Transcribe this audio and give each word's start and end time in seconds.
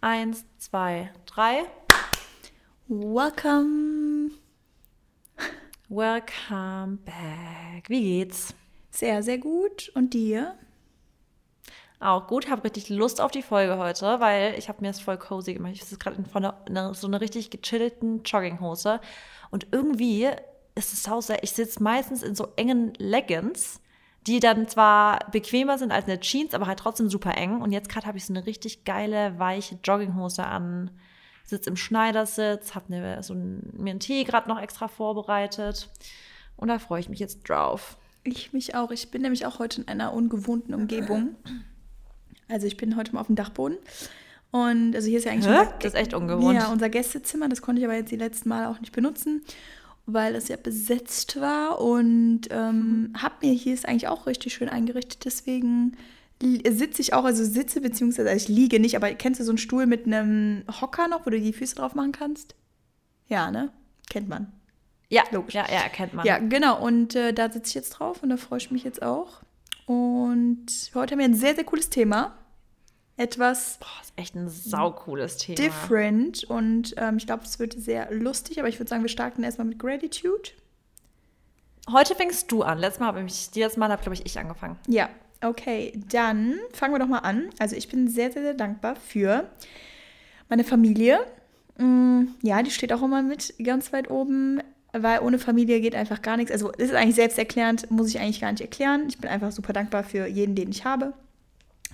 Eins, 0.00 0.44
zwei, 0.58 1.10
drei. 1.26 1.64
Welcome. 2.86 4.30
Welcome 5.88 6.98
back. 7.04 7.88
Wie 7.88 8.00
geht's? 8.00 8.54
Sehr, 8.92 9.24
sehr 9.24 9.38
gut. 9.38 9.90
Und 9.96 10.14
dir? 10.14 10.56
Auch 11.98 12.28
gut, 12.28 12.48
habe 12.48 12.62
richtig 12.62 12.90
Lust 12.90 13.20
auf 13.20 13.32
die 13.32 13.42
Folge 13.42 13.76
heute, 13.76 14.20
weil 14.20 14.54
ich 14.56 14.68
habe 14.68 14.82
mir 14.82 14.86
das 14.86 15.00
voll 15.00 15.18
cozy 15.18 15.54
gemacht. 15.54 15.72
Ich 15.74 15.82
sitze 15.82 15.98
gerade 15.98 16.16
in 16.16 16.26
von 16.26 16.44
einer, 16.44 16.94
so 16.94 17.08
einer 17.08 17.20
richtig 17.20 17.50
gechillten 17.50 18.22
Jogginghose 18.22 19.00
und 19.50 19.66
irgendwie 19.72 20.28
ist 20.76 20.92
es 20.92 21.08
auch 21.08 21.22
sehr, 21.22 21.42
ich 21.42 21.50
sitze 21.50 21.82
meistens 21.82 22.22
in 22.22 22.36
so 22.36 22.52
engen 22.54 22.92
Leggings, 22.98 23.80
die 24.28 24.40
dann 24.40 24.68
zwar 24.68 25.18
bequemer 25.30 25.78
sind 25.78 25.90
als 25.90 26.06
eine 26.06 26.20
Jeans, 26.20 26.52
aber 26.54 26.66
halt 26.66 26.78
trotzdem 26.78 27.08
super 27.08 27.36
eng. 27.36 27.62
Und 27.62 27.72
jetzt 27.72 27.88
gerade 27.88 28.06
habe 28.06 28.18
ich 28.18 28.26
so 28.26 28.32
eine 28.32 28.44
richtig 28.44 28.84
geile, 28.84 29.38
weiche 29.38 29.78
Jogginghose 29.82 30.44
an, 30.44 30.90
sitze 31.44 31.70
im 31.70 31.76
Schneidersitz, 31.76 32.74
habe 32.74 32.92
ne, 32.92 33.22
so 33.22 33.32
ein, 33.32 33.70
mir 33.72 33.90
einen 33.90 34.00
Tee 34.00 34.24
gerade 34.24 34.48
noch 34.48 34.60
extra 34.60 34.86
vorbereitet. 34.86 35.88
Und 36.56 36.68
da 36.68 36.78
freue 36.78 37.00
ich 37.00 37.08
mich 37.08 37.18
jetzt 37.18 37.48
drauf. 37.48 37.96
Ich 38.22 38.52
mich 38.52 38.74
auch. 38.74 38.90
Ich 38.90 39.10
bin 39.10 39.22
nämlich 39.22 39.46
auch 39.46 39.58
heute 39.58 39.80
in 39.80 39.88
einer 39.88 40.12
ungewohnten 40.12 40.74
Umgebung. 40.74 41.36
Also 42.48 42.66
ich 42.66 42.76
bin 42.76 42.96
heute 42.96 43.14
mal 43.14 43.20
auf 43.20 43.28
dem 43.28 43.36
Dachboden. 43.36 43.78
Und 44.50 44.94
also 44.94 45.08
hier 45.08 45.18
ist 45.18 45.24
ja 45.24 45.32
eigentlich. 45.32 45.46
Hä? 45.46 45.68
Das 45.80 45.94
ist 45.94 45.98
echt 45.98 46.12
ungewohnt. 46.12 46.56
Ja, 46.56 46.68
unser 46.70 46.88
Gästezimmer, 46.90 47.48
das 47.48 47.62
konnte 47.62 47.80
ich 47.80 47.86
aber 47.86 47.96
jetzt 47.96 48.10
die 48.10 48.16
letzten 48.16 48.48
Mal 48.48 48.66
auch 48.66 48.80
nicht 48.80 48.92
benutzen, 48.92 49.42
weil 50.08 50.34
es 50.34 50.48
ja 50.48 50.56
besetzt 50.56 51.40
war. 51.40 51.80
Und 51.80 52.42
ähm, 52.50 53.12
hab 53.20 53.42
mir 53.42 53.52
hier 53.52 53.74
ist 53.74 53.86
eigentlich 53.86 54.08
auch 54.08 54.26
richtig 54.26 54.54
schön 54.54 54.68
eingerichtet. 54.68 55.24
Deswegen 55.24 55.96
sitze 56.40 57.02
ich 57.02 57.14
auch, 57.14 57.24
also 57.24 57.44
sitze 57.44 57.80
beziehungsweise 57.80 58.30
also 58.30 58.42
ich 58.42 58.48
liege 58.48 58.80
nicht, 58.80 58.96
aber 58.96 59.12
kennst 59.14 59.40
du 59.40 59.44
so 59.44 59.50
einen 59.50 59.58
Stuhl 59.58 59.86
mit 59.86 60.06
einem 60.06 60.62
Hocker 60.80 61.08
noch, 61.08 61.26
wo 61.26 61.30
du 61.30 61.40
die 61.40 61.52
Füße 61.52 61.74
drauf 61.74 61.94
machen 61.94 62.12
kannst? 62.12 62.54
Ja, 63.28 63.50
ne? 63.50 63.70
Kennt 64.08 64.28
man. 64.28 64.52
Ja, 65.10 65.22
logisch. 65.30 65.54
Ja, 65.54 65.66
ja, 65.70 65.88
kennt 65.88 66.14
man. 66.14 66.26
Ja, 66.26 66.38
genau. 66.38 66.82
Und 66.84 67.14
äh, 67.14 67.32
da 67.32 67.50
sitze 67.50 67.68
ich 67.68 67.74
jetzt 67.74 67.90
drauf 67.90 68.22
und 68.22 68.30
da 68.30 68.36
freue 68.36 68.58
ich 68.58 68.70
mich 68.70 68.84
jetzt 68.84 69.02
auch. 69.02 69.42
Und 69.86 70.66
heute 70.94 71.12
haben 71.12 71.18
wir 71.18 71.24
ein 71.24 71.34
sehr, 71.34 71.54
sehr 71.54 71.64
cooles 71.64 71.90
Thema. 71.90 72.36
Etwas. 73.18 73.78
Boah, 73.80 73.86
ist 74.00 74.12
echt 74.16 74.34
ein 74.36 74.48
saucooles 74.48 75.36
Thema. 75.36 75.56
Different. 75.56 76.44
Und 76.44 76.94
ähm, 76.96 77.18
ich 77.18 77.26
glaube, 77.26 77.44
es 77.44 77.58
wird 77.58 77.74
sehr 77.74 78.10
lustig, 78.12 78.58
aber 78.58 78.68
ich 78.68 78.78
würde 78.78 78.88
sagen, 78.88 79.02
wir 79.02 79.08
starten 79.08 79.42
erstmal 79.42 79.66
mit 79.66 79.78
Gratitude. 79.78 80.50
Heute 81.90 82.14
fängst 82.14 82.50
du 82.52 82.62
an. 82.62 82.78
Letztes 82.78 83.00
Mal 83.00 83.06
habe 83.06 83.22
ich, 83.24 83.50
dieses 83.50 83.76
Mal 83.76 83.90
habe, 83.90 84.00
glaube 84.02 84.14
ich, 84.14 84.24
ich 84.24 84.38
angefangen. 84.38 84.78
Ja, 84.86 85.10
okay. 85.42 86.00
Dann 86.10 86.54
fangen 86.72 86.94
wir 86.94 87.00
doch 87.00 87.08
mal 87.08 87.18
an. 87.18 87.50
Also, 87.58 87.76
ich 87.76 87.88
bin 87.88 88.08
sehr, 88.08 88.30
sehr, 88.30 88.42
sehr 88.42 88.54
dankbar 88.54 88.94
für 88.94 89.48
meine 90.48 90.64
Familie. 90.64 91.18
Mm, 91.76 92.28
ja, 92.42 92.62
die 92.62 92.70
steht 92.70 92.92
auch 92.92 93.02
immer 93.02 93.22
mit 93.22 93.52
ganz 93.62 93.92
weit 93.92 94.10
oben 94.10 94.62
weil 94.92 95.20
ohne 95.20 95.38
Familie 95.38 95.80
geht 95.80 95.94
einfach 95.94 96.22
gar 96.22 96.38
nichts. 96.38 96.50
Also 96.50 96.70
ist 96.70 96.94
eigentlich 96.94 97.14
selbsterklärend, 97.14 97.90
muss 97.90 98.08
ich 98.08 98.18
eigentlich 98.18 98.40
gar 98.40 98.50
nicht 98.50 98.62
erklären. 98.62 99.04
Ich 99.08 99.18
bin 99.18 99.30
einfach 99.30 99.52
super 99.52 99.74
dankbar 99.74 100.02
für 100.02 100.26
jeden, 100.26 100.54
den 100.54 100.70
ich 100.70 100.84
habe. 100.84 101.12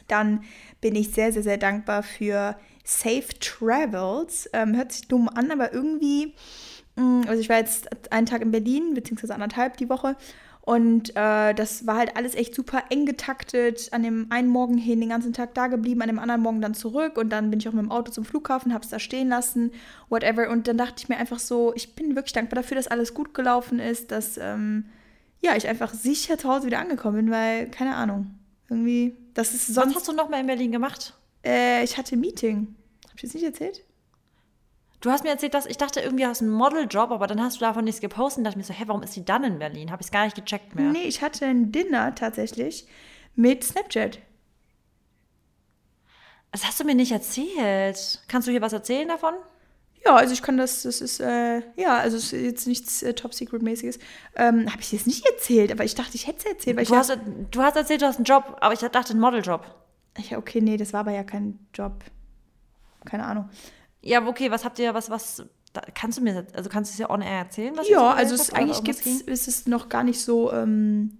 Dann 0.08 0.44
bin 0.80 0.94
ich 0.94 1.10
sehr, 1.10 1.32
sehr, 1.32 1.42
sehr 1.42 1.58
dankbar 1.58 2.02
für 2.02 2.56
Safe 2.84 3.28
Travels. 3.40 4.48
Ähm, 4.52 4.76
hört 4.76 4.92
sich 4.92 5.08
dumm 5.08 5.28
an, 5.28 5.50
aber 5.50 5.72
irgendwie, 5.72 6.34
mh, 6.96 7.04
mm, 7.04 7.24
also 7.28 7.40
ich 7.40 7.48
war 7.48 7.58
jetzt 7.58 8.12
einen 8.12 8.26
Tag 8.26 8.42
in 8.42 8.50
Berlin, 8.50 8.94
beziehungsweise 8.94 9.34
anderthalb 9.34 9.76
die 9.76 9.88
Woche 9.88 10.16
und 10.66 11.10
äh, 11.10 11.52
das 11.52 11.86
war 11.86 11.98
halt 11.98 12.16
alles 12.16 12.34
echt 12.34 12.54
super 12.54 12.84
eng 12.88 13.04
getaktet. 13.04 13.90
An 13.92 14.02
dem 14.02 14.28
einen 14.30 14.48
Morgen 14.48 14.78
hin 14.78 14.98
den 14.98 15.10
ganzen 15.10 15.34
Tag 15.34 15.52
da 15.52 15.66
geblieben, 15.66 16.00
an 16.00 16.08
dem 16.08 16.18
anderen 16.18 16.40
Morgen 16.40 16.62
dann 16.62 16.72
zurück. 16.72 17.18
Und 17.18 17.28
dann 17.28 17.50
bin 17.50 17.60
ich 17.60 17.68
auch 17.68 17.74
mit 17.74 17.82
dem 17.82 17.90
Auto 17.90 18.10
zum 18.10 18.24
Flughafen, 18.24 18.72
habe 18.72 18.82
es 18.82 18.88
da 18.88 18.98
stehen 18.98 19.28
lassen, 19.28 19.72
whatever. 20.08 20.48
Und 20.48 20.66
dann 20.66 20.78
dachte 20.78 20.94
ich 20.96 21.10
mir 21.10 21.18
einfach 21.18 21.38
so, 21.38 21.74
ich 21.74 21.94
bin 21.94 22.16
wirklich 22.16 22.32
dankbar 22.32 22.62
dafür, 22.62 22.76
dass 22.76 22.88
alles 22.88 23.12
gut 23.12 23.34
gelaufen 23.34 23.78
ist, 23.78 24.10
dass 24.10 24.38
ähm, 24.38 24.86
ja, 25.42 25.54
ich 25.54 25.68
einfach 25.68 25.92
sicher 25.92 26.38
zu 26.38 26.48
Hause 26.48 26.66
wieder 26.66 26.78
angekommen 26.78 27.16
bin, 27.16 27.30
weil, 27.30 27.68
keine 27.68 27.94
Ahnung, 27.94 28.34
irgendwie, 28.74 29.16
das 29.34 29.54
ist 29.54 29.68
sonst... 29.68 29.88
Was 29.88 29.96
hast 29.96 30.08
du 30.08 30.12
noch 30.12 30.28
mal 30.28 30.40
in 30.40 30.46
Berlin 30.46 30.72
gemacht? 30.72 31.14
Äh, 31.44 31.84
ich 31.84 31.96
hatte 31.96 32.16
ein 32.16 32.20
Meeting. 32.20 32.74
Hab 33.08 33.16
ich 33.16 33.22
das 33.22 33.34
nicht 33.34 33.44
erzählt? 33.44 33.84
Du 35.00 35.10
hast 35.10 35.22
mir 35.22 35.30
erzählt, 35.30 35.52
dass 35.52 35.66
ich 35.66 35.76
dachte, 35.76 36.00
irgendwie 36.00 36.26
hast 36.26 36.40
du 36.40 36.46
einen 36.46 36.54
Modeljob, 36.54 37.10
aber 37.10 37.26
dann 37.26 37.42
hast 37.42 37.56
du 37.56 37.60
davon 37.60 37.84
nichts 37.84 38.00
gepostet 38.00 38.38
und 38.38 38.44
dachte 38.44 38.56
mir 38.56 38.64
so, 38.64 38.72
hä, 38.72 38.84
warum 38.86 39.02
ist 39.02 39.12
sie 39.12 39.24
dann 39.24 39.44
in 39.44 39.58
Berlin? 39.58 39.90
Habe 39.90 40.00
ich 40.00 40.06
es 40.06 40.12
gar 40.12 40.24
nicht 40.24 40.34
gecheckt 40.34 40.74
mehr. 40.74 40.90
Nee, 40.90 41.02
ich 41.02 41.20
hatte 41.20 41.44
ein 41.44 41.72
Dinner 41.72 42.14
tatsächlich 42.14 42.86
mit 43.34 43.64
Snapchat. 43.64 44.18
Das 46.52 46.64
hast 46.64 46.80
du 46.80 46.84
mir 46.84 46.94
nicht 46.94 47.12
erzählt. 47.12 48.22
Kannst 48.28 48.48
du 48.48 48.52
hier 48.52 48.62
was 48.62 48.72
erzählen 48.72 49.08
davon? 49.08 49.34
Ja, 50.06 50.16
also 50.16 50.34
ich 50.34 50.42
kann 50.42 50.58
das, 50.58 50.82
das 50.82 51.00
ist, 51.00 51.20
äh, 51.20 51.62
ja, 51.76 51.96
also 51.96 52.18
es 52.18 52.32
ist 52.32 52.42
jetzt 52.42 52.66
nichts 52.66 53.02
äh, 53.02 53.14
Top-Secret-mäßiges. 53.14 53.98
Ähm, 54.36 54.70
Habe 54.70 54.82
ich 54.82 54.92
jetzt 54.92 55.06
nicht 55.06 55.26
erzählt, 55.26 55.72
aber 55.72 55.84
ich 55.84 55.94
dachte, 55.94 56.14
ich 56.14 56.26
hätte 56.26 56.40
es 56.40 56.44
erzählt. 56.44 56.76
Weil 56.76 56.84
du, 56.84 56.92
ich 56.92 56.98
hast, 56.98 57.18
du 57.50 57.62
hast 57.62 57.76
erzählt, 57.76 58.02
du 58.02 58.06
hast 58.06 58.16
einen 58.16 58.24
Job, 58.24 58.56
aber 58.60 58.74
ich 58.74 58.80
dachte, 58.80 59.12
einen 59.12 59.20
Modeljob. 59.20 59.64
Ja, 60.30 60.38
okay, 60.38 60.60
nee, 60.60 60.76
das 60.76 60.92
war 60.92 61.00
aber 61.00 61.12
ja 61.12 61.24
kein 61.24 61.58
Job. 61.72 62.04
Keine 63.04 63.24
Ahnung. 63.24 63.48
Ja, 64.02 64.26
okay, 64.26 64.50
was 64.50 64.64
habt 64.64 64.78
ihr, 64.78 64.92
was, 64.92 65.08
was, 65.08 65.46
da, 65.72 65.80
kannst 65.94 66.18
du 66.18 66.22
mir, 66.22 66.46
also 66.52 66.68
kannst 66.68 66.90
du 66.90 66.94
es 66.94 66.98
ja 66.98 67.08
on 67.08 67.22
air 67.22 67.38
erzählen? 67.38 67.74
ja, 67.88 68.12
also 68.12 68.34
es, 68.34 68.52
eigentlich 68.52 68.84
gibt's, 68.84 69.06
ist 69.06 69.48
es 69.48 69.66
noch 69.66 69.88
gar 69.88 70.04
nicht 70.04 70.20
so, 70.20 70.52
ähm, 70.52 71.18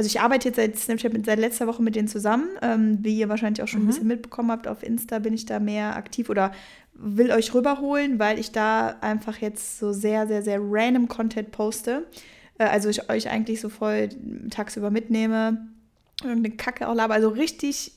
also 0.00 0.06
ich 0.06 0.22
arbeite 0.22 0.48
jetzt 0.48 0.56
seit 0.56 0.78
Snapchat 0.78 1.12
mit, 1.12 1.26
seit 1.26 1.38
letzter 1.38 1.66
Woche 1.66 1.82
mit 1.82 1.94
denen 1.94 2.08
zusammen. 2.08 2.48
Ähm, 2.62 2.98
wie 3.02 3.18
ihr 3.18 3.28
wahrscheinlich 3.28 3.62
auch 3.62 3.68
schon 3.68 3.82
mhm. 3.82 3.84
ein 3.84 3.88
bisschen 3.88 4.06
mitbekommen 4.06 4.50
habt, 4.50 4.66
auf 4.66 4.82
Insta 4.82 5.18
bin 5.18 5.34
ich 5.34 5.44
da 5.44 5.60
mehr 5.60 5.94
aktiv 5.94 6.30
oder 6.30 6.52
will 7.02 7.30
euch 7.32 7.54
rüberholen, 7.54 8.18
weil 8.18 8.38
ich 8.38 8.52
da 8.52 8.96
einfach 9.00 9.38
jetzt 9.38 9.78
so 9.78 9.92
sehr, 9.92 10.26
sehr, 10.26 10.42
sehr 10.42 10.58
random 10.60 11.08
Content 11.08 11.50
poste. 11.50 12.06
Äh, 12.58 12.64
also 12.64 12.88
ich 12.88 13.08
euch 13.10 13.30
eigentlich 13.30 13.60
so 13.60 13.68
voll 13.68 14.10
tagsüber 14.50 14.90
mitnehme 14.90 15.68
und 16.22 16.30
eine 16.30 16.50
Kacke 16.50 16.88
auch 16.88 16.94
laber. 16.94 17.14
Also 17.14 17.30
richtig 17.30 17.92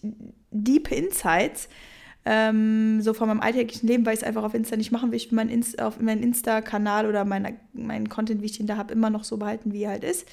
deep 0.51 0.91
Insights 0.91 1.67
ähm, 2.25 3.01
so 3.01 3.13
von 3.13 3.27
meinem 3.27 3.41
alltäglichen 3.41 3.87
Leben, 3.87 4.05
weil 4.05 4.13
ich 4.13 4.21
es 4.21 4.25
einfach 4.25 4.43
auf 4.43 4.53
Insta 4.53 4.77
nicht 4.77 4.91
machen 4.91 5.11
will. 5.11 5.17
Ich 5.17 5.31
will 5.31 5.35
meinen 5.35 5.49
Insta, 5.49 5.87
auf 5.87 5.99
meinen 5.99 6.23
Insta-Kanal 6.23 7.05
oder 7.07 7.25
meinen 7.25 7.57
mein 7.73 8.07
Content, 8.07 8.41
wie 8.41 8.45
ich 8.45 8.57
den 8.57 8.67
da 8.67 8.77
habe, 8.77 8.93
immer 8.93 9.09
noch 9.09 9.25
so 9.25 9.37
behalten, 9.37 9.73
wie 9.73 9.83
er 9.83 9.91
halt 9.91 10.03
ist. 10.03 10.25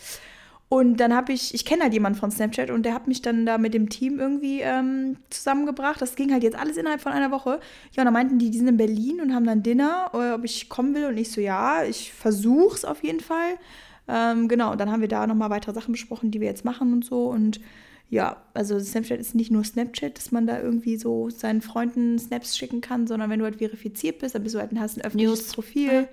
Und 0.73 0.99
dann 0.99 1.13
habe 1.13 1.33
ich, 1.33 1.53
ich 1.53 1.65
kenne 1.65 1.83
halt 1.83 1.93
jemanden 1.93 2.17
von 2.17 2.31
Snapchat 2.31 2.71
und 2.71 2.85
der 2.85 2.95
hat 2.95 3.09
mich 3.09 3.21
dann 3.21 3.45
da 3.45 3.59
mit 3.59 3.75
dem 3.75 3.89
Team 3.89 4.21
irgendwie 4.21 4.61
ähm, 4.61 5.17
zusammengebracht. 5.29 6.01
Das 6.01 6.15
ging 6.15 6.33
halt 6.33 6.45
jetzt 6.45 6.57
alles 6.57 6.77
innerhalb 6.77 7.01
von 7.01 7.11
einer 7.11 7.33
Woche. 7.33 7.59
Ja, 7.91 8.03
und 8.03 8.05
dann 8.05 8.13
meinten 8.13 8.39
die, 8.39 8.53
die 8.53 8.59
sind 8.59 8.69
in 8.69 8.77
Berlin 8.77 9.21
und 9.21 9.35
haben 9.35 9.45
dann 9.45 9.65
Dinner, 9.65 10.13
äh, 10.15 10.31
ob 10.31 10.45
ich 10.45 10.69
kommen 10.69 10.95
will. 10.95 11.07
Und 11.07 11.17
ich 11.19 11.33
so, 11.33 11.41
ja, 11.41 11.83
ich 11.83 12.13
versuche 12.13 12.77
es 12.77 12.85
auf 12.85 13.03
jeden 13.03 13.19
Fall. 13.19 13.59
Ähm, 14.07 14.47
genau, 14.47 14.71
und 14.71 14.81
dann 14.81 14.93
haben 14.93 15.01
wir 15.01 15.09
da 15.09 15.27
nochmal 15.27 15.51
weitere 15.51 15.75
Sachen 15.75 15.91
besprochen, 15.91 16.31
die 16.31 16.41
wir 16.41 16.47
jetzt 16.47 16.65
machen 16.65 16.93
und 16.93 17.05
so. 17.05 17.25
Und 17.25 17.61
ja, 18.09 18.37
also 18.55 18.79
Snapchat 18.79 19.19
ist 19.19 19.35
nicht 19.35 19.51
nur 19.51 19.65
Snapchat, 19.65 20.19
dass 20.19 20.31
man 20.31 20.47
da 20.47 20.63
irgendwie 20.63 20.97
so 20.97 21.31
seinen 21.31 21.63
Freunden 21.63 22.17
Snaps 22.21 22.57
schicken 22.57 22.81
kann, 22.81 23.09
sondern 23.09 23.29
wenn 23.29 23.41
du 23.41 23.45
halt 23.45 23.57
verifiziert 23.57 24.21
bist, 24.21 24.37
dann 24.37 24.45
bist 24.45 24.55
du 24.55 24.61
halt 24.61 24.71
ein, 24.71 24.79
hast 24.79 24.99
ein 24.99 25.05
öffentliches 25.05 25.41
News. 25.41 25.53
Profil. 25.53 26.09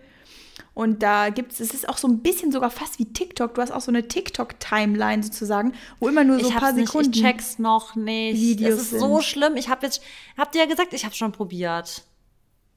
Und 0.77 1.01
da 1.01 1.29
gibt 1.29 1.53
es, 1.53 1.59
es 1.59 1.73
ist 1.73 1.89
auch 1.89 1.97
so 1.97 2.07
ein 2.07 2.19
bisschen 2.19 2.51
sogar 2.51 2.69
fast 2.69 2.99
wie 2.99 3.05
TikTok. 3.05 3.55
Du 3.55 3.63
hast 3.63 3.71
auch 3.71 3.81
so 3.81 3.89
eine 3.89 4.07
TikTok-Timeline 4.07 5.23
sozusagen, 5.23 5.73
wo 5.99 6.07
immer 6.07 6.23
nur 6.23 6.39
so 6.39 6.49
ich 6.49 6.53
ein 6.53 6.59
paar 6.59 6.75
Sekunden. 6.75 7.09
Nicht, 7.09 7.17
ich 7.17 7.23
check's 7.23 7.57
noch 7.57 7.95
nicht. 7.95 8.39
Videos 8.39 8.75
das 8.75 8.81
ist 8.81 8.89
sind. 8.91 8.99
so 8.99 9.19
schlimm. 9.21 9.55
Ich 9.55 9.69
habe 9.69 9.87
jetzt, 9.87 10.03
habt 10.37 10.53
ihr 10.53 10.61
ja 10.61 10.67
gesagt, 10.67 10.93
ich 10.93 11.03
habe 11.03 11.15
schon 11.15 11.31
probiert. 11.31 12.03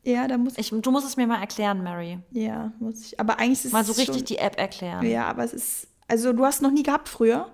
Ja, 0.03 0.27
da 0.29 0.39
muss 0.39 0.55
ich. 0.57 0.71
Du 0.71 0.91
musst 0.91 1.07
es 1.07 1.19
mir 1.19 1.27
mal 1.27 1.43
erklären, 1.43 1.83
Mary. 1.83 2.21
Ja, 2.31 2.73
muss 2.81 3.03
ich. 3.03 3.21
Aber 3.21 3.39
eigentlich 3.39 3.59
ist 3.59 3.65
es. 3.67 3.73
Mal 3.73 3.85
so 3.85 3.93
richtig 3.93 4.17
schon, 4.17 4.25
die 4.25 4.39
App 4.39 4.59
erklären. 4.59 5.05
Ja, 5.05 5.27
aber 5.27 5.45
es 5.45 5.53
ist. 5.53 5.89
Also, 6.09 6.33
du 6.33 6.43
hast 6.47 6.63
noch 6.63 6.71
nie 6.71 6.83
gehabt 6.83 7.07
früher? 7.07 7.53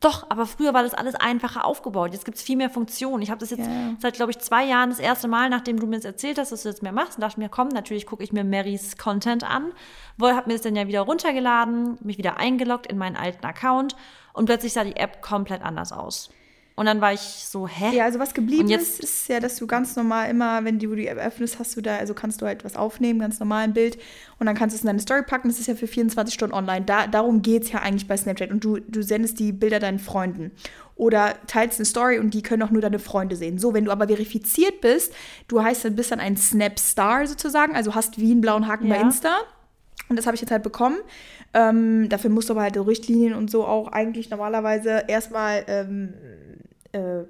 Doch, 0.00 0.30
aber 0.30 0.46
früher 0.46 0.72
war 0.72 0.82
das 0.82 0.94
alles 0.94 1.14
einfacher 1.14 1.66
aufgebaut. 1.66 2.12
Jetzt 2.12 2.24
gibt 2.24 2.38
es 2.38 2.42
viel 2.42 2.56
mehr 2.56 2.70
Funktionen. 2.70 3.22
Ich 3.22 3.30
habe 3.30 3.38
das 3.38 3.50
jetzt 3.50 3.66
ja. 3.66 3.94
seit, 3.98 4.14
glaube 4.14 4.30
ich, 4.30 4.38
zwei 4.38 4.64
Jahren 4.64 4.88
das 4.88 4.98
erste 4.98 5.28
Mal, 5.28 5.50
nachdem 5.50 5.78
du 5.78 5.86
mir 5.86 5.96
das 5.96 6.06
erzählt 6.06 6.38
hast, 6.38 6.52
dass 6.52 6.62
du 6.62 6.70
das 6.70 6.80
mehr 6.80 6.92
machst, 6.92 7.18
und 7.18 7.20
dachte 7.20 7.38
mir, 7.38 7.50
komm, 7.50 7.68
natürlich 7.68 8.06
gucke 8.06 8.24
ich 8.24 8.32
mir 8.32 8.42
Marys 8.42 8.96
Content 8.96 9.44
an. 9.44 9.72
Wohl 10.16 10.32
habe 10.32 10.48
mir 10.48 10.54
das 10.54 10.62
dann 10.62 10.74
ja 10.74 10.88
wieder 10.88 11.02
runtergeladen, 11.02 11.98
mich 12.00 12.16
wieder 12.16 12.38
eingeloggt 12.38 12.86
in 12.86 12.96
meinen 12.96 13.16
alten 13.16 13.44
Account 13.44 13.94
und 14.32 14.46
plötzlich 14.46 14.72
sah 14.72 14.84
die 14.84 14.96
App 14.96 15.20
komplett 15.20 15.60
anders 15.60 15.92
aus. 15.92 16.30
Und 16.76 16.86
dann 16.86 17.00
war 17.00 17.12
ich 17.12 17.20
so, 17.20 17.68
hä? 17.68 17.94
Ja, 17.94 18.04
also 18.04 18.18
was 18.18 18.32
geblieben 18.32 18.70
ist, 18.70 19.00
ist 19.00 19.28
ja, 19.28 19.38
dass 19.38 19.56
du 19.56 19.66
ganz 19.66 19.96
normal 19.96 20.30
immer, 20.30 20.64
wenn 20.64 20.78
du 20.78 20.94
die 20.94 21.08
App 21.08 21.18
öffnest, 21.18 21.58
hast 21.58 21.76
du 21.76 21.82
da, 21.82 21.96
also 21.96 22.14
kannst 22.14 22.40
du 22.40 22.46
halt 22.46 22.64
was 22.64 22.76
aufnehmen, 22.76 23.18
ganz 23.18 23.38
normal 23.38 23.64
ein 23.64 23.74
Bild 23.74 23.98
und 24.38 24.46
dann 24.46 24.56
kannst 24.56 24.74
du 24.74 24.76
es 24.76 24.82
in 24.82 24.86
deine 24.86 25.00
Story 25.00 25.22
packen. 25.22 25.48
Das 25.48 25.58
ist 25.58 25.66
ja 25.66 25.74
für 25.74 25.86
24 25.86 26.32
Stunden 26.32 26.54
online. 26.54 26.86
Da, 26.86 27.06
darum 27.06 27.42
geht 27.42 27.64
es 27.64 27.72
ja 27.72 27.80
eigentlich 27.80 28.08
bei 28.08 28.16
Snapchat. 28.16 28.50
Und 28.50 28.64
du, 28.64 28.78
du 28.78 29.02
sendest 29.02 29.38
die 29.38 29.52
Bilder 29.52 29.78
deinen 29.78 29.98
Freunden. 29.98 30.52
Oder 30.96 31.34
teilst 31.46 31.78
eine 31.78 31.86
Story 31.86 32.18
und 32.18 32.34
die 32.34 32.42
können 32.42 32.62
auch 32.62 32.70
nur 32.70 32.82
deine 32.82 32.98
Freunde 32.98 33.36
sehen. 33.36 33.58
So, 33.58 33.74
wenn 33.74 33.84
du 33.84 33.90
aber 33.90 34.06
verifiziert 34.06 34.80
bist, 34.80 35.14
du 35.48 35.62
heißt, 35.62 35.84
du 35.84 35.90
bist 35.90 36.12
dann 36.12 36.20
ein 36.20 36.36
Snapstar 36.36 37.26
sozusagen, 37.26 37.74
also 37.74 37.94
hast 37.94 38.18
wie 38.18 38.32
einen 38.32 38.40
blauen 38.40 38.66
Haken 38.66 38.86
ja. 38.86 38.96
bei 38.96 39.00
Insta. 39.00 39.38
Und 40.08 40.16
das 40.16 40.26
habe 40.26 40.34
ich 40.34 40.40
jetzt 40.40 40.50
halt 40.50 40.62
bekommen. 40.62 40.96
Ähm, 41.52 42.08
dafür 42.08 42.30
musst 42.30 42.48
du 42.48 42.52
aber 42.52 42.62
halt 42.62 42.76
Richtlinien 42.76 43.34
und 43.34 43.50
so 43.50 43.64
auch 43.64 43.88
eigentlich 43.88 44.30
normalerweise 44.30 45.04
erstmal 45.08 45.64
ähm, 45.66 46.14
äh, 46.92 47.24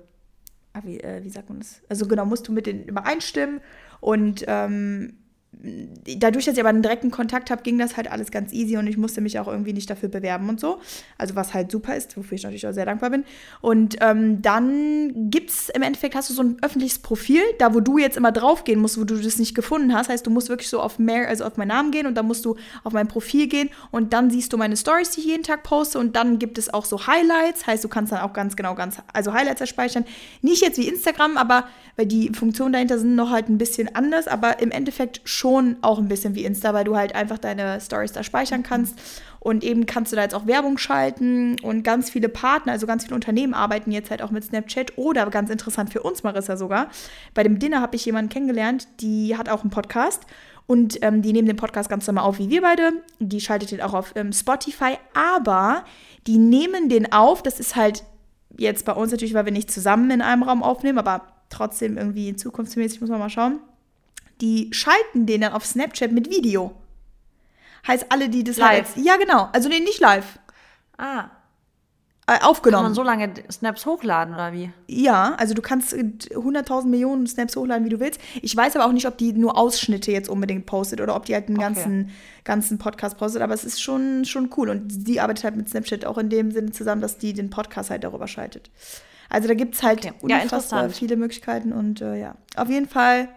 ah, 0.72 0.80
wie, 0.84 1.00
äh, 1.00 1.22
wie 1.22 1.30
sagt 1.30 1.48
man 1.48 1.60
das? 1.60 1.82
Also 1.88 2.06
genau, 2.06 2.24
musst 2.24 2.48
du 2.48 2.52
mit 2.52 2.66
denen 2.66 2.84
übereinstimmen 2.84 3.60
und 4.00 4.44
ähm, 4.46 5.18
dadurch, 5.52 6.44
dass 6.44 6.54
ich 6.54 6.60
aber 6.60 6.68
einen 6.68 6.82
direkten 6.82 7.10
Kontakt 7.10 7.50
habe, 7.50 7.62
ging 7.62 7.78
das 7.78 7.96
halt 7.96 8.10
alles 8.10 8.30
ganz 8.30 8.52
easy 8.52 8.76
und 8.76 8.86
ich 8.86 8.96
musste 8.96 9.20
mich 9.20 9.38
auch 9.38 9.48
irgendwie 9.48 9.72
nicht 9.72 9.90
dafür 9.90 10.08
bewerben 10.08 10.48
und 10.48 10.60
so. 10.60 10.80
Also 11.18 11.34
was 11.34 11.52
halt 11.54 11.70
super 11.70 11.96
ist, 11.96 12.16
wofür 12.16 12.36
ich 12.36 12.44
natürlich 12.44 12.66
auch 12.66 12.72
sehr 12.72 12.86
dankbar 12.86 13.10
bin. 13.10 13.24
Und 13.60 13.96
ähm, 14.00 14.40
dann 14.42 15.30
gibt 15.30 15.50
es 15.50 15.68
im 15.68 15.82
Endeffekt, 15.82 16.14
hast 16.14 16.30
du 16.30 16.34
so 16.34 16.42
ein 16.42 16.56
öffentliches 16.62 17.00
Profil, 17.00 17.42
da 17.58 17.74
wo 17.74 17.80
du 17.80 17.98
jetzt 17.98 18.16
immer 18.16 18.32
draufgehen 18.32 18.80
musst, 18.80 18.98
wo 18.98 19.04
du 19.04 19.16
das 19.16 19.38
nicht 19.38 19.54
gefunden 19.54 19.92
hast. 19.92 20.08
Heißt, 20.08 20.26
du 20.26 20.30
musst 20.30 20.48
wirklich 20.48 20.68
so 20.68 20.80
auf 20.80 20.98
mehr, 20.98 21.28
also 21.28 21.44
auf 21.44 21.56
meinen 21.56 21.68
Namen 21.68 21.90
gehen 21.90 22.06
und 22.06 22.14
dann 22.14 22.26
musst 22.26 22.44
du 22.44 22.56
auf 22.84 22.92
mein 22.92 23.08
Profil 23.08 23.48
gehen 23.48 23.70
und 23.90 24.12
dann 24.12 24.30
siehst 24.30 24.52
du 24.52 24.56
meine 24.56 24.76
Stories, 24.76 25.10
die 25.10 25.20
ich 25.20 25.26
jeden 25.26 25.42
Tag 25.42 25.64
poste 25.64 25.98
und 25.98 26.16
dann 26.16 26.38
gibt 26.38 26.58
es 26.58 26.72
auch 26.72 26.84
so 26.84 27.06
Highlights. 27.06 27.66
Heißt, 27.66 27.82
du 27.82 27.88
kannst 27.88 28.12
dann 28.12 28.20
auch 28.20 28.32
ganz 28.32 28.56
genau, 28.56 28.74
ganz, 28.74 28.98
also 29.12 29.32
Highlights 29.32 29.60
erspeichern. 29.60 30.04
Nicht 30.42 30.62
jetzt 30.62 30.78
wie 30.78 30.88
Instagram, 30.88 31.36
aber 31.36 31.66
weil 31.96 32.06
die 32.06 32.30
Funktionen 32.32 32.72
dahinter 32.72 32.98
sind 32.98 33.14
noch 33.14 33.30
halt 33.30 33.48
ein 33.48 33.58
bisschen 33.58 33.94
anders, 33.94 34.28
aber 34.28 34.60
im 34.60 34.70
Endeffekt 34.70 35.20
schon 35.24 35.39
auch 35.82 35.98
ein 35.98 36.08
bisschen 36.08 36.34
wie 36.34 36.44
Insta, 36.44 36.74
weil 36.74 36.84
du 36.84 36.96
halt 36.96 37.14
einfach 37.14 37.38
deine 37.38 37.80
Stories 37.80 38.12
da 38.12 38.22
speichern 38.22 38.62
kannst. 38.62 39.00
Und 39.38 39.64
eben 39.64 39.86
kannst 39.86 40.12
du 40.12 40.16
da 40.16 40.22
jetzt 40.22 40.34
auch 40.34 40.46
Werbung 40.46 40.76
schalten 40.76 41.58
und 41.62 41.82
ganz 41.82 42.10
viele 42.10 42.28
Partner, 42.28 42.72
also 42.72 42.86
ganz 42.86 43.04
viele 43.04 43.14
Unternehmen 43.14 43.54
arbeiten 43.54 43.90
jetzt 43.90 44.10
halt 44.10 44.20
auch 44.20 44.30
mit 44.30 44.44
Snapchat 44.44 44.98
oder 44.98 45.24
ganz 45.30 45.48
interessant 45.48 45.90
für 45.90 46.02
uns, 46.02 46.22
Marissa 46.22 46.58
sogar. 46.58 46.88
Bei 47.32 47.42
dem 47.42 47.58
Dinner 47.58 47.80
habe 47.80 47.96
ich 47.96 48.04
jemanden 48.04 48.28
kennengelernt, 48.28 48.86
die 49.00 49.36
hat 49.36 49.48
auch 49.48 49.62
einen 49.62 49.70
Podcast 49.70 50.24
und 50.66 51.02
ähm, 51.02 51.22
die 51.22 51.32
nehmen 51.32 51.48
den 51.48 51.56
Podcast 51.56 51.88
ganz 51.88 52.06
normal 52.06 52.24
auf 52.24 52.38
wie 52.38 52.50
wir 52.50 52.60
beide. 52.60 52.92
Die 53.18 53.40
schaltet 53.40 53.70
den 53.70 53.80
auch 53.80 53.94
auf 53.94 54.12
ähm, 54.14 54.34
Spotify, 54.34 54.98
aber 55.14 55.84
die 56.26 56.36
nehmen 56.36 56.90
den 56.90 57.10
auf. 57.12 57.42
Das 57.42 57.60
ist 57.60 57.76
halt 57.76 58.04
jetzt 58.58 58.84
bei 58.84 58.92
uns 58.92 59.10
natürlich, 59.10 59.32
weil 59.32 59.46
wir 59.46 59.52
nicht 59.52 59.70
zusammen 59.70 60.10
in 60.10 60.20
einem 60.20 60.42
Raum 60.42 60.62
aufnehmen, 60.62 60.98
aber 60.98 61.22
trotzdem 61.48 61.96
irgendwie 61.96 62.36
zukunftsmäßig 62.36 63.00
muss 63.00 63.08
man 63.08 63.20
mal 63.20 63.30
schauen 63.30 63.60
die 64.40 64.68
schalten 64.72 65.26
den 65.26 65.42
dann 65.42 65.52
auf 65.52 65.64
Snapchat 65.66 66.12
mit 66.12 66.30
Video. 66.30 66.74
Heißt, 67.86 68.06
alle, 68.10 68.28
die 68.28 68.44
das 68.44 68.56
live. 68.56 68.94
halt. 68.94 69.04
Ja, 69.04 69.16
genau. 69.16 69.48
Also 69.52 69.68
nee, 69.68 69.80
nicht 69.80 70.00
live. 70.00 70.38
Ah. 70.98 71.30
Äh, 72.26 72.38
aufgenommen. 72.42 72.84
Kann 72.84 72.92
man 72.92 72.94
so 72.94 73.02
lange 73.02 73.32
Snaps 73.50 73.86
hochladen 73.86 74.34
oder 74.34 74.52
wie? 74.52 74.70
Ja, 74.86 75.34
also 75.36 75.52
du 75.52 75.62
kannst 75.62 75.92
100.000 75.92 76.86
Millionen 76.86 77.26
Snaps 77.26 77.56
hochladen, 77.56 77.84
wie 77.84 77.88
du 77.88 77.98
willst. 77.98 78.20
Ich 78.40 78.56
weiß 78.56 78.76
aber 78.76 78.86
auch 78.86 78.92
nicht, 78.92 79.06
ob 79.08 79.18
die 79.18 79.32
nur 79.32 79.58
Ausschnitte 79.58 80.12
jetzt 80.12 80.28
unbedingt 80.28 80.64
postet 80.66 81.00
oder 81.00 81.16
ob 81.16 81.24
die 81.24 81.34
halt 81.34 81.48
einen 81.48 81.56
okay. 81.56 81.66
ganzen, 81.66 82.10
ganzen 82.44 82.78
Podcast 82.78 83.18
postet. 83.18 83.42
Aber 83.42 83.54
es 83.54 83.64
ist 83.64 83.82
schon, 83.82 84.24
schon 84.26 84.50
cool. 84.56 84.68
Und 84.68 85.08
die 85.08 85.20
arbeitet 85.20 85.42
halt 85.42 85.56
mit 85.56 85.68
Snapchat 85.70 86.04
auch 86.04 86.18
in 86.18 86.28
dem 86.28 86.52
Sinne 86.52 86.70
zusammen, 86.70 87.00
dass 87.00 87.18
die 87.18 87.32
den 87.32 87.50
Podcast 87.50 87.90
halt 87.90 88.04
darüber 88.04 88.28
schaltet. 88.28 88.70
Also 89.28 89.48
da 89.48 89.54
gibt 89.54 89.74
es 89.74 89.82
halt 89.82 90.06
okay. 90.06 90.14
unfassbar 90.22 90.84
ja, 90.84 90.88
viele 90.90 91.16
Möglichkeiten. 91.16 91.72
Und 91.72 92.00
äh, 92.00 92.20
ja, 92.20 92.36
auf 92.54 92.68
jeden 92.68 92.88
Fall 92.88 93.28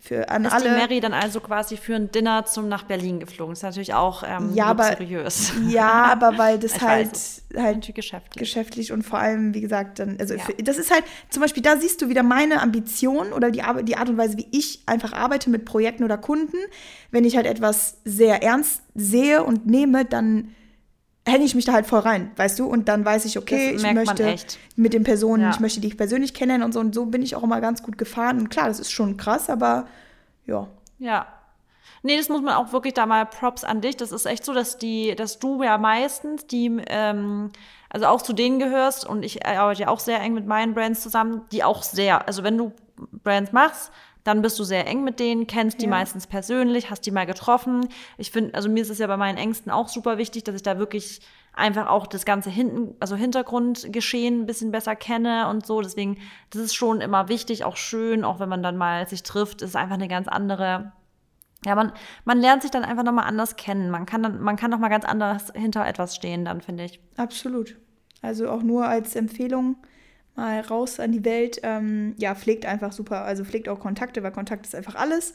für 0.00 0.30
an 0.30 0.44
ist 0.44 0.52
alle. 0.52 0.64
Ist 0.64 0.74
die 0.74 0.80
Mary 0.80 1.00
dann 1.00 1.12
also 1.12 1.40
quasi 1.40 1.76
für 1.76 1.94
ein 1.94 2.10
Dinner 2.10 2.46
zum 2.46 2.68
nach 2.68 2.84
Berlin 2.84 3.20
geflogen? 3.20 3.52
Das 3.52 3.58
ist 3.58 3.64
natürlich 3.64 3.94
auch 3.94 4.22
ähm, 4.26 4.54
ja, 4.54 4.66
aber, 4.66 4.84
seriös. 4.84 5.52
Ja, 5.68 6.04
aber 6.04 6.38
weil 6.38 6.58
das 6.58 6.76
ich 6.76 6.82
halt, 6.82 7.10
halt 7.56 7.94
geschäftlich. 7.94 8.40
geschäftlich 8.40 8.92
und 8.92 9.02
vor 9.02 9.18
allem, 9.18 9.52
wie 9.54 9.60
gesagt, 9.60 9.98
dann, 9.98 10.16
also 10.18 10.34
ja. 10.34 10.42
für, 10.42 10.54
das 10.54 10.78
ist 10.78 10.90
halt, 10.90 11.04
zum 11.28 11.42
Beispiel, 11.42 11.62
da 11.62 11.76
siehst 11.76 12.00
du 12.00 12.08
wieder 12.08 12.22
meine 12.22 12.62
Ambition 12.62 13.32
oder 13.32 13.50
die, 13.50 13.62
die 13.82 13.96
Art 13.96 14.08
und 14.08 14.16
Weise, 14.16 14.38
wie 14.38 14.48
ich 14.52 14.82
einfach 14.86 15.12
arbeite 15.12 15.50
mit 15.50 15.66
Projekten 15.66 16.04
oder 16.04 16.16
Kunden. 16.16 16.56
Wenn 17.10 17.24
ich 17.24 17.36
halt 17.36 17.46
etwas 17.46 17.98
sehr 18.04 18.42
ernst 18.42 18.82
sehe 18.94 19.44
und 19.44 19.66
nehme, 19.66 20.06
dann 20.06 20.48
hänge 21.26 21.44
ich 21.44 21.54
mich 21.54 21.64
da 21.64 21.72
halt 21.72 21.86
voll 21.86 22.00
rein, 22.00 22.30
weißt 22.36 22.58
du? 22.58 22.66
Und 22.66 22.88
dann 22.88 23.04
weiß 23.04 23.24
ich, 23.24 23.38
okay, 23.38 23.72
ich 23.74 23.92
möchte 23.92 24.36
mit 24.76 24.92
den 24.92 25.04
Personen, 25.04 25.42
ja. 25.42 25.50
ich 25.50 25.60
möchte 25.60 25.80
dich 25.80 25.96
persönlich 25.96 26.34
kennen 26.34 26.62
und 26.62 26.72
so. 26.72 26.80
Und 26.80 26.94
so 26.94 27.06
bin 27.06 27.22
ich 27.22 27.36
auch 27.36 27.42
immer 27.42 27.60
ganz 27.60 27.82
gut 27.82 27.98
gefahren. 27.98 28.38
Und 28.38 28.48
klar, 28.48 28.68
das 28.68 28.80
ist 28.80 28.90
schon 28.90 29.16
krass, 29.16 29.50
aber 29.50 29.86
ja. 30.46 30.66
Ja. 30.98 31.26
Nee, 32.02 32.16
das 32.16 32.30
muss 32.30 32.40
man 32.40 32.54
auch 32.54 32.72
wirklich 32.72 32.94
da 32.94 33.04
mal 33.04 33.26
Props 33.26 33.62
an 33.62 33.82
dich. 33.82 33.96
Das 33.96 34.10
ist 34.10 34.24
echt 34.24 34.44
so, 34.44 34.54
dass 34.54 34.78
die, 34.78 35.14
dass 35.14 35.38
du 35.38 35.62
ja 35.62 35.76
meistens 35.76 36.46
die, 36.46 36.80
ähm, 36.88 37.50
also 37.90 38.06
auch 38.06 38.22
zu 38.22 38.32
denen 38.32 38.58
gehörst 38.58 39.04
und 39.04 39.22
ich 39.22 39.44
arbeite 39.46 39.82
ja 39.82 39.88
auch 39.88 40.00
sehr 40.00 40.20
eng 40.20 40.32
mit 40.32 40.46
meinen 40.46 40.72
Brands 40.72 41.02
zusammen, 41.02 41.42
die 41.52 41.62
auch 41.62 41.82
sehr, 41.82 42.26
also 42.26 42.42
wenn 42.42 42.56
du 42.56 42.72
Brands 43.22 43.52
machst, 43.52 43.92
dann 44.24 44.42
bist 44.42 44.58
du 44.58 44.64
sehr 44.64 44.86
eng 44.86 45.04
mit 45.04 45.18
denen, 45.20 45.46
kennst 45.46 45.80
die 45.80 45.86
ja. 45.86 45.90
meistens 45.90 46.26
persönlich, 46.26 46.90
hast 46.90 47.02
die 47.06 47.10
mal 47.10 47.26
getroffen. 47.26 47.88
Ich 48.18 48.30
finde, 48.30 48.54
also 48.54 48.68
mir 48.68 48.82
ist 48.82 48.90
es 48.90 48.98
ja 48.98 49.06
bei 49.06 49.16
meinen 49.16 49.38
Ängsten 49.38 49.70
auch 49.70 49.88
super 49.88 50.18
wichtig, 50.18 50.44
dass 50.44 50.54
ich 50.54 50.62
da 50.62 50.78
wirklich 50.78 51.20
einfach 51.52 51.88
auch 51.88 52.06
das 52.06 52.24
ganze 52.24 52.50
hinten, 52.50 52.94
also 53.00 53.16
Hintergrundgeschehen 53.16 54.42
ein 54.42 54.46
bisschen 54.46 54.70
besser 54.70 54.94
kenne 54.96 55.48
und 55.48 55.66
so. 55.66 55.80
Deswegen, 55.80 56.18
das 56.50 56.62
ist 56.62 56.74
schon 56.74 57.00
immer 57.00 57.28
wichtig, 57.28 57.64
auch 57.64 57.76
schön, 57.76 58.24
auch 58.24 58.40
wenn 58.40 58.48
man 58.48 58.62
dann 58.62 58.76
mal 58.76 59.08
sich 59.08 59.22
trifft, 59.22 59.62
ist 59.62 59.76
einfach 59.76 59.94
eine 59.94 60.08
ganz 60.08 60.28
andere 60.28 60.92
ja, 61.66 61.74
man, 61.74 61.92
man 62.24 62.38
lernt 62.38 62.62
sich 62.62 62.70
dann 62.70 62.84
einfach 62.84 63.02
nochmal 63.02 63.26
anders 63.26 63.56
kennen. 63.56 63.90
Man 63.90 64.06
kann 64.06 64.22
dann, 64.22 64.40
man 64.40 64.56
kann 64.56 64.70
nochmal 64.70 64.88
ganz 64.88 65.04
anders 65.04 65.52
hinter 65.54 65.86
etwas 65.86 66.16
stehen, 66.16 66.44
dann, 66.44 66.62
finde 66.62 66.84
ich. 66.84 67.00
Absolut. 67.16 67.76
Also 68.22 68.48
auch 68.48 68.62
nur 68.62 68.86
als 68.86 69.14
Empfehlung, 69.14 69.76
mal 70.40 70.60
raus 70.60 70.98
an 70.98 71.12
die 71.12 71.24
Welt. 71.24 71.60
Ähm, 71.62 72.14
ja, 72.18 72.34
pflegt 72.34 72.66
einfach 72.66 72.92
super, 72.92 73.24
also 73.24 73.44
pflegt 73.44 73.68
auch 73.68 73.78
Kontakte, 73.78 74.22
weil 74.22 74.32
Kontakt 74.32 74.66
ist 74.66 74.74
einfach 74.74 74.94
alles. 74.96 75.34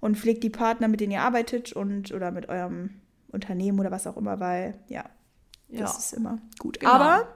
Und 0.00 0.18
pflegt 0.18 0.42
die 0.42 0.50
Partner, 0.50 0.88
mit 0.88 1.00
denen 1.00 1.12
ihr 1.12 1.22
arbeitet 1.22 1.72
und 1.72 2.12
oder 2.12 2.32
mit 2.32 2.48
eurem 2.48 2.90
Unternehmen 3.30 3.78
oder 3.80 3.90
was 3.90 4.06
auch 4.06 4.16
immer, 4.16 4.40
weil 4.40 4.74
ja, 4.88 5.04
das 5.68 5.92
ja. 5.92 5.98
ist 5.98 6.12
immer 6.12 6.38
gut. 6.58 6.80
Genau. 6.80 6.92
Aber 6.92 7.28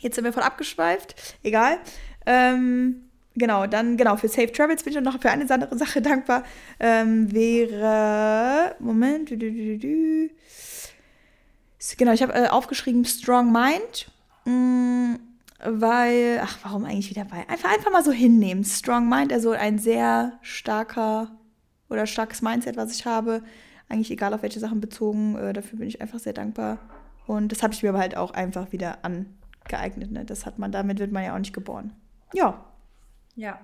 jetzt 0.00 0.16
sind 0.16 0.24
wir 0.24 0.32
voll 0.32 0.42
abgeschweift. 0.42 1.36
Egal. 1.42 1.78
Ähm, 2.26 3.08
genau, 3.34 3.66
dann, 3.66 3.96
genau, 3.96 4.16
für 4.16 4.28
Safe 4.28 4.50
Travels 4.50 4.82
bin 4.82 4.92
ich 4.92 5.00
noch 5.00 5.20
für 5.20 5.30
eine 5.30 5.48
andere 5.48 5.78
Sache 5.78 6.02
dankbar. 6.02 6.44
Ähm, 6.80 7.32
wäre. 7.32 8.76
Moment. 8.80 9.30
Du, 9.30 9.38
du, 9.38 9.50
du, 9.50 9.78
du. 9.78 10.30
Genau, 11.96 12.12
ich 12.12 12.22
habe 12.22 12.34
äh, 12.34 12.48
aufgeschrieben 12.48 13.04
Strong 13.04 13.52
Mind. 13.52 14.10
Mm, 14.46 15.14
weil, 15.62 16.40
ach, 16.42 16.58
warum 16.62 16.84
eigentlich 16.84 17.10
wieder 17.10 17.24
bei? 17.24 17.48
Einfach, 17.48 17.72
einfach 17.72 17.92
mal 17.92 18.04
so 18.04 18.12
hinnehmen. 18.12 18.64
Strong 18.64 19.08
Mind, 19.08 19.32
also 19.32 19.52
ein 19.52 19.78
sehr 19.78 20.38
starker 20.42 21.30
oder 21.88 22.06
starkes 22.06 22.42
Mindset, 22.42 22.76
was 22.76 22.92
ich 22.92 23.06
habe. 23.06 23.42
Eigentlich 23.88 24.10
egal 24.10 24.34
auf 24.34 24.42
welche 24.42 24.60
Sachen 24.60 24.80
bezogen. 24.80 25.36
Äh, 25.36 25.52
dafür 25.52 25.78
bin 25.78 25.88
ich 25.88 26.00
einfach 26.00 26.18
sehr 26.18 26.32
dankbar. 26.32 26.78
Und 27.26 27.52
das 27.52 27.62
habe 27.62 27.72
ich 27.72 27.82
mir 27.82 27.90
aber 27.90 27.98
halt 27.98 28.16
auch 28.16 28.32
einfach 28.32 28.72
wieder 28.72 28.98
angeeignet. 29.04 30.10
Ne? 30.10 30.24
Das 30.24 30.44
hat 30.46 30.58
man, 30.58 30.72
damit 30.72 30.98
wird 30.98 31.12
man 31.12 31.24
ja 31.24 31.34
auch 31.34 31.38
nicht 31.38 31.54
geboren. 31.54 31.92
Ja. 32.32 32.64
Ja. 33.36 33.60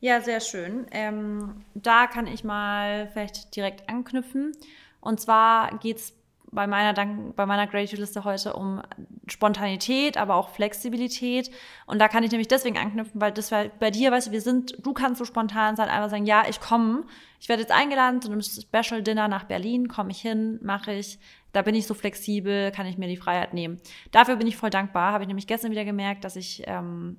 Ja, 0.00 0.20
sehr 0.20 0.40
schön. 0.40 0.86
Ähm, 0.92 1.64
da 1.74 2.06
kann 2.06 2.26
ich 2.26 2.42
mal 2.42 3.08
vielleicht 3.12 3.54
direkt 3.54 3.88
anknüpfen. 3.88 4.52
Und 5.00 5.20
zwar 5.20 5.78
geht 5.78 5.98
es 5.98 6.14
bei 6.52 6.66
meiner, 6.66 6.92
Dank, 6.92 7.36
bei 7.36 7.46
meiner 7.46 7.66
Gratitude-Liste 7.66 8.24
heute 8.24 8.54
um 8.54 8.82
Spontanität, 9.28 10.16
aber 10.16 10.34
auch 10.34 10.50
Flexibilität. 10.50 11.50
Und 11.86 12.00
da 12.00 12.08
kann 12.08 12.24
ich 12.24 12.30
nämlich 12.30 12.48
deswegen 12.48 12.76
anknüpfen, 12.76 13.20
weil 13.20 13.32
das 13.32 13.50
bei 13.50 13.90
dir, 13.90 14.10
weißt 14.10 14.28
du, 14.28 14.32
wir 14.32 14.40
sind, 14.40 14.74
du 14.84 14.92
kannst 14.92 15.18
so 15.18 15.24
spontan 15.24 15.76
sein, 15.76 15.88
einfach 15.88 16.10
sagen, 16.10 16.26
ja, 16.26 16.44
ich 16.48 16.60
komme. 16.60 17.04
Ich 17.38 17.48
werde 17.48 17.62
jetzt 17.62 17.72
eingeladen 17.72 18.20
zu 18.20 18.30
einem 18.30 18.42
Special 18.42 19.02
Dinner 19.02 19.28
nach 19.28 19.44
Berlin, 19.44 19.88
komme 19.88 20.10
ich 20.10 20.20
hin, 20.20 20.58
mache 20.62 20.92
ich. 20.92 21.18
Da 21.52 21.62
bin 21.62 21.74
ich 21.74 21.86
so 21.86 21.94
flexibel, 21.94 22.70
kann 22.70 22.86
ich 22.86 22.98
mir 22.98 23.08
die 23.08 23.16
Freiheit 23.16 23.54
nehmen. 23.54 23.80
Dafür 24.12 24.36
bin 24.36 24.46
ich 24.46 24.56
voll 24.56 24.70
dankbar. 24.70 25.12
Habe 25.12 25.24
ich 25.24 25.28
nämlich 25.28 25.46
gestern 25.46 25.70
wieder 25.70 25.84
gemerkt, 25.84 26.24
dass 26.24 26.36
ich 26.36 26.62
ähm, 26.66 27.16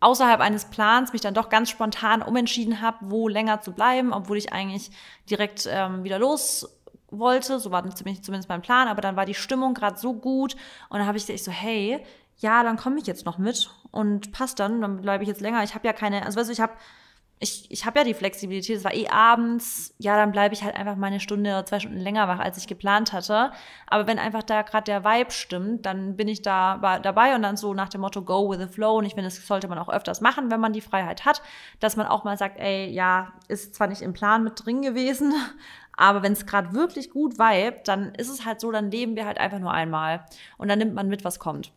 außerhalb 0.00 0.40
eines 0.40 0.66
Plans 0.66 1.12
mich 1.12 1.22
dann 1.22 1.34
doch 1.34 1.48
ganz 1.48 1.70
spontan 1.70 2.22
umentschieden 2.22 2.80
habe, 2.80 2.98
wo 3.02 3.28
länger 3.28 3.60
zu 3.60 3.72
bleiben, 3.72 4.12
obwohl 4.12 4.36
ich 4.36 4.52
eigentlich 4.52 4.90
direkt 5.28 5.68
ähm, 5.70 6.04
wieder 6.04 6.18
los 6.18 6.68
wollte. 7.18 7.58
So 7.58 7.70
war 7.70 7.88
zumindest 7.94 8.48
mein 8.48 8.62
Plan, 8.62 8.88
aber 8.88 9.00
dann 9.00 9.16
war 9.16 9.26
die 9.26 9.34
Stimmung 9.34 9.74
gerade 9.74 9.98
so 9.98 10.14
gut 10.14 10.54
und 10.88 10.98
dann 10.98 11.06
habe 11.06 11.18
ich 11.18 11.26
gesagt, 11.26 11.44
so, 11.44 11.52
hey, 11.52 12.04
ja, 12.38 12.62
dann 12.62 12.76
komme 12.76 12.98
ich 12.98 13.06
jetzt 13.06 13.26
noch 13.26 13.38
mit 13.38 13.70
und 13.90 14.32
passt 14.32 14.58
dann, 14.60 14.80
dann 14.80 15.00
bleibe 15.02 15.22
ich 15.22 15.28
jetzt 15.28 15.40
länger. 15.40 15.62
Ich 15.62 15.74
habe 15.74 15.86
ja 15.86 15.92
keine, 15.92 16.24
also 16.24 16.38
weißt 16.38 16.48
du, 16.48 16.52
ich 16.52 16.60
habe 16.60 16.74
ich, 17.40 17.70
ich 17.70 17.84
habe 17.84 17.98
ja 17.98 18.04
die 18.04 18.14
Flexibilität, 18.14 18.76
es 18.76 18.84
war 18.84 18.94
eh 18.94 19.08
abends, 19.08 19.94
ja, 19.98 20.16
dann 20.16 20.32
bleibe 20.32 20.54
ich 20.54 20.62
halt 20.62 20.76
einfach 20.76 20.96
mal 20.96 21.08
eine 21.08 21.20
Stunde 21.20 21.50
oder 21.50 21.66
zwei 21.66 21.80
Stunden 21.80 21.98
länger 21.98 22.28
wach, 22.28 22.38
als 22.38 22.56
ich 22.56 22.66
geplant 22.66 23.12
hatte. 23.12 23.52
Aber 23.86 24.06
wenn 24.06 24.18
einfach 24.18 24.42
da 24.42 24.62
gerade 24.62 24.84
der 24.84 25.04
Vibe 25.04 25.30
stimmt, 25.30 25.84
dann 25.84 26.16
bin 26.16 26.28
ich 26.28 26.42
da 26.42 26.98
dabei 27.02 27.34
und 27.34 27.42
dann 27.42 27.56
so 27.56 27.74
nach 27.74 27.88
dem 27.88 28.00
Motto 28.00 28.22
Go 28.22 28.50
with 28.50 28.60
the 28.60 28.68
Flow. 28.68 28.98
Und 28.98 29.04
ich 29.04 29.14
finde, 29.14 29.28
das 29.28 29.46
sollte 29.46 29.68
man 29.68 29.78
auch 29.78 29.88
öfters 29.88 30.20
machen, 30.20 30.50
wenn 30.50 30.60
man 30.60 30.72
die 30.72 30.80
Freiheit 30.80 31.24
hat, 31.24 31.42
dass 31.80 31.96
man 31.96 32.06
auch 32.06 32.24
mal 32.24 32.38
sagt, 32.38 32.58
ey, 32.58 32.90
ja, 32.90 33.32
ist 33.48 33.74
zwar 33.74 33.88
nicht 33.88 34.02
im 34.02 34.14
Plan 34.14 34.44
mit 34.44 34.64
drin 34.64 34.80
gewesen, 34.80 35.34
aber 35.96 36.22
wenn 36.22 36.32
es 36.32 36.46
gerade 36.46 36.72
wirklich 36.72 37.10
gut 37.10 37.38
vibet, 37.38 37.86
dann 37.88 38.14
ist 38.14 38.28
es 38.28 38.44
halt 38.44 38.60
so, 38.60 38.70
dann 38.70 38.90
leben 38.90 39.16
wir 39.16 39.26
halt 39.26 39.38
einfach 39.38 39.58
nur 39.58 39.72
einmal. 39.72 40.24
Und 40.58 40.68
dann 40.68 40.78
nimmt 40.78 40.94
man 40.94 41.08
mit, 41.08 41.24
was 41.24 41.38
kommt. 41.38 41.72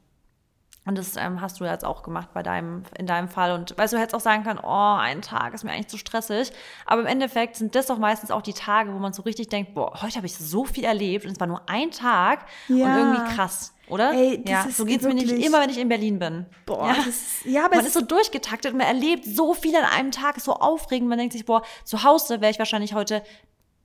Und 0.88 0.98
das 0.98 1.18
ähm, 1.18 1.42
hast 1.42 1.60
du 1.60 1.66
jetzt 1.66 1.84
auch 1.84 2.02
gemacht 2.02 2.30
bei 2.34 2.42
deinem, 2.42 2.84
in 2.98 3.08
deinem 3.08 3.28
Fall. 3.28 3.52
Und 3.52 3.78
weißt 3.78 3.92
du, 3.92 3.98
hättest 3.98 4.16
auch 4.16 4.22
sagen 4.22 4.44
können, 4.44 4.60
oh, 4.64 4.96
ein 4.98 5.22
Tag 5.22 5.54
ist 5.54 5.66
mir 5.66 5.72
eigentlich 5.72 5.90
zu 5.90 5.98
stressig. 5.98 6.54
Aber 6.86 7.02
im 7.02 7.08
Endeffekt 7.08 7.58
sind 7.58 7.76
das 7.76 7.88
doch 7.88 7.98
meistens 7.98 8.32
auch 8.32 8.42
die 8.42 8.54
Tage, 8.54 8.94
wo 8.94 8.98
man 8.98 9.12
so 9.12 9.22
richtig 9.24 9.50
denkt, 9.50 9.74
boah, 9.74 10.02
heute 10.02 10.16
habe 10.16 10.28
ich 10.28 10.38
so 10.38 10.64
viel 10.64 10.86
erlebt 10.86 11.26
und 11.26 11.32
es 11.32 11.40
war 11.42 11.48
nur 11.48 11.62
ein 11.68 11.92
Tag 11.92 12.46
ja. 12.70 12.86
und 12.86 12.98
irgendwie 12.98 13.36
krass. 13.36 13.74
Oder? 13.90 14.14
Ey, 14.14 14.42
ja, 14.48 14.66
so 14.70 14.86
geht 14.86 15.02
es 15.02 15.08
mir 15.08 15.14
nicht 15.14 15.30
immer, 15.30 15.60
wenn 15.60 15.70
ich 15.70 15.78
in 15.78 15.90
Berlin 15.90 16.20
bin. 16.20 16.46
Boah, 16.66 16.88
ja, 16.88 17.04
ist, 17.08 17.46
ja 17.46 17.66
aber 17.66 17.78
man 17.78 17.86
ist 17.86 17.94
so 17.94 18.02
durchgetaktet 18.02 18.72
und 18.72 18.78
man 18.78 18.88
erlebt 18.88 19.26
so 19.26 19.54
viel 19.54 19.76
an 19.76 19.86
einem 19.86 20.12
Tag, 20.12 20.38
ist 20.38 20.46
so 20.46 20.54
aufregend. 20.54 21.10
Man 21.10 21.18
denkt 21.18 21.34
sich, 21.34 21.46
boah, 21.46 21.64
zu 21.84 22.04
Hause 22.04 22.40
wäre 22.40 22.52
ich 22.52 22.60
wahrscheinlich 22.60 22.94
heute 22.94 23.24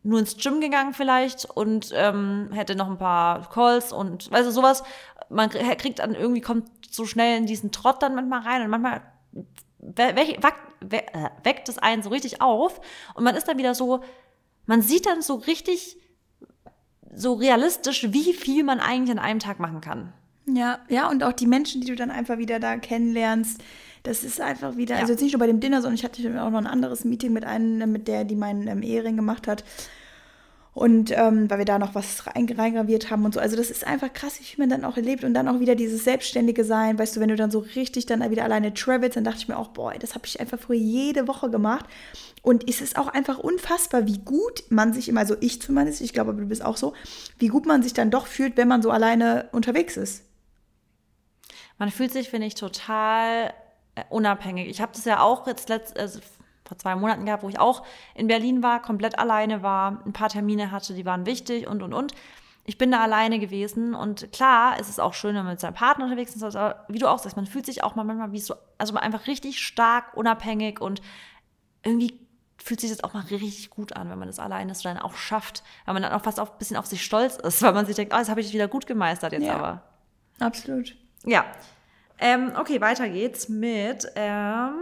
nur 0.02 0.18
ins 0.18 0.36
Gym 0.36 0.60
gegangen 0.60 0.94
vielleicht 0.94 1.44
und 1.44 1.90
ähm, 1.94 2.50
hätte 2.52 2.74
noch 2.74 2.90
ein 2.90 2.98
paar 2.98 3.48
Calls 3.50 3.92
und 3.92 4.30
weißt 4.30 4.48
du, 4.48 4.52
sowas. 4.52 4.82
Man 5.28 5.48
kriegt 5.50 6.00
dann 6.00 6.14
irgendwie, 6.14 6.40
kommt 6.40 6.68
so 6.90 7.06
schnell 7.06 7.38
in 7.38 7.46
diesen 7.46 7.72
Trott 7.72 8.02
dann 8.02 8.14
manchmal 8.14 8.40
rein 8.40 8.62
und 8.62 8.70
manchmal 8.70 9.02
äh, 9.96 10.14
weckt 11.42 11.68
es 11.68 11.78
einen 11.78 12.02
so 12.02 12.10
richtig 12.10 12.42
auf 12.42 12.80
und 13.14 13.24
man 13.24 13.34
ist 13.34 13.48
dann 13.48 13.58
wieder 13.58 13.74
so, 13.74 14.02
man 14.66 14.82
sieht 14.82 15.06
dann 15.06 15.22
so 15.22 15.36
richtig 15.36 15.96
so 17.14 17.34
realistisch, 17.34 18.12
wie 18.12 18.32
viel 18.32 18.64
man 18.64 18.80
eigentlich 18.80 19.10
an 19.10 19.18
einem 19.18 19.38
Tag 19.38 19.60
machen 19.60 19.80
kann. 19.80 20.12
Ja, 20.46 20.80
ja, 20.88 21.08
und 21.08 21.22
auch 21.22 21.32
die 21.32 21.46
Menschen, 21.46 21.80
die 21.80 21.86
du 21.86 21.94
dann 21.94 22.10
einfach 22.10 22.38
wieder 22.38 22.58
da 22.58 22.76
kennenlernst, 22.76 23.62
das 24.02 24.24
ist 24.24 24.40
einfach 24.40 24.76
wieder, 24.76 24.96
ja. 24.96 25.00
also 25.00 25.12
jetzt 25.12 25.22
nicht 25.22 25.32
nur 25.32 25.40
bei 25.40 25.46
dem 25.46 25.60
Dinner, 25.60 25.80
sondern 25.80 25.94
ich 25.94 26.04
hatte 26.04 26.42
auch 26.42 26.50
noch 26.50 26.58
ein 26.58 26.66
anderes 26.66 27.04
Meeting 27.04 27.32
mit 27.32 27.44
einer, 27.44 27.86
mit 27.86 28.08
der, 28.08 28.24
die 28.24 28.36
meinen 28.36 28.66
ähm, 28.66 28.82
Ehering 28.82 29.16
gemacht 29.16 29.46
hat. 29.46 29.64
Und 30.74 31.10
ähm, 31.10 31.50
weil 31.50 31.58
wir 31.58 31.64
da 31.66 31.78
noch 31.78 31.94
was 31.94 32.26
reingraviert 32.26 33.10
haben 33.10 33.26
und 33.26 33.34
so. 33.34 33.40
Also 33.40 33.56
das 33.56 33.70
ist 33.70 33.86
einfach 33.86 34.10
krass, 34.10 34.40
wie 34.40 34.58
man 34.58 34.70
dann 34.70 34.86
auch 34.86 34.96
erlebt. 34.96 35.22
Und 35.22 35.34
dann 35.34 35.46
auch 35.46 35.60
wieder 35.60 35.74
dieses 35.74 36.02
selbstständige 36.02 36.64
Sein. 36.64 36.98
Weißt 36.98 37.14
du, 37.14 37.20
wenn 37.20 37.28
du 37.28 37.36
dann 37.36 37.50
so 37.50 37.58
richtig 37.58 38.06
dann 38.06 38.28
wieder 38.30 38.44
alleine 38.44 38.72
travelst, 38.72 39.16
dann 39.18 39.24
dachte 39.24 39.38
ich 39.38 39.48
mir 39.48 39.58
auch, 39.58 39.68
boah, 39.68 39.92
das 39.98 40.14
habe 40.14 40.24
ich 40.26 40.40
einfach 40.40 40.58
früher 40.58 40.78
jede 40.78 41.28
Woche 41.28 41.50
gemacht. 41.50 41.84
Und 42.40 42.68
es 42.70 42.80
ist 42.80 42.96
auch 42.96 43.08
einfach 43.08 43.38
unfassbar, 43.38 44.06
wie 44.06 44.18
gut 44.18 44.64
man 44.70 44.94
sich 44.94 45.10
immer, 45.10 45.20
also 45.20 45.36
ich 45.40 45.60
zumindest, 45.60 46.00
ich 46.00 46.14
glaube, 46.14 46.32
du 46.32 46.46
bist 46.46 46.64
auch 46.64 46.78
so, 46.78 46.94
wie 47.38 47.48
gut 47.48 47.66
man 47.66 47.82
sich 47.82 47.92
dann 47.92 48.10
doch 48.10 48.26
fühlt, 48.26 48.56
wenn 48.56 48.66
man 48.66 48.80
so 48.80 48.90
alleine 48.90 49.50
unterwegs 49.52 49.98
ist. 49.98 50.24
Man 51.78 51.90
fühlt 51.90 52.12
sich, 52.12 52.30
finde 52.30 52.46
ich, 52.46 52.54
total 52.54 53.48
äh, 53.48 53.52
unabhängig. 54.10 54.68
Ich 54.68 54.80
habe 54.80 54.92
das 54.92 55.04
ja 55.04 55.20
auch 55.20 55.46
jetzt 55.46 55.68
letzt, 55.68 55.98
also 55.98 56.20
vor 56.64 56.78
zwei 56.78 56.94
Monaten 56.96 57.26
gehabt, 57.26 57.42
wo 57.42 57.48
ich 57.48 57.58
auch 57.58 57.84
in 58.14 58.26
Berlin 58.26 58.62
war, 58.62 58.80
komplett 58.80 59.18
alleine 59.18 59.62
war, 59.62 60.02
ein 60.06 60.12
paar 60.12 60.28
Termine 60.28 60.70
hatte, 60.70 60.94
die 60.94 61.04
waren 61.04 61.26
wichtig 61.26 61.66
und 61.66 61.82
und 61.82 61.92
und. 61.92 62.12
Ich 62.64 62.78
bin 62.78 62.92
da 62.92 63.00
alleine 63.00 63.40
gewesen 63.40 63.94
und 63.94 64.30
klar, 64.32 64.76
es 64.78 64.88
ist 64.88 65.00
auch 65.00 65.14
schön, 65.14 65.34
wenn 65.34 65.42
man 65.42 65.54
mit 65.54 65.60
seinem 65.60 65.74
Partner 65.74 66.04
unterwegs 66.04 66.36
ist, 66.36 66.42
aber 66.42 66.84
wie 66.88 66.98
du 66.98 67.08
auch 67.08 67.18
sagst, 67.18 67.36
man 67.36 67.46
fühlt 67.46 67.66
sich 67.66 67.82
auch 67.82 67.96
manchmal 67.96 68.30
wie 68.30 68.38
so, 68.38 68.54
also 68.78 68.94
einfach 68.94 69.26
richtig 69.26 69.60
stark 69.60 70.16
unabhängig 70.16 70.80
und 70.80 71.02
irgendwie 71.82 72.20
fühlt 72.58 72.80
sich 72.80 72.90
das 72.90 73.02
auch 73.02 73.14
mal 73.14 73.24
richtig 73.24 73.70
gut 73.70 73.94
an, 73.96 74.08
wenn 74.08 74.18
man 74.18 74.28
das 74.28 74.38
alleine 74.38 74.74
so 74.74 74.84
dann 74.84 74.98
auch 74.98 75.16
schafft, 75.16 75.64
weil 75.84 75.94
man 75.94 76.04
dann 76.04 76.12
auch 76.12 76.22
fast 76.22 76.38
auch 76.38 76.52
ein 76.52 76.58
bisschen 76.58 76.76
auf 76.76 76.86
sich 76.86 77.04
stolz 77.04 77.36
ist, 77.36 77.62
weil 77.62 77.72
man 77.72 77.86
sich 77.86 77.96
denkt, 77.96 78.14
oh, 78.14 78.18
das 78.18 78.28
habe 78.28 78.40
ich 78.40 78.52
wieder 78.52 78.68
gut 78.68 78.86
gemeistert 78.86 79.32
jetzt 79.32 79.44
ja, 79.44 79.56
aber. 79.56 79.82
Absolut. 80.38 80.96
Ja. 81.24 81.44
Ähm, 82.24 82.52
okay, 82.56 82.80
weiter 82.80 83.08
geht's 83.08 83.48
mit 83.48 84.06
ähm, 84.14 84.74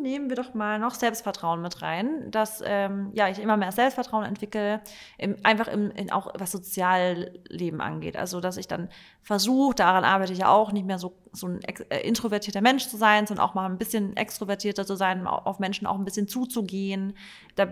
nehmen 0.00 0.30
wir 0.30 0.36
doch 0.36 0.54
mal 0.54 0.78
noch 0.78 0.94
Selbstvertrauen 0.94 1.60
mit 1.60 1.82
rein, 1.82 2.30
dass 2.30 2.62
ähm, 2.64 3.10
ja, 3.12 3.28
ich 3.28 3.38
immer 3.38 3.58
mehr 3.58 3.72
Selbstvertrauen 3.72 4.24
entwickle, 4.24 4.80
im, 5.18 5.36
einfach 5.42 5.68
im, 5.68 5.90
in 5.90 6.10
auch 6.10 6.32
was 6.38 6.52
Sozialleben 6.52 7.82
angeht. 7.82 8.16
Also, 8.16 8.40
dass 8.40 8.56
ich 8.56 8.68
dann 8.68 8.88
versuche, 9.22 9.74
daran 9.74 10.04
arbeite 10.04 10.32
ich 10.32 10.38
ja 10.38 10.48
auch, 10.48 10.72
nicht 10.72 10.86
mehr 10.86 10.98
so, 10.98 11.14
so 11.32 11.48
ein 11.48 11.60
äh, 11.62 12.00
introvertierter 12.06 12.62
Mensch 12.62 12.88
zu 12.88 12.96
sein, 12.96 13.26
sondern 13.26 13.46
auch 13.46 13.54
mal 13.54 13.66
ein 13.66 13.76
bisschen 13.76 14.16
extrovertierter 14.16 14.86
zu 14.86 14.96
sein, 14.96 15.26
auf 15.26 15.58
Menschen 15.58 15.86
auch 15.86 15.96
ein 15.96 16.04
bisschen 16.04 16.26
zuzugehen. 16.26 17.14
Da 17.56 17.66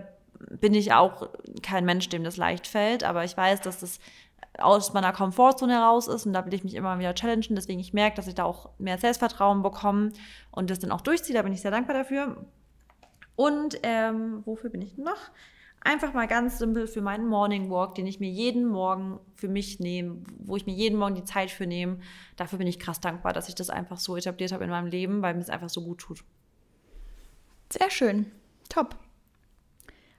bin 0.51 0.73
ich 0.73 0.93
auch 0.93 1.29
kein 1.63 1.85
Mensch, 1.85 2.09
dem 2.09 2.23
das 2.23 2.37
leicht 2.37 2.67
fällt, 2.67 3.03
aber 3.03 3.23
ich 3.23 3.35
weiß, 3.35 3.61
dass 3.61 3.79
das 3.79 3.99
aus 4.57 4.93
meiner 4.93 5.13
Komfortzone 5.13 5.73
heraus 5.73 6.07
ist 6.07 6.25
und 6.25 6.33
da 6.33 6.45
will 6.45 6.53
ich 6.53 6.63
mich 6.63 6.75
immer 6.75 6.97
wieder 6.99 7.13
challengen. 7.13 7.55
Deswegen 7.55 7.79
ich 7.79 7.93
merke, 7.93 8.15
dass 8.15 8.27
ich 8.27 8.35
da 8.35 8.43
auch 8.43 8.69
mehr 8.79 8.97
Selbstvertrauen 8.97 9.61
bekomme 9.61 10.11
und 10.51 10.69
das 10.69 10.79
dann 10.79 10.91
auch 10.91 11.01
durchziehe. 11.01 11.35
Da 11.35 11.43
bin 11.43 11.53
ich 11.53 11.61
sehr 11.61 11.71
dankbar 11.71 11.95
dafür. 11.95 12.45
Und 13.35 13.79
ähm, 13.83 14.41
wofür 14.45 14.69
bin 14.69 14.81
ich 14.81 14.97
noch? 14.97 15.29
Einfach 15.81 16.13
mal 16.13 16.27
ganz 16.27 16.57
simpel 16.57 16.87
für 16.87 17.01
meinen 17.01 17.27
Morning 17.27 17.69
Walk, 17.69 17.95
den 17.95 18.07
ich 18.07 18.19
mir 18.19 18.29
jeden 18.29 18.65
Morgen 18.65 19.19
für 19.35 19.47
mich 19.47 19.79
nehme, 19.79 20.23
wo 20.39 20.57
ich 20.57 20.65
mir 20.65 20.73
jeden 20.73 20.97
Morgen 20.97 21.13
die 21.13 21.23
Zeit 21.23 21.51
für 21.51 21.67
nehme. 21.67 21.99
Dafür 22.35 22.57
bin 22.57 22.67
ich 22.67 22.79
krass 22.79 22.99
dankbar, 22.99 23.33
dass 23.33 23.47
ich 23.47 23.55
das 23.55 23.69
einfach 23.69 23.99
so 23.99 24.17
etabliert 24.17 24.51
habe 24.51 24.63
in 24.63 24.71
meinem 24.71 24.87
Leben, 24.87 25.21
weil 25.21 25.35
mir 25.35 25.41
es 25.41 25.51
einfach 25.51 25.69
so 25.69 25.83
gut 25.83 25.99
tut. 25.99 26.23
Sehr 27.71 27.91
schön. 27.91 28.31
Top. 28.69 28.95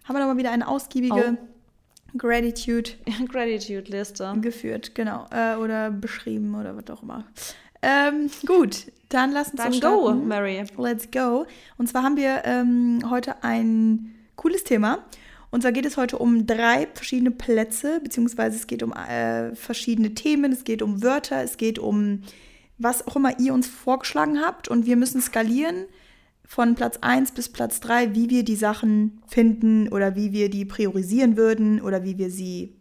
Haben 0.05 0.15
wir 0.15 0.21
nochmal 0.21 0.39
wieder 0.39 0.53
eine 0.53 0.69
ausgiebige 0.69 1.37
oh 1.37 1.58
Gratitude. 2.17 2.91
Gratitude-Liste. 3.29 4.35
Geführt, 4.41 4.95
genau. 4.95 5.27
Äh, 5.31 5.57
oder 5.57 5.91
beschrieben 5.91 6.55
oder 6.55 6.77
was 6.77 6.91
auch 6.91 7.03
immer. 7.03 7.25
Ähm, 7.83 8.31
gut, 8.47 8.91
dann 9.09 9.33
lass 9.33 9.51
uns 9.51 9.63
dann 9.63 9.81
go, 9.81 10.13
Mary. 10.13 10.65
Let's 10.77 11.11
go. 11.11 11.47
Und 11.77 11.89
zwar 11.89 12.03
haben 12.03 12.17
wir 12.17 12.43
ähm, 12.45 13.01
heute 13.09 13.43
ein 13.45 14.15
cooles 14.37 14.65
Thema. 14.65 15.05
Und 15.51 15.63
zwar 15.63 15.73
geht 15.73 15.87
es 15.87 15.97
heute 15.97 16.19
um 16.19 16.47
drei 16.47 16.89
verschiedene 16.93 17.31
Plätze, 17.31 18.01
beziehungsweise 18.03 18.57
es 18.57 18.67
geht 18.67 18.83
um 18.83 18.93
äh, 18.93 19.55
verschiedene 19.55 20.15
Themen, 20.15 20.53
es 20.53 20.65
geht 20.65 20.83
um 20.83 21.03
Wörter, 21.03 21.43
es 21.43 21.57
geht 21.57 21.79
um 21.79 22.23
was 22.77 23.07
auch 23.07 23.17
immer 23.17 23.39
ihr 23.41 23.55
uns 23.55 23.67
vorgeschlagen 23.67 24.41
habt. 24.41 24.69
Und 24.69 24.87
wir 24.87 24.97
müssen 24.97 25.21
skalieren 25.21 25.87
von 26.49 26.75
Platz 26.75 26.97
1 27.03 27.33
bis 27.33 27.51
Platz 27.51 27.79
3, 27.81 28.15
wie 28.15 28.31
wir 28.31 28.43
die 28.43 28.57
Sachen 28.57 29.21
finden 29.27 29.91
oder 29.91 30.17
wie 30.17 30.33
wir 30.33 30.49
die 30.49 30.65
priorisieren 30.65 31.37
würden 31.37 31.79
oder 31.79 32.05
wie 32.05 32.17
wir 32.17 32.31
sie 32.31 32.75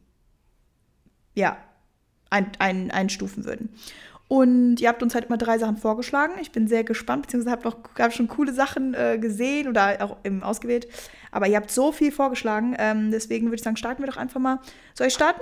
ja, 1.36 1.58
ein, 2.30 2.50
ein, 2.60 2.92
einstufen 2.92 3.44
würden. 3.44 3.70
Und 4.30 4.80
ihr 4.80 4.88
habt 4.88 5.04
uns 5.04 5.14
halt 5.14 5.26
immer 5.26 5.38
drei 5.38 5.58
Sachen 5.58 5.76
vorgeschlagen. 5.76 6.36
Ich 6.40 6.54
bin 6.54 6.70
sehr 6.70 6.86
gespannt, 6.86 7.24
beziehungsweise 7.24 7.52
habt 7.52 7.66
noch 7.66 7.78
hab 8.00 8.14
schon 8.14 8.30
coole 8.30 8.54
Sachen 8.54 8.94
äh, 8.94 9.18
gesehen 9.20 9.68
oder 9.68 9.98
auch 10.00 10.18
eben 10.24 10.44
ausgewählt. 10.44 10.88
Aber 11.32 11.48
ihr 11.48 11.58
habt 11.58 11.70
so 11.70 11.92
viel 11.92 12.14
vorgeschlagen. 12.14 12.74
Ähm, 12.80 13.12
deswegen 13.12 13.48
würde 13.48 13.58
ich 13.58 13.64
sagen, 13.64 13.76
starten 13.76 14.02
wir 14.02 14.10
doch 14.10 14.18
einfach 14.18 14.40
mal. 14.40 14.60
Soll 14.94 15.08
ich 15.08 15.14
starten? 15.14 15.42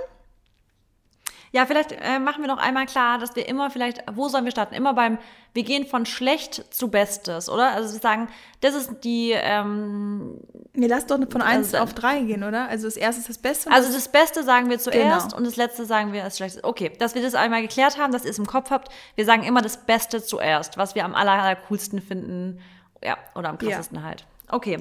Ja, 1.56 1.64
vielleicht 1.64 1.92
äh, 1.92 2.18
machen 2.18 2.42
wir 2.42 2.48
noch 2.48 2.58
einmal 2.58 2.84
klar, 2.84 3.16
dass 3.16 3.34
wir 3.34 3.48
immer 3.48 3.70
vielleicht, 3.70 4.04
wo 4.12 4.28
sollen 4.28 4.44
wir 4.44 4.50
starten? 4.50 4.74
Immer 4.74 4.92
beim, 4.92 5.16
wir 5.54 5.62
gehen 5.62 5.86
von 5.86 6.04
schlecht 6.04 6.62
zu 6.74 6.88
Bestes, 6.90 7.48
oder? 7.48 7.70
Also 7.70 7.94
wir 7.94 8.00
sagen, 8.00 8.28
das 8.60 8.74
ist 8.74 9.04
die. 9.04 9.30
Ähm, 9.30 10.38
wir 10.74 10.86
lassen 10.86 11.08
doch 11.08 11.30
von 11.30 11.40
eins 11.40 11.72
also, 11.72 11.78
auf 11.78 11.94
drei 11.94 12.20
gehen, 12.20 12.44
oder? 12.44 12.68
Also 12.68 12.86
das 12.86 12.98
erste 12.98 13.22
ist 13.22 13.30
das 13.30 13.38
Beste. 13.38 13.70
Also 13.70 13.90
das 13.90 14.08
Beste 14.08 14.42
sagen 14.42 14.68
wir 14.68 14.78
zuerst 14.78 15.28
genau. 15.28 15.38
und 15.38 15.46
das 15.46 15.56
letzte 15.56 15.86
sagen 15.86 16.12
wir 16.12 16.24
als 16.24 16.36
schlechtes. 16.36 16.62
Okay, 16.62 16.92
dass 16.98 17.14
wir 17.14 17.22
das 17.22 17.34
einmal 17.34 17.62
geklärt 17.62 17.96
haben, 17.96 18.12
dass 18.12 18.26
ihr 18.26 18.32
es 18.32 18.38
im 18.38 18.46
Kopf 18.46 18.68
habt. 18.68 18.92
Wir 19.14 19.24
sagen 19.24 19.42
immer 19.42 19.62
das 19.62 19.78
Beste 19.78 20.22
zuerst, 20.22 20.76
was 20.76 20.94
wir 20.94 21.06
am 21.06 21.14
aller, 21.14 21.42
aller 21.42 21.56
coolsten 21.56 22.02
finden. 22.02 22.60
Ja, 23.02 23.16
oder 23.34 23.48
am 23.48 23.56
krassesten 23.56 23.96
ja. 23.96 24.04
halt. 24.04 24.26
Okay. 24.48 24.78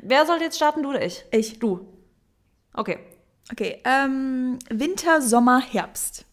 Wer 0.00 0.24
soll 0.24 0.40
jetzt 0.40 0.56
starten, 0.56 0.82
du 0.82 0.88
oder 0.88 1.04
ich? 1.04 1.26
Ich. 1.32 1.58
Du. 1.58 1.86
Okay. 2.72 2.98
Okay, 3.52 3.80
ähm, 3.84 4.58
Winter, 4.70 5.22
Sommer, 5.22 5.60
Herbst. 5.60 6.24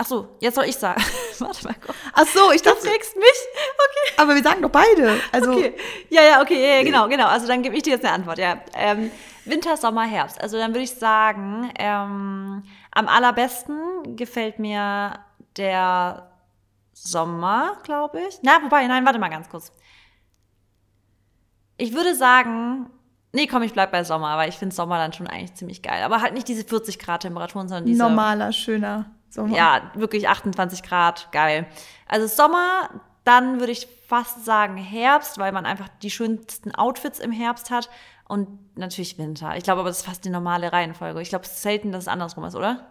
Ach 0.00 0.06
so, 0.06 0.36
jetzt 0.38 0.54
soll 0.54 0.66
ich 0.66 0.76
sagen. 0.76 1.02
Warte 1.40 1.64
mal. 1.64 1.74
Komm. 1.84 1.94
Ach 2.12 2.26
so, 2.26 2.52
ich 2.52 2.62
dachte. 2.62 2.82
Du 2.82 2.88
fragst 2.88 3.16
mich? 3.16 3.26
Okay. 3.26 4.14
Aber 4.22 4.34
wir 4.36 4.42
sagen 4.44 4.62
doch 4.62 4.70
beide. 4.70 5.20
Also. 5.32 5.52
Okay. 5.52 5.74
Ja, 6.08 6.22
ja, 6.22 6.40
okay, 6.40 6.62
ja, 6.62 6.76
ja, 6.76 6.82
genau, 6.84 7.08
genau. 7.08 7.26
Also 7.26 7.48
dann 7.48 7.62
gebe 7.62 7.76
ich 7.76 7.82
dir 7.82 7.94
jetzt 7.94 8.04
eine 8.04 8.14
Antwort, 8.14 8.38
ja. 8.38 8.60
Ähm, 8.74 9.10
Winter, 9.44 9.76
Sommer, 9.76 10.04
Herbst. 10.04 10.40
Also 10.40 10.56
dann 10.56 10.70
würde 10.70 10.84
ich 10.84 10.92
sagen, 10.92 11.72
ähm, 11.78 12.62
am 12.92 13.08
allerbesten 13.08 14.14
gefällt 14.14 14.60
mir 14.60 15.18
der 15.56 16.30
Sommer, 16.92 17.78
glaube 17.82 18.20
ich. 18.28 18.38
Na, 18.42 18.62
wobei, 18.62 18.86
nein, 18.86 19.04
warte 19.04 19.18
mal 19.18 19.30
ganz 19.30 19.48
kurz. 19.48 19.72
Ich 21.76 21.92
würde 21.92 22.14
sagen, 22.14 22.88
Nee, 23.32 23.46
komm, 23.46 23.62
ich 23.62 23.72
bleib 23.72 23.92
bei 23.92 24.04
Sommer, 24.04 24.28
aber 24.28 24.48
ich 24.48 24.56
finde 24.56 24.74
Sommer 24.74 24.96
dann 24.98 25.12
schon 25.12 25.26
eigentlich 25.26 25.54
ziemlich 25.54 25.82
geil. 25.82 26.02
Aber 26.02 26.22
halt 26.22 26.34
nicht 26.34 26.48
diese 26.48 26.64
40 26.64 26.98
Grad 26.98 27.22
Temperaturen, 27.22 27.68
sondern 27.68 27.86
diese. 27.86 28.02
Normaler, 28.02 28.52
schöner 28.52 29.06
Sommer. 29.28 29.56
Ja, 29.56 29.90
wirklich 29.94 30.28
28 30.28 30.82
Grad, 30.82 31.28
geil. 31.32 31.66
Also 32.06 32.26
Sommer, 32.26 32.88
dann 33.24 33.60
würde 33.60 33.72
ich 33.72 33.86
fast 34.06 34.44
sagen 34.46 34.78
Herbst, 34.78 35.38
weil 35.38 35.52
man 35.52 35.66
einfach 35.66 35.88
die 36.02 36.10
schönsten 36.10 36.74
Outfits 36.74 37.18
im 37.18 37.32
Herbst 37.32 37.70
hat. 37.70 37.90
Und 38.26 38.76
natürlich 38.76 39.16
Winter. 39.18 39.56
Ich 39.56 39.64
glaube 39.64 39.80
aber, 39.80 39.88
das 39.88 39.98
ist 39.98 40.06
fast 40.06 40.24
die 40.24 40.30
normale 40.30 40.72
Reihenfolge. 40.72 41.20
Ich 41.22 41.30
glaube, 41.30 41.46
selten, 41.46 41.92
dass 41.92 42.04
es 42.04 42.08
andersrum 42.08 42.44
ist, 42.44 42.54
oder? 42.54 42.86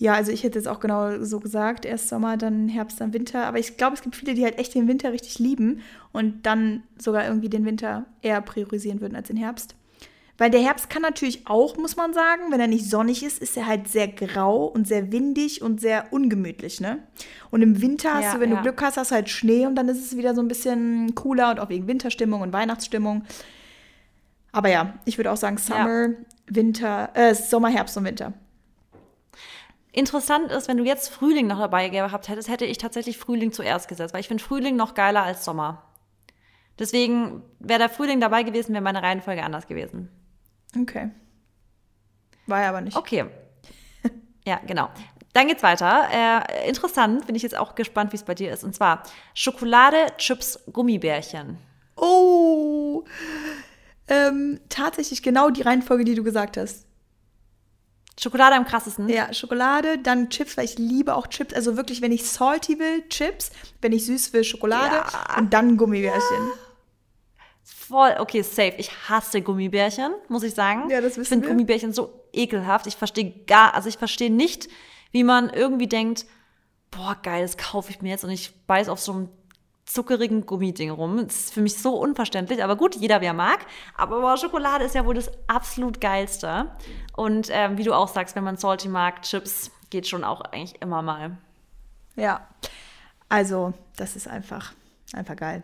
Ja, 0.00 0.14
also 0.14 0.32
ich 0.32 0.44
hätte 0.44 0.58
jetzt 0.58 0.66
auch 0.66 0.80
genau 0.80 1.22
so 1.22 1.40
gesagt, 1.40 1.84
erst 1.84 2.08
Sommer, 2.08 2.38
dann 2.38 2.68
Herbst, 2.68 3.02
dann 3.02 3.12
Winter. 3.12 3.44
Aber 3.44 3.58
ich 3.58 3.76
glaube, 3.76 3.96
es 3.96 4.00
gibt 4.00 4.16
viele, 4.16 4.32
die 4.32 4.42
halt 4.42 4.58
echt 4.58 4.74
den 4.74 4.88
Winter 4.88 5.12
richtig 5.12 5.38
lieben 5.38 5.82
und 6.10 6.46
dann 6.46 6.84
sogar 6.96 7.26
irgendwie 7.26 7.50
den 7.50 7.66
Winter 7.66 8.06
eher 8.22 8.40
priorisieren 8.40 9.02
würden 9.02 9.14
als 9.14 9.28
den 9.28 9.36
Herbst. 9.36 9.74
Weil 10.38 10.50
der 10.50 10.62
Herbst 10.62 10.88
kann 10.88 11.02
natürlich 11.02 11.46
auch, 11.46 11.76
muss 11.76 11.96
man 11.96 12.14
sagen, 12.14 12.44
wenn 12.50 12.60
er 12.60 12.66
nicht 12.66 12.88
sonnig 12.88 13.22
ist, 13.22 13.42
ist 13.42 13.58
er 13.58 13.66
halt 13.66 13.88
sehr 13.88 14.08
grau 14.08 14.64
und 14.64 14.88
sehr 14.88 15.12
windig 15.12 15.60
und 15.60 15.82
sehr 15.82 16.10
ungemütlich, 16.14 16.80
ne? 16.80 17.00
Und 17.50 17.60
im 17.60 17.82
Winter 17.82 18.14
hast 18.14 18.24
Ja, 18.24 18.34
du, 18.36 18.40
wenn 18.40 18.50
ja. 18.52 18.56
du 18.56 18.62
Glück 18.62 18.80
hast, 18.80 18.96
hast 18.96 19.10
du 19.10 19.16
halt 19.16 19.28
Schnee 19.28 19.66
und 19.66 19.74
dann 19.74 19.90
ist 19.90 20.02
es 20.02 20.16
wieder 20.16 20.34
so 20.34 20.40
ein 20.40 20.48
bisschen 20.48 21.14
cooler 21.14 21.50
und 21.50 21.60
auch 21.60 21.68
wegen 21.68 21.86
Winterstimmung 21.86 22.40
und 22.40 22.54
Weihnachtsstimmung. 22.54 23.24
Aber 24.52 24.70
ja, 24.70 24.94
ich 25.04 25.18
würde 25.18 25.30
auch 25.30 25.36
sagen 25.36 25.58
Summer, 25.58 26.08
Winter, 26.46 27.10
äh, 27.12 27.34
Sommer, 27.34 27.68
Herbst 27.68 27.98
und 27.98 28.04
Winter. 28.04 28.32
Interessant 29.92 30.52
ist, 30.52 30.68
wenn 30.68 30.76
du 30.76 30.84
jetzt 30.84 31.08
Frühling 31.08 31.46
noch 31.46 31.58
dabei 31.58 31.88
gehabt 31.88 32.28
hättest, 32.28 32.48
hätte 32.48 32.64
ich 32.64 32.78
tatsächlich 32.78 33.18
Frühling 33.18 33.52
zuerst 33.52 33.88
gesetzt, 33.88 34.14
weil 34.14 34.20
ich 34.20 34.28
finde 34.28 34.42
Frühling 34.42 34.76
noch 34.76 34.94
geiler 34.94 35.22
als 35.22 35.44
Sommer. 35.44 35.82
Deswegen 36.78 37.42
wäre 37.58 37.78
der 37.80 37.88
Frühling 37.88 38.20
dabei 38.20 38.42
gewesen, 38.42 38.72
wäre 38.72 38.82
meine 38.82 39.02
Reihenfolge 39.02 39.42
anders 39.42 39.66
gewesen. 39.66 40.08
Okay. 40.80 41.10
War 42.46 42.62
ja 42.62 42.68
aber 42.70 42.80
nicht. 42.80 42.96
Okay. 42.96 43.26
Ja, 44.46 44.58
genau. 44.66 44.88
Dann 45.34 45.48
geht's 45.48 45.62
weiter. 45.62 46.08
Äh, 46.10 46.66
interessant, 46.68 47.26
bin 47.26 47.36
ich 47.36 47.42
jetzt 47.42 47.56
auch 47.56 47.74
gespannt, 47.74 48.12
wie 48.12 48.16
es 48.16 48.24
bei 48.24 48.34
dir 48.34 48.50
ist. 48.52 48.64
Und 48.64 48.74
zwar 48.74 49.02
Schokolade, 49.34 50.06
Chips, 50.16 50.58
Gummibärchen. 50.72 51.58
Oh, 51.94 53.04
ähm, 54.08 54.60
tatsächlich 54.70 55.22
genau 55.22 55.50
die 55.50 55.62
Reihenfolge, 55.62 56.04
die 56.04 56.14
du 56.14 56.24
gesagt 56.24 56.56
hast. 56.56 56.86
Schokolade 58.20 58.54
am 58.54 58.66
krassesten. 58.66 59.08
Ja, 59.08 59.32
Schokolade, 59.32 59.96
dann 59.98 60.28
Chips, 60.28 60.56
weil 60.58 60.66
ich 60.66 60.78
liebe 60.78 61.14
auch 61.14 61.26
Chips. 61.28 61.54
Also 61.54 61.78
wirklich, 61.78 62.02
wenn 62.02 62.12
ich 62.12 62.28
salty 62.28 62.78
will, 62.78 63.08
Chips. 63.08 63.50
Wenn 63.80 63.92
ich 63.92 64.04
süß 64.04 64.34
will, 64.34 64.44
Schokolade. 64.44 64.96
Ja. 64.96 65.38
Und 65.38 65.54
dann 65.54 65.78
Gummibärchen. 65.78 66.52
Voll, 67.62 68.14
okay, 68.18 68.42
safe. 68.42 68.74
Ich 68.76 68.90
hasse 69.08 69.40
Gummibärchen, 69.40 70.12
muss 70.28 70.42
ich 70.42 70.54
sagen. 70.54 70.90
Ja, 70.90 71.00
das 71.00 71.12
Ich 71.12 71.18
wissen 71.18 71.28
finde 71.28 71.46
wir. 71.46 71.54
Gummibärchen 71.54 71.94
so 71.94 72.24
ekelhaft. 72.34 72.86
Ich 72.86 72.96
verstehe 72.96 73.32
gar, 73.46 73.74
also 73.74 73.88
ich 73.88 73.96
verstehe 73.96 74.30
nicht, 74.30 74.68
wie 75.12 75.24
man 75.24 75.48
irgendwie 75.48 75.88
denkt, 75.88 76.26
boah, 76.90 77.16
geil, 77.22 77.42
das 77.42 77.56
kaufe 77.56 77.90
ich 77.90 78.02
mir 78.02 78.10
jetzt 78.10 78.24
und 78.24 78.30
ich 78.30 78.66
beiß 78.66 78.90
auf 78.90 79.00
so 79.00 79.12
einem 79.12 79.28
zuckerigen 79.92 80.46
Gummiding 80.46 80.90
rum. 80.90 81.18
Das 81.26 81.36
ist 81.36 81.54
für 81.54 81.60
mich 81.60 81.76
so 81.76 81.96
unverständlich. 81.96 82.62
Aber 82.62 82.76
gut, 82.76 82.94
jeder, 82.94 83.20
wer 83.20 83.32
mag. 83.32 83.66
Aber 83.96 84.20
boah, 84.20 84.36
Schokolade 84.36 84.84
ist 84.84 84.94
ja 84.94 85.04
wohl 85.04 85.14
das 85.14 85.30
absolut 85.48 86.00
geilste. 86.00 86.70
Und 87.16 87.48
ähm, 87.50 87.76
wie 87.76 87.82
du 87.82 87.92
auch 87.92 88.08
sagst, 88.08 88.36
wenn 88.36 88.44
man 88.44 88.56
salty 88.56 88.88
mag, 88.88 89.22
Chips 89.22 89.70
geht 89.90 90.06
schon 90.06 90.24
auch 90.24 90.40
eigentlich 90.42 90.80
immer 90.80 91.02
mal. 91.02 91.36
Ja. 92.16 92.46
Also, 93.28 93.74
das 93.96 94.16
ist 94.16 94.28
einfach, 94.28 94.72
einfach 95.12 95.36
geil. 95.36 95.62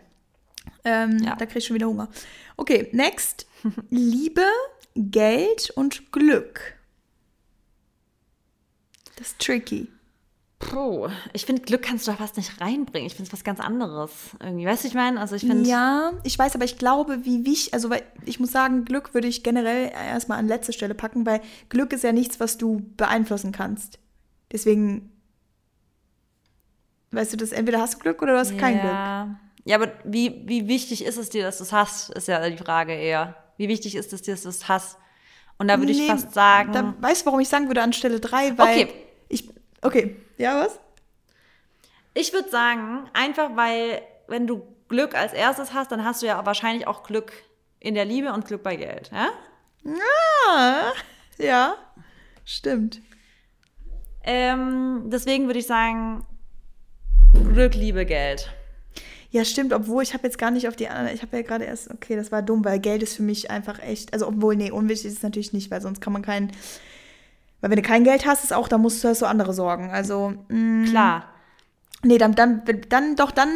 Ähm, 0.83 1.17
Ja. 1.19 1.35
Da 1.35 1.45
krieg 1.45 1.57
ich 1.57 1.65
schon 1.65 1.75
wieder 1.75 1.87
Hunger. 1.87 2.09
Okay, 2.57 2.89
next. 2.91 3.47
Liebe, 3.89 4.45
Geld 4.95 5.69
und 5.71 6.11
Glück. 6.11 6.75
Das 9.15 9.27
ist 9.29 9.39
tricky. 9.39 9.87
Puh, 10.59 11.07
ich 11.33 11.45
finde, 11.45 11.61
Glück 11.61 11.83
kannst 11.83 12.07
du 12.07 12.11
da 12.11 12.17
fast 12.17 12.35
nicht 12.35 12.59
reinbringen. 12.59 13.05
Ich 13.05 13.13
finde 13.15 13.27
es 13.27 13.33
was 13.33 13.43
ganz 13.43 13.59
anderes. 13.59 14.11
Irgendwie, 14.41 14.65
weißt 14.65 14.83
du, 14.83 14.87
ich 14.87 14.95
meine? 14.95 15.19
Also 15.19 15.35
ich 15.35 15.43
finde, 15.43 15.69
Ja, 15.69 16.13
ich 16.23 16.37
weiß, 16.37 16.55
aber 16.55 16.65
ich 16.65 16.77
glaube, 16.79 17.25
wie 17.25 17.45
wichtig, 17.45 17.73
also 17.75 17.91
weil 17.91 18.01
ich 18.25 18.39
muss 18.39 18.51
sagen, 18.51 18.83
Glück 18.83 19.13
würde 19.13 19.27
ich 19.27 19.43
generell 19.43 19.91
erstmal 19.91 20.39
an 20.39 20.47
letzte 20.47 20.73
Stelle 20.73 20.95
packen, 20.95 21.25
weil 21.27 21.41
Glück 21.69 21.93
ist 21.93 22.03
ja 22.03 22.11
nichts, 22.11 22.39
was 22.39 22.57
du 22.57 22.81
beeinflussen 22.97 23.51
kannst. 23.51 23.99
Deswegen, 24.51 25.11
weißt 27.11 27.33
du, 27.33 27.37
das 27.37 27.51
entweder 27.51 27.79
hast 27.79 27.95
du 27.95 27.99
Glück 27.99 28.21
oder 28.21 28.33
du 28.33 28.39
hast 28.39 28.57
kein 28.57 28.81
Glück. 28.81 28.91
ja. 28.91 29.39
Ja, 29.65 29.75
aber 29.75 29.91
wie, 30.05 30.43
wie 30.47 30.69
wichtig 30.69 31.03
ist 31.03 31.17
es 31.17 31.29
dir, 31.29 31.43
dass 31.43 31.57
du 31.57 31.65
es 31.65 31.73
hast, 31.73 32.09
ist 32.11 32.29
ja 32.29 32.49
die 32.49 32.55
Frage 32.57 32.93
eher. 32.93 33.35
Wie 33.57 33.67
wichtig 33.67 33.95
ist 33.95 34.13
es 34.13 34.21
dir, 34.21 34.33
dass 34.33 34.43
du 34.43 34.49
es 34.49 34.69
hast? 34.69 34.97
Und 35.57 35.67
da 35.67 35.77
würde 35.79 35.91
ich 35.91 35.97
Nee, 35.97 36.07
fast 36.07 36.33
sagen, 36.33 36.71
Da, 36.71 36.95
weißt 37.01 37.21
du, 37.21 37.25
warum 37.25 37.41
ich 37.41 37.49
sagen 37.49 37.67
würde 37.67 37.81
an 37.81 37.91
Stelle 37.91 38.21
3? 38.21 38.57
Weil 38.57 38.83
Okay. 38.83 38.93
ich. 39.27 39.49
Okay, 39.81 40.15
ja, 40.37 40.65
was? 40.65 40.79
ich 42.17 42.33
würde 42.33 42.49
sagen, 42.49 43.09
einfach 43.13 43.55
weil, 43.55 44.01
wenn 44.27 44.47
du 44.47 44.63
Glück 44.89 45.13
als 45.13 45.33
erstes 45.33 45.73
hast, 45.73 45.91
dann 45.91 46.03
hast 46.03 46.21
du 46.21 46.25
ja 46.25 46.45
wahrscheinlich 46.45 46.87
auch 46.87 47.03
Glück 47.03 47.31
in 47.79 47.93
der 47.93 48.05
Liebe 48.05 48.33
und 48.33 48.47
Glück 48.47 48.63
bei 48.63 48.75
Geld. 48.75 49.11
Ja? 49.13 49.29
Ah, 50.49 50.93
ja, 51.37 51.75
stimmt. 52.43 53.01
Ähm, 54.23 55.03
deswegen 55.05 55.45
würde 55.45 55.59
ich 55.59 55.67
sagen, 55.67 56.25
Glück, 57.33 57.75
Liebe, 57.75 58.05
Geld. 58.05 58.51
Ja, 59.29 59.45
stimmt, 59.45 59.71
obwohl 59.73 60.01
ich 60.01 60.13
habe 60.13 60.23
jetzt 60.23 60.39
gar 60.39 60.51
nicht 60.51 60.67
auf 60.67 60.75
die 60.75 60.87
anderen, 60.87 61.13
ich 61.13 61.21
habe 61.21 61.37
ja 61.37 61.43
gerade 61.43 61.65
erst, 61.65 61.91
okay, 61.91 62.15
das 62.15 62.31
war 62.31 62.41
dumm, 62.41 62.65
weil 62.65 62.79
Geld 62.79 63.03
ist 63.03 63.15
für 63.15 63.23
mich 63.23 63.51
einfach 63.51 63.79
echt, 63.79 64.13
also 64.13 64.27
obwohl, 64.27 64.55
nee, 64.55 64.71
unwichtig 64.71 65.07
ist 65.07 65.17
es 65.17 65.23
natürlich 65.23 65.53
nicht, 65.53 65.69
weil 65.69 65.81
sonst 65.81 66.01
kann 66.01 66.13
man 66.13 66.21
kein, 66.23 66.51
weil 67.61 67.69
wenn 67.71 67.77
du 67.77 67.81
kein 67.83 68.03
Geld 68.03 68.25
hast, 68.25 68.43
ist 68.43 68.53
auch, 68.53 68.67
da 68.67 68.77
musst 68.77 69.03
du 69.03 69.07
hast 69.07 69.21
du 69.21 69.25
andere 69.25 69.53
Sorgen, 69.53 69.89
also, 69.91 70.33
mh, 70.49 70.89
Klar. 70.89 71.25
nee, 72.03 72.17
dann, 72.17 72.35
dann, 72.35 72.61
dann, 72.89 73.15
doch, 73.15 73.31
dann 73.31 73.49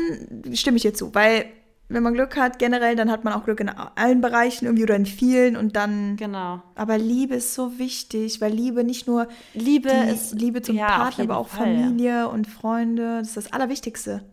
stimme 0.54 0.78
ich 0.78 0.84
dir 0.84 0.94
zu, 0.94 1.14
weil 1.14 1.46
wenn 1.94 2.04
man 2.04 2.14
Glück 2.14 2.38
hat, 2.38 2.58
generell, 2.58 2.96
dann 2.96 3.12
hat 3.12 3.26
man 3.26 3.34
auch 3.34 3.44
Glück 3.44 3.60
in 3.60 3.68
allen 3.68 4.22
Bereichen 4.22 4.64
irgendwie 4.66 4.84
oder 4.84 4.96
in 4.96 5.06
vielen 5.06 5.58
und 5.58 5.76
dann, 5.76 6.16
Genau. 6.16 6.62
aber 6.76 6.98
Liebe 6.98 7.36
ist 7.36 7.54
so 7.54 7.78
wichtig, 7.80 8.40
weil 8.40 8.54
Liebe 8.54 8.84
nicht 8.86 9.08
nur 9.08 9.28
Liebe 9.54 9.90
ist 9.90 10.34
Liebe 10.40 10.62
zum 10.62 10.78
ja, 10.78 10.88
Partner, 10.88 11.26
aber 11.26 11.38
auch 11.38 11.50
Fall. 11.50 11.66
Familie 11.66 12.30
und 12.30 12.48
Freunde, 12.48 13.20
das 13.20 13.30
ist 13.30 13.38
das 13.38 13.54
Allerwichtigste, 13.54 14.24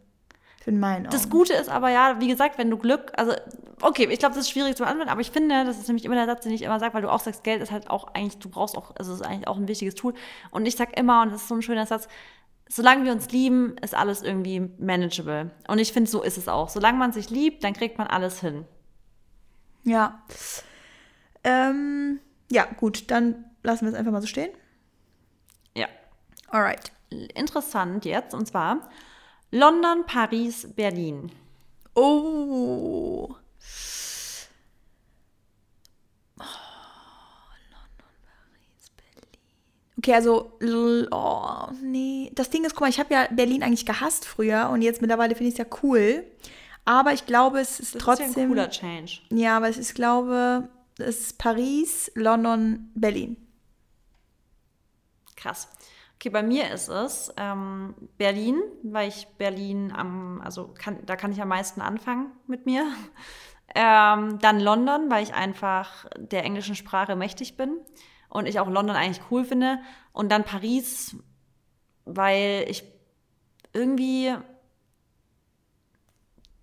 für 0.69 0.73
meinen 0.73 1.07
Augen. 1.07 1.13
Das 1.13 1.31
Gute 1.31 1.55
ist 1.55 1.69
aber 1.69 1.91
ja, 1.91 2.21
wie 2.21 2.29
gesagt, 2.29 2.59
wenn 2.59 2.71
du 2.71 2.77
Glück, 2.77 3.13
also 3.17 3.33
okay, 3.81 4.07
ich 4.11 4.19
glaube, 4.19 4.35
das 4.35 4.45
ist 4.45 4.51
schwierig 4.51 4.77
zu 4.77 4.83
beantworten, 4.83 5.11
aber 5.11 5.21
ich 5.21 5.31
finde, 5.31 5.65
das 5.65 5.79
ist 5.79 5.89
nämlich 5.89 6.05
immer 6.05 6.15
der 6.15 6.27
Satz, 6.27 6.43
den 6.43 6.53
ich 6.53 6.63
immer 6.63 6.79
sage, 6.79 6.95
weil 6.95 7.03
du 7.03 7.11
auch 7.11 7.21
sagst, 7.21 7.45
Geld 7.45 7.63
ist 7.63 7.71
halt 7.71 7.89
auch 7.89 8.15
eigentlich, 8.15 8.39
du 8.39 8.49
brauchst 8.49 8.77
auch, 8.77 8.95
also 8.97 9.13
es 9.13 9.21
ist 9.21 9.27
eigentlich 9.27 9.49
auch 9.49 9.57
ein 9.57 9.69
wichtiges 9.69 9.95
Tool. 9.95 10.15
Und 10.51 10.67
ich 10.67 10.77
sag 10.77 10.99
immer, 10.99 11.23
und 11.23 11.33
das 11.33 11.43
ist 11.43 11.49
so 11.49 11.55
ein 11.55 11.63
schöner 11.63 11.87
Satz, 11.87 12.09
solange 12.69 13.05
wir 13.05 13.13
uns 13.13 13.31
lieben, 13.31 13.77
ist 13.79 13.95
alles 13.95 14.23
irgendwie 14.23 14.61
manageable. 14.79 15.51
Und 15.69 15.79
ich 15.79 15.93
finde, 15.93 16.11
so 16.11 16.23
ist 16.23 16.37
es 16.37 16.49
auch. 16.49 16.69
Solange 16.69 16.99
man 16.99 17.13
sich 17.13 17.31
liebt, 17.31 17.65
dann 17.65 17.73
kriegt 17.73 17.97
man 17.97 18.07
alles 18.07 18.41
hin. 18.41 18.67
Ja. 19.85 20.23
Ähm, 21.45 22.21
ja, 22.51 22.67
gut, 22.77 23.11
dann 23.11 23.47
lassen 23.63 23.87
wir 23.87 23.93
es 23.93 23.99
einfach 23.99 24.13
mal 24.13 24.21
so 24.21 24.27
stehen. 24.27 24.51
Ja. 25.75 25.87
Alright. 26.49 26.93
Interessant 27.35 28.05
jetzt, 28.05 28.35
und 28.35 28.47
zwar 28.47 28.91
London, 29.51 30.05
Paris, 30.07 30.67
Berlin. 30.77 31.31
Oh. 31.95 33.35
Okay, 39.99 40.15
also, 40.15 40.53
oh, 41.11 41.67
nee. 41.83 42.31
Das 42.35 42.51
Ding 42.51 42.65
ist, 42.65 42.73
guck 42.75 42.83
mal, 42.83 42.89
ich 42.91 43.01
habe 43.01 43.13
ja 43.13 43.27
Berlin 43.31 43.63
eigentlich 43.65 43.85
gehasst 43.85 44.25
früher 44.27 44.69
und 44.71 44.81
jetzt 44.83 45.01
mittlerweile 45.01 45.35
finde 45.35 45.49
ich 45.49 45.55
es 45.55 45.59
ja 45.59 45.67
cool. 45.83 46.25
Aber 46.85 47.13
ich 47.13 47.27
glaube, 47.27 47.59
es 47.59 47.81
ist 47.81 47.97
Das 47.97 48.03
trotzdem. 48.03 48.29
ist 48.31 48.37
ja 48.37 48.43
ein 48.43 48.49
cooler 48.49 48.71
Change. 48.71 49.19
Ja, 49.31 49.57
aber 49.57 49.69
es 49.69 49.77
ist, 49.77 49.95
glaube, 49.95 50.69
es 50.99 51.21
ist 51.21 51.39
Paris, 51.39 52.13
London, 52.15 52.91
Berlin. 52.95 53.37
Krass. 55.37 55.69
Okay, 56.19 56.31
bei 56.31 56.43
mir 56.43 56.73
ist 56.73 56.89
es 56.89 57.33
ähm, 57.37 57.95
Berlin, 58.17 58.61
weil 58.83 59.09
ich 59.09 59.29
Berlin 59.39 59.93
am, 59.93 60.41
also 60.41 60.75
kann, 60.77 60.99
da 61.07 61.15
kann 61.15 61.31
ich 61.31 61.41
am 61.41 61.47
meisten 61.47 61.81
anfangen 61.81 62.33
mit 62.47 62.67
mir. 62.67 62.87
Ähm, 63.75 64.39
dann 64.39 64.61
London, 64.61 65.11
weil 65.11 65.23
ich 65.23 65.35
einfach 65.35 66.07
der 66.17 66.43
englischen 66.43 66.75
Sprache 66.75 67.17
mächtig 67.17 67.59
bin 67.59 67.77
und 68.31 68.47
ich 68.47 68.61
auch 68.61 68.69
London 68.71 68.97
eigentlich 68.97 69.31
cool 69.31 69.45
finde. 69.45 69.79
Und 70.15 70.33
dann 70.33 70.43
Paris, 70.43 71.15
weil 72.07 72.65
ich 72.67 72.83
irgendwie, 73.75 74.35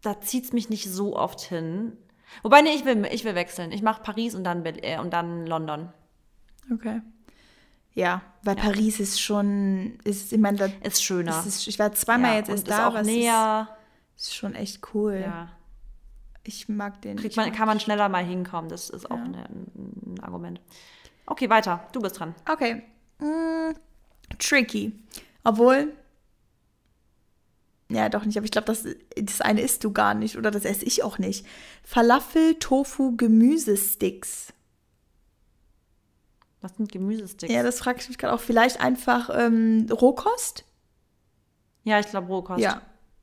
da 0.02 0.20
zieht 0.20 0.46
es 0.46 0.52
mich 0.52 0.72
nicht 0.72 0.92
so 0.92 1.16
oft 1.16 1.42
hin. 1.42 1.96
Wobei, 2.42 2.64
nee, 2.64 2.74
ich 2.74 2.86
will, 2.86 3.08
ich 3.12 3.24
will 3.24 3.36
wechseln. 3.36 3.72
Ich 3.72 3.84
mache 3.84 4.02
Paris 4.02 4.34
und 4.34 4.44
dann, 4.44 4.66
äh, 4.66 4.98
und 4.98 5.14
dann 5.14 5.46
London. 5.46 5.94
Okay. 6.74 7.02
Ja, 7.96 8.22
weil 8.44 8.56
Paris 8.58 9.00
ist 9.00 9.22
schon, 9.22 9.98
ist, 10.04 10.34
ich 10.34 10.40
meine, 10.40 10.58
da, 10.58 10.70
Ist 10.84 11.02
schöner. 11.04 11.44
ist, 11.48 11.66
ich 11.66 11.80
war 11.80 11.94
zweimal 11.94 12.32
Ja, 12.32 12.38
jetzt 12.38 12.50
erst 12.50 12.70
da, 12.70 12.88
aber 12.88 13.00
es 13.02 13.08
näher. 13.08 13.70
Ist, 14.18 14.26
ist 14.28 14.36
schon 14.36 14.54
echt 14.54 14.82
cool. 14.94 15.24
Ja. 15.26 15.50
Ich 16.44 16.68
mag 16.70 17.02
den. 17.02 17.18
Kriegt 17.18 17.38
man, 17.38 17.52
kann 17.54 17.68
man 17.68 17.80
schneller 17.80 18.10
mal 18.10 18.24
hinkommen. 18.24 18.70
Das 18.70 18.90
ist 18.90 19.10
auch 19.10 19.18
eine, 19.18 19.46
ein 19.50 20.20
Argument. 20.22 20.60
Okay, 21.26 21.50
weiter. 21.50 21.88
Du 21.94 22.02
bist 22.02 22.20
dran. 22.20 22.36
Okay. 22.48 22.84
Mm, 23.20 23.74
tricky. 24.38 24.92
Obwohl. 25.44 25.94
Ja, 27.90 28.10
doch 28.10 28.26
nicht, 28.26 28.38
aber 28.38 28.46
ich 28.46 28.52
glaube, 28.52 28.66
das, 28.66 28.84
das 29.16 29.42
eine 29.42 29.62
isst 29.62 29.84
du 29.84 29.92
gar 29.92 30.16
nicht 30.16 30.38
oder 30.38 30.52
das 30.52 30.66
esse 30.66 30.86
ich 30.86 31.04
auch 31.04 31.18
nicht. 31.20 31.46
Falafel, 31.84 32.56
Tofu, 32.56 33.16
Gemüsesticks. 33.16 34.54
Was 36.66 36.78
sind 36.78 36.92
Gemüsesticks? 36.92 37.54
Ja, 37.54 37.62
das 37.62 37.78
frage 37.78 38.00
ich 38.02 38.08
mich 38.10 38.18
gerade 38.18 38.34
auch. 38.34 38.40
Vielleicht 38.40 38.82
einfach 38.82 39.30
ähm, 39.32 39.86
Rohkost? 39.92 40.66
Ja, 41.84 42.00
ich 42.00 42.08
glaube 42.08 42.26
Rohkost. 42.26 42.60
Ja. 42.60 42.82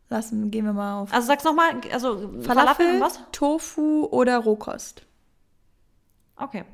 Lassen, 0.09 0.53
gehen 0.53 0.65
wir 0.65 0.73
mal 0.73 1.01
auf. 1.01 1.13
Also 1.13 1.27
sag's 1.27 1.43
nochmal. 1.43 1.81
Also 1.91 2.19
Falafel, 2.19 2.45
Falafel, 2.45 2.95
und 2.95 3.01
was? 3.01 3.19
Tofu 3.33 4.07
oder 4.13 4.39
Rohkost? 4.39 5.03
Okay. 6.37 6.65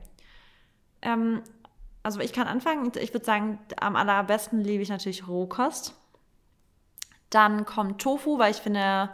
Ähm, 1.01 1.41
also 2.03 2.21
ich 2.21 2.35
kann 2.35 2.47
anfangen. 2.47 2.93
Ich 3.01 3.15
würde 3.15 3.25
sagen, 3.25 3.59
am 3.81 3.97
allerbesten 3.97 4.61
liebe 4.61 4.83
ich 4.83 4.91
natürlich 4.91 5.27
Rohkost. 5.27 5.95
Dann 7.31 7.65
kommt 7.65 8.03
Tofu, 8.03 8.39
weil 8.39 8.51
ich 8.51 8.59
finde 8.59 9.09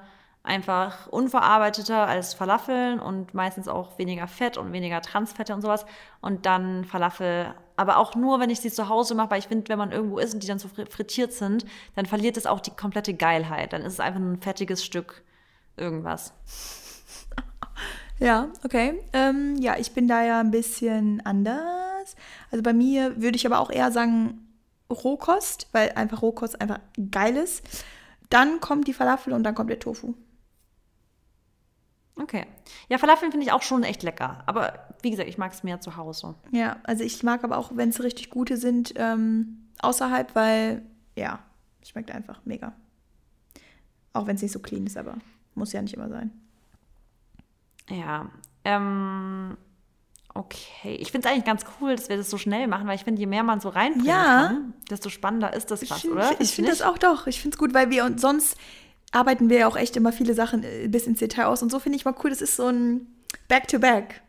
einfach 0.45 1.09
unverarbeiteter 1.09 2.07
als 2.07 2.35
Falafeln 2.35 3.01
und 3.01 3.35
meistens 3.35 3.67
auch 3.67 3.99
weniger 3.99 4.29
Fett 4.29 4.57
und 4.59 4.73
weniger 4.73 5.01
Transfette 5.01 5.55
und 5.55 5.63
sowas. 5.63 5.87
Und 6.21 6.47
dann 6.47 6.85
Falafel, 6.85 7.55
aber 7.77 7.97
auch 7.97 8.15
nur, 8.15 8.39
wenn 8.41 8.51
ich 8.51 8.61
sie 8.61 8.71
zu 8.71 8.89
Hause 8.89 9.15
mache, 9.15 9.31
weil 9.31 9.39
ich 9.39 9.49
finde, 9.49 9.69
wenn 9.71 9.79
man 9.79 9.91
irgendwo 9.91 10.19
ist 10.19 10.35
und 10.35 10.43
die 10.43 10.47
dann 10.47 10.59
so 10.59 10.69
frittiert 10.69 11.33
sind, 11.33 11.65
dann 11.97 12.07
verliert 12.07 12.37
es 12.37 12.47
auch 12.47 12.61
die 12.61 12.71
komplette 12.71 13.15
Geilheit. 13.15 13.73
Dann 13.73 13.83
ist 13.83 13.95
es 13.95 14.01
einfach 14.01 14.21
ein 14.21 14.41
fettiges 14.41 14.85
Stück 14.85 15.23
irgendwas. 15.77 16.35
Ja, 18.21 18.49
okay. 18.65 19.03
Ähm, 19.13 19.57
ja, 19.59 19.77
ich 19.77 19.93
bin 19.93 20.07
da 20.07 20.25
ja 20.25 20.41
ein 20.41 20.53
bisschen 20.53 21.21
anders. 21.27 22.15
Also 22.51 22.63
bei 22.63 22.73
mir 22.73 23.21
würde 23.21 23.37
ich 23.37 23.45
aber 23.45 23.59
auch 23.59 23.71
eher 23.71 23.91
sagen 23.91 24.47
Rohkost, 24.89 25.69
weil 25.73 25.93
einfach 25.93 26.23
Rohkost 26.23 26.61
einfach 26.61 26.79
geil 27.11 27.37
ist. 27.37 27.65
Dann 28.31 28.61
kommt 28.61 28.87
die 28.87 28.95
Falafel 28.95 29.33
und 29.33 29.43
dann 29.43 29.55
kommt 29.55 29.71
der 29.71 29.81
Tofu. 29.81 30.15
Okay. 32.17 32.47
Ja, 32.89 32.99
Falafeln 32.99 33.33
finde 33.33 33.47
ich 33.47 33.53
auch 33.53 33.63
schon 33.63 33.83
echt 33.83 34.03
lecker. 34.03 34.43
Aber 34.47 34.87
wie 35.03 35.11
gesagt, 35.11 35.29
ich 35.29 35.39
mag 35.39 35.53
es 35.53 35.65
mehr 35.65 35.81
zu 35.81 35.97
Hause. 35.97 36.35
Ja, 36.53 36.77
also 36.85 37.03
ich 37.03 37.23
mag 37.23 37.43
aber 37.43 37.59
auch, 37.59 37.73
wenn 37.75 37.89
es 37.89 38.03
richtig 38.03 38.31
gute 38.31 38.57
sind, 38.57 38.95
ähm, 38.97 39.69
außerhalb, 39.81 40.35
weil, 40.35 40.83
ja, 41.17 41.41
schmeckt 41.83 42.11
einfach 42.11 42.41
mega. 42.45 42.73
Auch 44.13 44.27
wenn 44.27 44.37
es 44.37 44.43
nicht 44.43 44.53
so 44.53 44.61
clean 44.61 44.87
ist, 44.87 44.97
aber 44.97 45.17
muss 45.55 45.73
ja 45.73 45.83
nicht 45.83 45.95
immer 45.95 46.09
sein. 46.09 46.31
Ja. 47.91 48.31
Ähm, 48.65 49.57
okay. 50.35 50.95
Ich 51.01 51.11
finde 51.11 51.27
es 51.27 51.33
eigentlich 51.33 51.45
ganz 51.45 51.65
cool, 51.81 51.97
dass 51.97 52.09
wir 52.09 52.17
das 52.17 52.31
so 52.31 52.39
schnell 52.39 52.69
machen, 52.69 52.87
weil 52.87 52.95
ich 52.95 53.05
finde, 53.05 53.21
je 53.21 53.27
mehr 53.27 53.43
man 53.43 53.61
so 53.61 53.69
reinbringen 53.69 54.07
ja. 54.07 54.47
kann, 54.47 54.75
desto 54.89 55.11
spannender 55.11 55.53
ist 55.53 55.71
das 55.71 55.85
fast, 55.85 56.07
oder? 56.07 56.33
Ich, 56.35 56.41
ich 56.41 56.55
finde 56.55 56.71
das 56.71 56.81
auch 56.81 56.97
doch. 56.97 57.27
Ich 57.27 57.41
finde 57.41 57.57
es 57.57 57.59
gut, 57.59 57.75
weil 57.75 57.91
wir 57.91 58.05
uns 58.05 58.21
sonst 58.21 58.57
arbeiten 59.15 59.49
wir 59.49 59.61
ja 59.61 59.67
auch 59.69 59.77
echt 59.77 59.97
immer 59.97 60.13
viele 60.13 60.35
Sachen 60.35 60.63
äh, 60.65 60.89
bis 60.89 61.07
ins 61.07 61.21
Detail 61.21 61.47
aus. 61.47 61.63
Und 61.63 61.71
so 61.71 61.79
finde 61.79 61.97
ich 61.97 62.05
mal 62.05 62.15
cool, 62.23 62.31
das 62.31 62.43
ist 62.43 62.57
so 62.57 62.69
ein 62.69 63.07
Back-to-Back. 63.49 64.23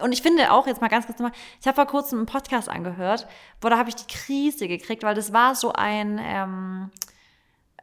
Und 0.00 0.12
ich 0.12 0.22
finde 0.22 0.50
auch, 0.50 0.66
jetzt 0.66 0.80
mal 0.80 0.88
ganz 0.88 1.06
kurz 1.06 1.18
nochmal, 1.18 1.36
ich 1.60 1.66
habe 1.66 1.76
vor 1.76 1.86
kurzem 1.86 2.18
einen 2.18 2.26
Podcast 2.26 2.68
angehört, 2.68 3.26
wo 3.60 3.68
da 3.68 3.78
habe 3.78 3.88
ich 3.88 3.94
die 3.94 4.12
Krise 4.12 4.66
gekriegt, 4.66 5.02
weil 5.02 5.14
das 5.14 5.32
war 5.32 5.54
so 5.54 5.72
ein 5.72 6.20
ähm, 6.20 6.90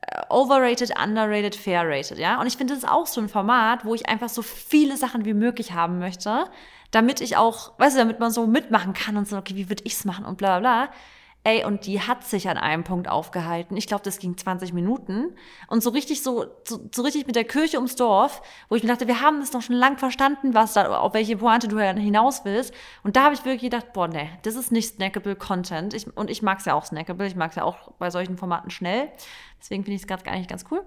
äh, 0.01 0.21
overrated, 0.29 0.99
underrated, 0.99 1.55
fair 1.55 1.87
rated, 1.87 2.17
ja. 2.17 2.41
Und 2.41 2.47
ich 2.47 2.57
finde, 2.57 2.73
das 2.73 2.83
ist 2.83 2.89
auch 2.89 3.07
so 3.07 3.21
ein 3.21 3.29
Format, 3.29 3.85
wo 3.85 3.93
ich 3.95 4.09
einfach 4.09 4.29
so 4.29 4.41
viele 4.41 4.97
Sachen 4.97 5.23
wie 5.23 5.33
möglich 5.33 5.71
haben 5.71 5.99
möchte, 5.99 6.49
damit 6.91 7.21
ich 7.21 7.37
auch, 7.37 7.79
weißt 7.79 7.95
du, 7.95 7.99
damit 7.99 8.19
man 8.19 8.31
so 8.31 8.47
mitmachen 8.47 8.93
kann 8.93 9.15
und 9.15 9.27
so, 9.27 9.37
okay, 9.37 9.55
wie 9.55 9.69
würde 9.69 9.83
ich 9.85 9.93
es 9.93 10.03
machen 10.03 10.25
und 10.25 10.37
bla 10.37 10.59
bla 10.59 10.85
bla. 10.85 10.93
Ey, 11.49 11.65
und 11.65 11.87
die 11.87 11.99
hat 11.99 12.23
sich 12.25 12.47
an 12.47 12.57
einem 12.57 12.83
Punkt 12.83 13.07
aufgehalten. 13.07 13.75
Ich 13.75 13.87
glaube, 13.87 14.03
das 14.03 14.19
ging 14.19 14.37
20 14.37 14.71
Minuten. 14.71 15.35
Und 15.67 15.81
so 15.81 15.89
richtig 15.89 16.21
so, 16.21 16.45
so, 16.63 16.79
so, 16.93 17.01
richtig 17.01 17.25
mit 17.25 17.35
der 17.35 17.43
Kirche 17.43 17.77
ums 17.77 17.95
Dorf, 17.95 18.43
wo 18.69 18.75
ich 18.75 18.83
mir 18.83 18.89
dachte, 18.89 19.07
wir 19.07 19.21
haben 19.21 19.41
es 19.41 19.49
doch 19.49 19.63
schon 19.63 19.75
lang 19.75 19.97
verstanden, 19.97 20.53
was 20.53 20.73
da, 20.73 20.99
auf 20.99 21.15
welche 21.15 21.37
Pointe 21.37 21.67
du 21.67 21.79
hinaus 21.79 22.45
willst. 22.45 22.71
Und 23.01 23.15
da 23.15 23.23
habe 23.23 23.33
ich 23.33 23.45
wirklich 23.45 23.63
gedacht, 23.63 23.93
boah, 23.93 24.07
ne, 24.07 24.29
das 24.43 24.53
ist 24.53 24.71
nicht 24.71 24.93
snackable 24.93 25.35
Content. 25.35 25.95
Ich, 25.95 26.05
und 26.15 26.29
ich 26.29 26.43
mag 26.43 26.59
es 26.59 26.65
ja 26.65 26.75
auch 26.75 26.85
snackable. 26.85 27.25
Ich 27.25 27.35
mag 27.35 27.49
es 27.49 27.55
ja 27.55 27.63
auch 27.63 27.93
bei 27.93 28.11
solchen 28.11 28.37
Formaten 28.37 28.69
schnell. 28.69 29.09
Deswegen 29.59 29.83
finde 29.83 29.95
ich 29.95 30.03
es 30.03 30.07
ganz, 30.07 30.21
eigentlich 30.27 30.49
ganz 30.49 30.65
cool. 30.69 30.85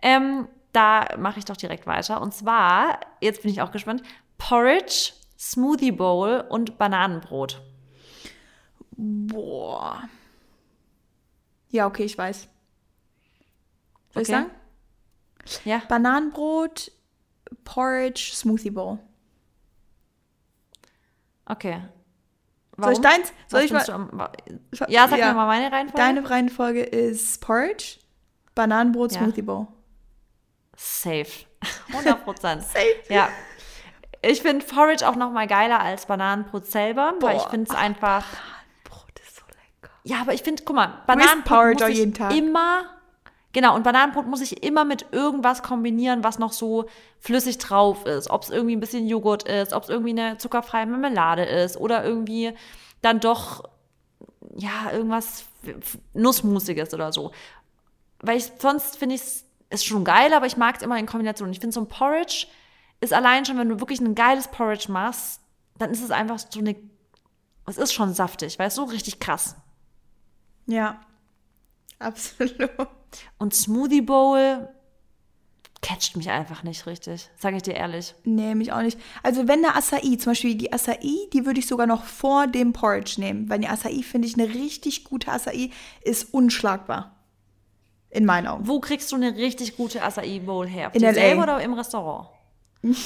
Ähm, 0.00 0.46
da 0.70 1.08
mache 1.18 1.40
ich 1.40 1.44
doch 1.44 1.56
direkt 1.56 1.88
weiter. 1.88 2.22
Und 2.22 2.32
zwar, 2.32 3.00
jetzt 3.20 3.42
bin 3.42 3.50
ich 3.50 3.62
auch 3.62 3.72
gespannt, 3.72 4.04
Porridge, 4.38 5.12
Smoothie 5.36 5.90
Bowl 5.90 6.44
und 6.48 6.78
Bananenbrot. 6.78 7.60
Boah. 8.96 10.08
Ja, 11.70 11.86
okay, 11.86 12.04
ich 12.04 12.16
weiß. 12.16 12.42
Soll 12.42 12.48
okay. 14.12 14.22
ich 14.22 14.28
sagen? 14.28 14.50
Ja. 15.64 15.82
Bananenbrot, 15.88 16.92
Porridge, 17.64 18.30
Smoothie 18.34 18.70
Bowl. 18.70 18.98
Okay. 21.46 21.82
Warum? 22.76 22.94
Soll 22.94 23.04
ich 23.04 23.10
deins? 23.10 23.32
Soll 23.48 23.70
Was 23.70 23.88
ich 23.88 23.94
mal? 23.94 24.30
ja, 24.88 25.08
sag 25.08 25.18
ja. 25.18 25.28
mir 25.28 25.34
mal 25.34 25.46
meine 25.46 25.70
Reihenfolge. 25.70 25.98
Deine 25.98 26.30
Reihenfolge 26.30 26.82
ist 26.82 27.40
Porridge, 27.40 27.98
Bananenbrot, 28.54 29.12
ja. 29.12 29.18
Smoothie 29.18 29.42
Bowl. 29.42 29.66
Safe. 30.76 31.46
100 31.88 32.24
Prozent. 32.24 32.62
Safe. 32.62 33.02
Ja. 33.08 33.28
Ich 34.22 34.42
finde 34.42 34.64
Porridge 34.64 35.06
auch 35.06 35.16
noch 35.16 35.30
mal 35.30 35.46
geiler 35.46 35.80
als 35.80 36.06
Bananenbrot 36.06 36.66
selber, 36.66 37.14
Boah. 37.18 37.28
weil 37.28 37.36
ich 37.36 37.42
finde 37.44 37.70
es 37.70 37.76
einfach 37.76 38.24
ja, 40.04 40.20
aber 40.20 40.34
ich 40.34 40.42
finde, 40.42 40.62
guck 40.64 40.76
mal, 40.76 41.02
Bananenbrot 41.06 41.80
muss 41.80 41.88
ich 41.88 42.38
immer, 42.38 42.84
genau, 43.52 43.74
und 43.74 43.82
Bananenbrot 43.82 44.26
muss 44.26 44.42
ich 44.42 44.62
immer 44.62 44.84
mit 44.84 45.06
irgendwas 45.12 45.62
kombinieren, 45.62 46.22
was 46.22 46.38
noch 46.38 46.52
so 46.52 46.84
flüssig 47.18 47.58
drauf 47.58 48.04
ist. 48.04 48.28
Ob 48.30 48.42
es 48.42 48.50
irgendwie 48.50 48.76
ein 48.76 48.80
bisschen 48.80 49.08
Joghurt 49.08 49.48
ist, 49.48 49.72
ob 49.72 49.84
es 49.84 49.88
irgendwie 49.88 50.10
eine 50.10 50.36
zuckerfreie 50.36 50.86
Marmelade 50.86 51.44
ist 51.44 51.78
oder 51.78 52.04
irgendwie 52.04 52.52
dann 53.00 53.20
doch, 53.20 53.68
ja, 54.54 54.92
irgendwas 54.92 55.46
Nussmusiges 56.12 56.92
oder 56.92 57.10
so. 57.12 57.32
Weil 58.20 58.36
ich, 58.36 58.52
sonst 58.58 58.98
finde 58.98 59.14
ich 59.14 59.22
es, 59.22 59.44
ist 59.70 59.86
schon 59.86 60.04
geil, 60.04 60.34
aber 60.34 60.46
ich 60.46 60.58
mag 60.58 60.76
es 60.76 60.82
immer 60.82 60.98
in 60.98 61.06
Kombination. 61.06 61.50
Ich 61.50 61.60
finde 61.60 61.72
so 61.74 61.80
ein 61.80 61.88
Porridge 61.88 62.46
ist 63.00 63.12
allein 63.12 63.44
schon, 63.44 63.58
wenn 63.58 63.68
du 63.68 63.80
wirklich 63.80 64.00
ein 64.00 64.14
geiles 64.14 64.48
Porridge 64.48 64.90
machst, 64.90 65.40
dann 65.78 65.90
ist 65.90 66.02
es 66.02 66.10
einfach 66.10 66.38
so 66.38 66.58
eine, 66.58 66.76
es 67.66 67.78
ist 67.78 67.92
schon 67.92 68.12
saftig, 68.14 68.58
weißt 68.58 68.78
du, 68.78 68.84
richtig 68.84 69.20
krass. 69.20 69.56
Ja, 70.66 71.00
absolut. 71.98 72.70
Und 73.38 73.54
Smoothie 73.54 74.00
Bowl 74.00 74.68
catcht 75.84 76.16
mich 76.16 76.30
einfach 76.30 76.62
nicht 76.62 76.86
richtig, 76.86 77.28
sage 77.36 77.56
ich 77.56 77.62
dir 77.62 77.74
ehrlich. 77.74 78.14
Nee, 78.24 78.54
mich 78.54 78.72
auch 78.72 78.80
nicht. 78.80 78.98
Also 79.22 79.46
wenn 79.48 79.60
der 79.60 79.76
Acai, 79.76 80.16
zum 80.16 80.32
Beispiel 80.32 80.54
die 80.54 80.72
Acai, 80.72 80.98
die 81.32 81.44
würde 81.44 81.60
ich 81.60 81.66
sogar 81.66 81.86
noch 81.86 82.04
vor 82.04 82.46
dem 82.46 82.72
Porridge 82.72 83.16
nehmen, 83.18 83.50
weil 83.50 83.58
die 83.58 83.68
Acai 83.68 84.02
finde 84.02 84.26
ich 84.26 84.34
eine 84.34 84.48
richtig 84.48 85.04
gute 85.04 85.30
Acai 85.30 85.70
ist 86.02 86.32
unschlagbar. 86.32 87.10
In 88.08 88.24
meinen 88.24 88.46
Augen. 88.46 88.66
Wo 88.66 88.80
kriegst 88.80 89.10
du 89.12 89.16
eine 89.16 89.36
richtig 89.36 89.76
gute 89.76 90.02
Acai 90.02 90.38
Bowl 90.38 90.66
her? 90.66 90.90
In 90.94 91.02
LA. 91.02 91.14
selber 91.14 91.42
oder 91.42 91.60
im 91.60 91.74
Restaurant? 91.74 92.28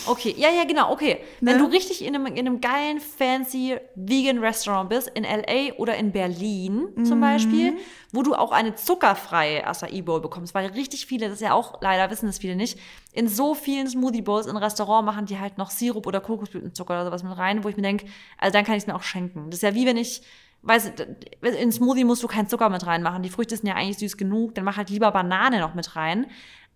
Okay, 0.06 0.34
ja, 0.36 0.50
ja, 0.50 0.64
genau, 0.64 0.90
okay. 0.90 1.18
Wenn 1.40 1.56
ne? 1.56 1.62
du 1.62 1.70
richtig 1.70 2.04
in 2.04 2.14
einem, 2.14 2.26
in 2.26 2.38
einem 2.38 2.60
geilen, 2.60 3.00
fancy 3.00 3.76
Vegan 3.94 4.38
Restaurant 4.38 4.90
bist, 4.90 5.08
in 5.14 5.22
LA 5.22 5.74
oder 5.76 5.96
in 5.96 6.10
Berlin 6.10 6.88
mhm. 6.94 7.04
zum 7.04 7.20
Beispiel, 7.20 7.76
wo 8.12 8.22
du 8.22 8.34
auch 8.34 8.50
eine 8.50 8.74
zuckerfreie 8.74 9.66
Acai 9.66 10.02
Bowl 10.02 10.20
bekommst, 10.20 10.54
weil 10.54 10.66
richtig 10.70 11.06
viele, 11.06 11.26
das 11.26 11.36
ist 11.36 11.42
ja 11.42 11.52
auch, 11.52 11.80
leider 11.80 12.10
wissen 12.10 12.26
das 12.26 12.38
viele 12.38 12.56
nicht, 12.56 12.78
in 13.12 13.28
so 13.28 13.54
vielen 13.54 13.88
Smoothie 13.88 14.22
Bowls 14.22 14.46
in 14.46 14.56
Restaurant 14.56 15.06
machen 15.06 15.26
die 15.26 15.38
halt 15.38 15.58
noch 15.58 15.70
Sirup 15.70 16.06
oder 16.06 16.20
Kokosblütenzucker 16.20 16.94
oder 16.94 17.04
sowas 17.04 17.22
mit 17.22 17.36
rein, 17.36 17.62
wo 17.62 17.68
ich 17.68 17.76
mir 17.76 17.82
denke, 17.82 18.06
also 18.36 18.52
dann 18.52 18.64
kann 18.64 18.74
ich 18.74 18.82
es 18.82 18.86
mir 18.88 18.96
auch 18.96 19.02
schenken. 19.02 19.50
Das 19.50 19.58
ist 19.58 19.62
ja 19.62 19.74
wie 19.74 19.86
wenn 19.86 19.96
ich, 19.96 20.22
weiß, 20.62 20.92
in 21.60 21.70
Smoothie 21.70 22.04
musst 22.04 22.22
du 22.22 22.26
keinen 22.26 22.48
Zucker 22.48 22.68
mit 22.68 22.84
reinmachen. 22.84 23.22
Die 23.22 23.30
Früchte 23.30 23.56
sind 23.56 23.68
ja 23.68 23.74
eigentlich 23.74 23.98
süß 23.98 24.16
genug, 24.16 24.54
dann 24.54 24.64
mach 24.64 24.76
halt 24.76 24.90
lieber 24.90 25.10
Banane 25.12 25.60
noch 25.60 25.74
mit 25.74 25.94
rein. 25.94 26.26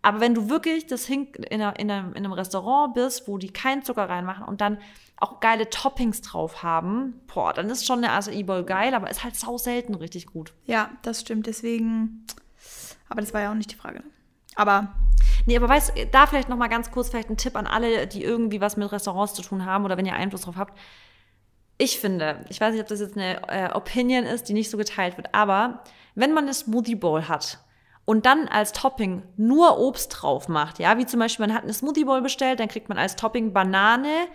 Aber 0.03 0.21
wenn 0.21 0.35
du 0.35 0.51
wirklich 0.51 0.87
das 0.87 1.09
in, 1.09 1.29
einer, 1.51 1.79
in, 1.79 1.91
einem, 1.91 2.11
in 2.11 2.25
einem 2.25 2.33
Restaurant 2.33 2.95
bist, 2.95 3.29
wo 3.29 3.39
die 3.39 3.53
keinen 3.53 3.85
Zucker 3.85 4.09
reinmachen 4.09 4.45
und 4.45 4.61
dann 4.61 4.79
auch 5.17 5.39
geile 5.39 5.71
Toppings 5.71 6.21
drauf 6.21 6.65
haben, 6.65 7.21
boah, 7.33 7.53
dann 7.53 7.71
ist 7.71 7.87
schon 7.87 7.99
eine 7.99 8.13
Acai 8.13 8.43
Bowl 8.43 8.65
geil, 8.65 8.95
aber 8.95 9.09
ist 9.09 9.23
halt 9.23 9.37
sau 9.37 9.59
selten 9.59 9.95
richtig 9.95 10.27
gut. 10.27 10.53
Ja, 10.65 10.91
das 11.03 11.21
stimmt. 11.21 11.47
Deswegen, 11.47 12.27
aber 13.09 13.21
das 13.21 13.33
war 13.33 13.43
ja 13.43 13.51
auch 13.53 13.57
nicht 13.57 13.71
die 13.71 13.77
Frage. 13.77 14.03
Aber 14.57 14.93
Nee, 15.47 15.57
aber 15.57 15.69
weißt 15.69 15.93
da 16.11 16.27
vielleicht 16.27 16.49
noch 16.49 16.57
mal 16.57 16.69
ganz 16.69 16.91
kurz 16.91 17.09
vielleicht 17.09 17.31
ein 17.31 17.37
Tipp 17.37 17.57
an 17.57 17.67
alle, 17.67 18.07
die 18.07 18.23
irgendwie 18.23 18.61
was 18.61 18.77
mit 18.77 18.91
Restaurants 18.91 19.35
zu 19.35 19.43
tun 19.43 19.65
haben 19.65 19.85
oder 19.85 19.97
wenn 19.97 20.07
ihr 20.07 20.15
Einfluss 20.15 20.43
drauf 20.43 20.57
habt. 20.57 20.79
Ich 21.79 21.99
finde, 21.99 22.45
ich 22.49 22.61
weiß 22.61 22.73
nicht, 22.73 22.83
ob 22.83 22.89
das 22.89 23.01
jetzt 23.01 23.17
eine 23.17 23.49
äh, 23.49 23.73
Opinion 23.73 24.25
ist, 24.25 24.49
die 24.49 24.53
nicht 24.53 24.71
so 24.71 24.77
geteilt 24.77 25.17
wird, 25.17 25.35
aber 25.35 25.83
wenn 26.15 26.33
man 26.33 26.45
eine 26.45 26.55
Smoothie 26.55 26.95
Bowl 26.95 27.29
hat 27.29 27.59
und 28.05 28.27
dann 28.27 28.49
als 28.49 28.73
Topping 28.73 29.23
nur 29.37 29.79
Obst 29.79 30.23
drauf 30.23 30.49
macht, 30.49 30.79
ja, 30.79 30.99
wie 30.99 31.07
zum 31.07 31.21
Beispiel 31.21 31.47
man 31.47 31.55
hat 31.55 31.63
eine 31.63 31.73
Smoothie 31.73 32.05
Bowl 32.05 32.21
bestellt, 32.21 32.61
dann 32.61 32.69
kriegt 32.69 32.89
man 32.89 32.99
als 32.99 33.17
Topping 33.17 33.53
Banane, 33.53 34.27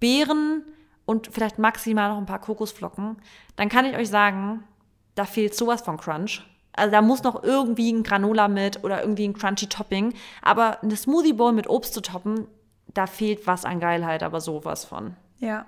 Beeren 0.00 0.64
und 1.06 1.28
vielleicht 1.32 1.58
maximal 1.58 2.10
noch 2.10 2.18
ein 2.18 2.26
paar 2.26 2.40
Kokosflocken, 2.40 3.16
dann 3.56 3.68
kann 3.68 3.84
ich 3.84 3.96
euch 3.96 4.08
sagen, 4.08 4.64
da 5.14 5.24
fehlt 5.24 5.54
sowas 5.54 5.82
von 5.82 5.96
Crunch. 5.96 6.42
Also 6.76 6.90
da 6.90 7.02
muss 7.02 7.22
noch 7.22 7.42
irgendwie 7.42 7.92
ein 7.92 8.02
Granola 8.02 8.48
mit 8.48 8.82
oder 8.82 9.00
irgendwie 9.00 9.28
ein 9.28 9.34
crunchy 9.34 9.68
Topping. 9.68 10.12
Aber 10.42 10.82
eine 10.82 10.96
Smoothie 10.96 11.32
Bowl 11.32 11.52
mit 11.52 11.68
Obst 11.68 11.94
zu 11.94 12.02
toppen, 12.02 12.48
da 12.92 13.06
fehlt 13.06 13.46
was 13.46 13.64
an 13.64 13.80
Geilheit, 13.80 14.22
aber 14.22 14.40
sowas 14.40 14.84
von. 14.84 15.16
Ja. 15.38 15.66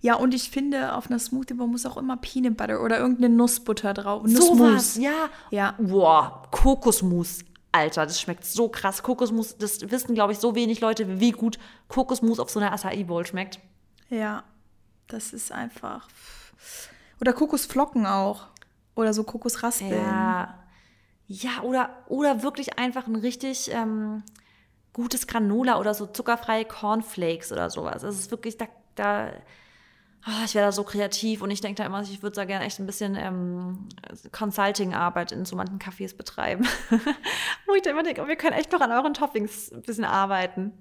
Ja, 0.00 0.16
und 0.16 0.34
ich 0.34 0.50
finde, 0.50 0.94
auf 0.94 1.08
einer 1.08 1.18
Smoothie 1.18 1.54
Bowl 1.54 1.66
muss 1.66 1.86
auch 1.86 1.96
immer 1.96 2.16
Peanut 2.16 2.56
Butter 2.56 2.82
oder 2.82 2.98
irgendeine 2.98 3.34
Nussbutter 3.34 3.94
drauf. 3.94 4.22
Nussmus. 4.24 4.94
So 4.94 5.00
ja. 5.00 5.30
Ja. 5.50 5.74
Boah, 5.78 6.42
Kokosmus. 6.50 7.40
Alter, 7.72 8.06
das 8.06 8.20
schmeckt 8.20 8.44
so 8.44 8.68
krass. 8.68 9.02
Kokosmus, 9.02 9.58
das 9.58 9.90
wissen, 9.90 10.14
glaube 10.14 10.32
ich, 10.32 10.38
so 10.38 10.54
wenig 10.54 10.80
Leute, 10.80 11.20
wie 11.20 11.32
gut 11.32 11.58
Kokosmus 11.88 12.40
auf 12.40 12.50
so 12.50 12.60
einer 12.60 12.72
Acai 12.72 13.04
Bowl 13.04 13.26
schmeckt. 13.26 13.58
Ja. 14.08 14.44
Das 15.08 15.32
ist 15.32 15.52
einfach. 15.52 16.08
Oder 17.20 17.32
Kokosflocken 17.32 18.06
auch. 18.06 18.46
Oder 18.94 19.12
so 19.12 19.24
Kokosraspeln. 19.24 19.92
Ja. 19.92 20.58
Ja, 21.28 21.62
oder, 21.62 21.90
oder 22.08 22.42
wirklich 22.42 22.78
einfach 22.78 23.06
ein 23.06 23.16
richtig 23.16 23.70
ähm, 23.72 24.22
gutes 24.92 25.26
Granola 25.26 25.78
oder 25.78 25.92
so 25.92 26.06
zuckerfreie 26.06 26.64
Cornflakes 26.64 27.52
oder 27.52 27.68
sowas. 27.68 28.02
Das 28.02 28.14
ist 28.18 28.30
wirklich, 28.30 28.56
da, 28.56 28.66
da 28.94 29.32
oh, 30.26 30.44
ich 30.44 30.54
wäre 30.54 30.66
da 30.66 30.72
so 30.72 30.82
kreativ 30.84 31.42
und 31.42 31.50
ich 31.50 31.60
denke 31.60 31.80
da 31.82 31.86
immer, 31.86 32.02
ich 32.02 32.22
würde 32.22 32.34
da 32.36 32.44
gerne 32.44 32.64
echt 32.64 32.78
ein 32.80 32.86
bisschen 32.86 33.14
ähm, 33.16 33.88
Consulting-Arbeit 34.32 35.32
in 35.32 35.44
so 35.44 35.56
manchen 35.56 35.78
Cafés 35.78 36.16
betreiben. 36.16 36.66
Wo 37.66 37.74
ich 37.74 37.82
da 37.82 37.90
immer 37.90 38.02
denke, 38.02 38.22
oh, 38.22 38.28
wir 38.28 38.36
können 38.36 38.54
echt 38.56 38.72
noch 38.72 38.80
an 38.80 38.92
euren 38.92 39.14
Toppings 39.14 39.72
ein 39.72 39.82
bisschen 39.82 40.04
arbeiten. 40.04 40.72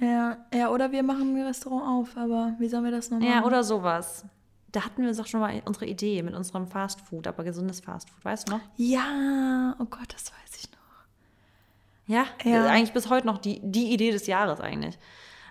Ja, 0.00 0.38
ja, 0.54 0.70
oder 0.70 0.90
wir 0.92 1.02
machen 1.02 1.36
ein 1.36 1.46
Restaurant 1.46 1.86
auf, 1.86 2.16
aber 2.16 2.54
wie 2.58 2.68
sollen 2.68 2.84
wir 2.84 2.90
das 2.90 3.10
noch 3.10 3.18
machen? 3.18 3.30
Ja, 3.30 3.44
oder 3.44 3.62
sowas. 3.62 4.24
Da 4.70 4.86
hatten 4.86 5.02
wir 5.04 5.12
doch 5.14 5.26
schon 5.26 5.40
mal 5.40 5.60
unsere 5.66 5.84
Idee 5.84 6.22
mit 6.22 6.34
unserem 6.34 6.66
Fast 6.66 7.02
Food, 7.02 7.26
aber 7.26 7.44
gesundes 7.44 7.80
Fast 7.80 8.08
Food, 8.08 8.24
weißt 8.24 8.48
du 8.48 8.52
noch? 8.54 8.60
Ja, 8.76 9.76
oh 9.78 9.84
Gott, 9.84 10.14
das 10.14 10.32
weiß 10.32 10.56
ich 10.62 10.70
noch. 10.70 10.78
Ja, 12.06 12.24
Ja. 12.42 12.66
eigentlich 12.70 12.94
bis 12.94 13.10
heute 13.10 13.26
noch 13.26 13.36
die, 13.36 13.60
die 13.62 13.92
Idee 13.92 14.12
des 14.12 14.26
Jahres 14.26 14.60
eigentlich. 14.60 14.98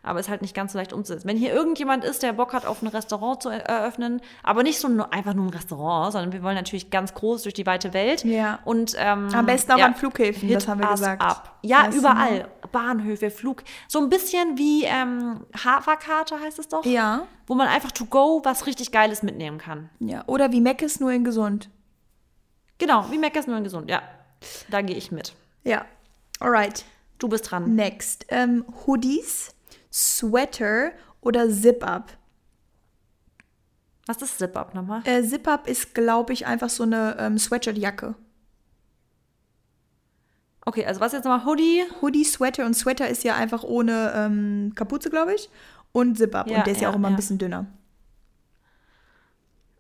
Aber 0.04 0.20
ist 0.20 0.30
halt 0.30 0.42
nicht 0.42 0.56
ganz 0.56 0.74
so 0.74 0.80
leicht 0.80 0.94
umzusetzen. 0.94 1.28
Wenn 1.28 1.38
hier 1.38 1.54
irgendjemand 1.54 2.04
ist, 2.04 2.24
der 2.24 2.34
Bock 2.34 2.54
hat, 2.54 2.66
auf 2.66 2.82
ein 2.82 2.88
Restaurant 2.88 3.44
zu 3.44 3.50
eröffnen, 3.50 4.20
aber 4.42 4.64
nicht 4.64 4.80
so 4.80 4.88
nur, 4.88 5.14
einfach 5.14 5.36
nur 5.36 5.46
ein 5.46 5.52
Restaurant, 5.52 6.14
sondern 6.14 6.34
wir 6.34 6.42
wollen 6.42 6.56
natürlich 6.56 6.90
ganz 6.90 7.14
groß 7.14 7.44
durch 7.44 7.54
die 7.54 7.68
weite 7.68 7.94
Welt. 7.94 8.24
Ja. 8.24 8.60
Und 8.66 8.96
ähm, 8.98 9.30
Am 9.34 9.46
besten 9.46 9.74
auch 9.74 9.78
ja, 9.78 9.86
an 9.86 9.96
Flughäfen, 9.96 10.50
das 10.50 10.68
haben 10.68 10.82
wir 10.82 10.90
gesagt. 10.90 11.22
Up. 11.22 11.60
Ja, 11.62 11.88
du 11.88 11.98
überall. 11.98 12.48
Bahnhöfe, 12.72 13.30
Flug. 13.30 13.64
So 13.88 14.00
ein 14.00 14.10
bisschen 14.10 14.58
wie 14.58 14.86
ähm, 14.86 15.46
Haferkarte 15.64 16.40
heißt 16.40 16.58
es 16.58 16.68
doch. 16.68 16.86
Ja. 16.86 17.28
Wo 17.46 17.54
man 17.54 17.68
einfach 17.68 17.92
to 17.92 18.06
go 18.06 18.42
was 18.44 18.66
richtig 18.66 18.92
Geiles 18.92 19.24
mitnehmen 19.24 19.58
kann. 19.58 19.90
Ja, 20.00 20.24
oder 20.26 20.52
wie 20.52 20.62
Meckes 20.62 21.00
nur 21.00 21.12
in 21.12 21.24
gesund. 21.24 21.70
Genau, 22.78 23.06
wie 23.12 23.18
Meckers 23.18 23.46
nur 23.46 23.58
in 23.58 23.64
gesund. 23.64 23.90
Ja, 23.90 24.02
da 24.70 24.82
gehe 24.82 24.96
ich 24.96 25.12
mit. 25.12 25.36
Ja. 25.64 25.86
Alright. 26.40 26.86
Du 27.20 27.28
bist 27.30 27.52
dran. 27.52 27.76
Next. 27.76 28.26
Ähm, 28.30 28.66
Hoodies, 28.88 29.54
Sweater 29.92 30.92
oder 31.22 31.50
Zip-Up. 31.50 32.18
Was 34.08 34.22
ist 34.22 34.40
Zip-Up 34.40 34.74
nochmal? 34.74 35.02
Äh, 35.06 35.24
Zip-Up 35.24 35.68
ist, 35.68 35.94
glaube 35.94 36.34
ich, 36.34 36.46
einfach 36.46 36.70
so 36.70 36.84
eine 36.84 37.18
ähm, 37.20 37.38
Sweatshirt-Jacke. 37.38 38.16
Okay, 40.66 40.86
also 40.86 41.02
was 41.02 41.14
jetzt 41.14 41.26
nochmal? 41.26 41.46
Hoodie? 41.46 41.84
Hoodie, 42.02 42.24
Sweater 42.24 42.66
und 42.66 42.76
Sweater 42.76 43.08
ist 43.08 43.24
ja 43.24 43.36
einfach 43.36 43.64
ohne 43.64 44.14
ähm, 44.16 44.74
Kapuze, 44.76 45.10
glaube 45.10 45.34
ich. 45.34 45.50
Und 45.92 46.18
Zip-Up. 46.18 46.48
Ja, 46.48 46.60
und 46.60 46.68
der 46.68 46.74
ist 46.74 46.82
ja, 46.82 46.88
ja, 46.88 46.92
auch 46.92 46.96
immer 46.96 47.10
ja. 47.10 47.14
ein 47.14 47.18
bisschen 47.18 47.38
dünner. 47.38 47.68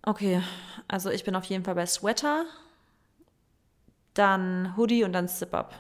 Okay, 0.04 0.42
also 0.88 1.12
ich 1.12 1.24
bin 1.24 1.36
auf 1.36 1.46
jeden 1.46 1.64
Fall 1.64 1.76
bei 1.76 1.86
Sweater, 1.86 2.46
dann 4.16 4.76
Hoodie 4.76 5.04
und 5.04 5.14
dann 5.14 5.28
Zip-Up. 5.28 5.76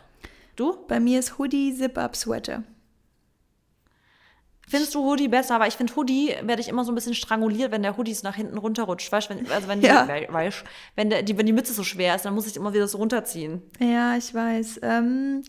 Du? 0.55 0.85
Bei 0.87 0.99
mir 0.99 1.19
ist 1.19 1.39
Hoodie, 1.39 1.75
Zip-Up, 1.75 2.15
Sweater. 2.15 2.63
Findest 4.71 4.95
du 4.95 5.03
Hoodie 5.03 5.27
besser? 5.27 5.55
Aber 5.55 5.67
ich 5.67 5.73
finde 5.75 5.93
Hoodie 5.95 6.33
werde 6.43 6.61
ich 6.61 6.69
immer 6.69 6.85
so 6.85 6.91
ein 6.91 6.95
bisschen 6.95 7.13
stranguliert, 7.13 7.71
wenn 7.71 7.83
der 7.83 7.97
Hoodie 7.97 8.13
so 8.13 8.25
nach 8.25 8.35
hinten 8.35 8.57
runterrutscht. 8.57 9.11
Weißt 9.11 9.29
du, 9.29 9.35
wenn, 9.35 9.51
also 9.51 9.67
wenn, 9.67 9.81
Ja. 9.81 10.03
die, 10.03 10.09
wei- 10.09 10.27
weißt, 10.31 10.63
wenn, 10.95 11.09
der, 11.09 11.23
die, 11.23 11.37
wenn 11.37 11.45
die 11.45 11.51
Mütze 11.53 11.73
so 11.73 11.83
schwer 11.83 12.15
ist, 12.15 12.23
dann 12.25 12.33
muss 12.33 12.47
ich 12.47 12.55
immer 12.55 12.73
wieder 12.73 12.87
so 12.87 12.97
runterziehen. 12.97 13.61
Ja, 13.79 14.15
ich 14.15 14.33
weiß. 14.33 14.79
Ähm, 14.83 15.43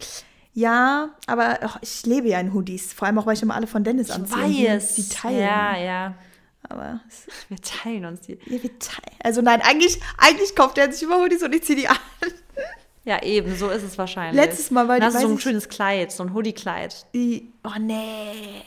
ja, 0.54 1.10
aber 1.26 1.60
ach, 1.62 1.78
ich 1.80 2.04
lebe 2.04 2.28
ja 2.28 2.40
in 2.40 2.52
Hoodies. 2.52 2.92
Vor 2.92 3.06
allem 3.06 3.18
auch, 3.18 3.26
weil 3.26 3.34
ich 3.34 3.42
immer 3.42 3.54
alle 3.54 3.66
von 3.66 3.84
Dennis 3.84 4.10
anziehe. 4.10 4.74
und 4.74 4.96
Die 4.98 5.08
teilen. 5.08 5.38
Ja, 5.38 5.76
ja. 5.78 6.14
Aber 6.68 7.00
Wir 7.48 7.58
teilen 7.58 8.04
uns 8.04 8.20
die. 8.22 8.32
ja, 8.46 8.62
wir 8.62 8.78
teilen. 8.78 9.16
Also 9.22 9.40
nein, 9.40 9.60
eigentlich, 9.62 10.00
eigentlich 10.18 10.54
kauft 10.56 10.78
er 10.78 10.92
sich 10.92 11.02
immer 11.02 11.20
Hoodies 11.20 11.42
und 11.42 11.54
ich 11.54 11.62
ziehe 11.62 11.78
die 11.78 11.88
an. 11.88 11.96
Ja, 13.04 13.20
eben, 13.24 13.56
so 13.56 13.68
ist 13.68 13.82
es 13.82 13.98
wahrscheinlich. 13.98 14.40
Letztes 14.40 14.70
Mal 14.70 14.86
war 14.86 15.00
die- 15.00 15.04
hast 15.04 15.14
du 15.14 15.18
so 15.18 15.24
weiß 15.24 15.30
ein 15.32 15.36
ich- 15.38 15.42
schönes 15.42 15.68
Kleid, 15.68 16.12
so 16.12 16.22
ein 16.22 16.34
Hoodie-Kleid. 16.34 17.06
Die, 17.12 17.50
oh 17.64 17.70
nee. 17.80 18.62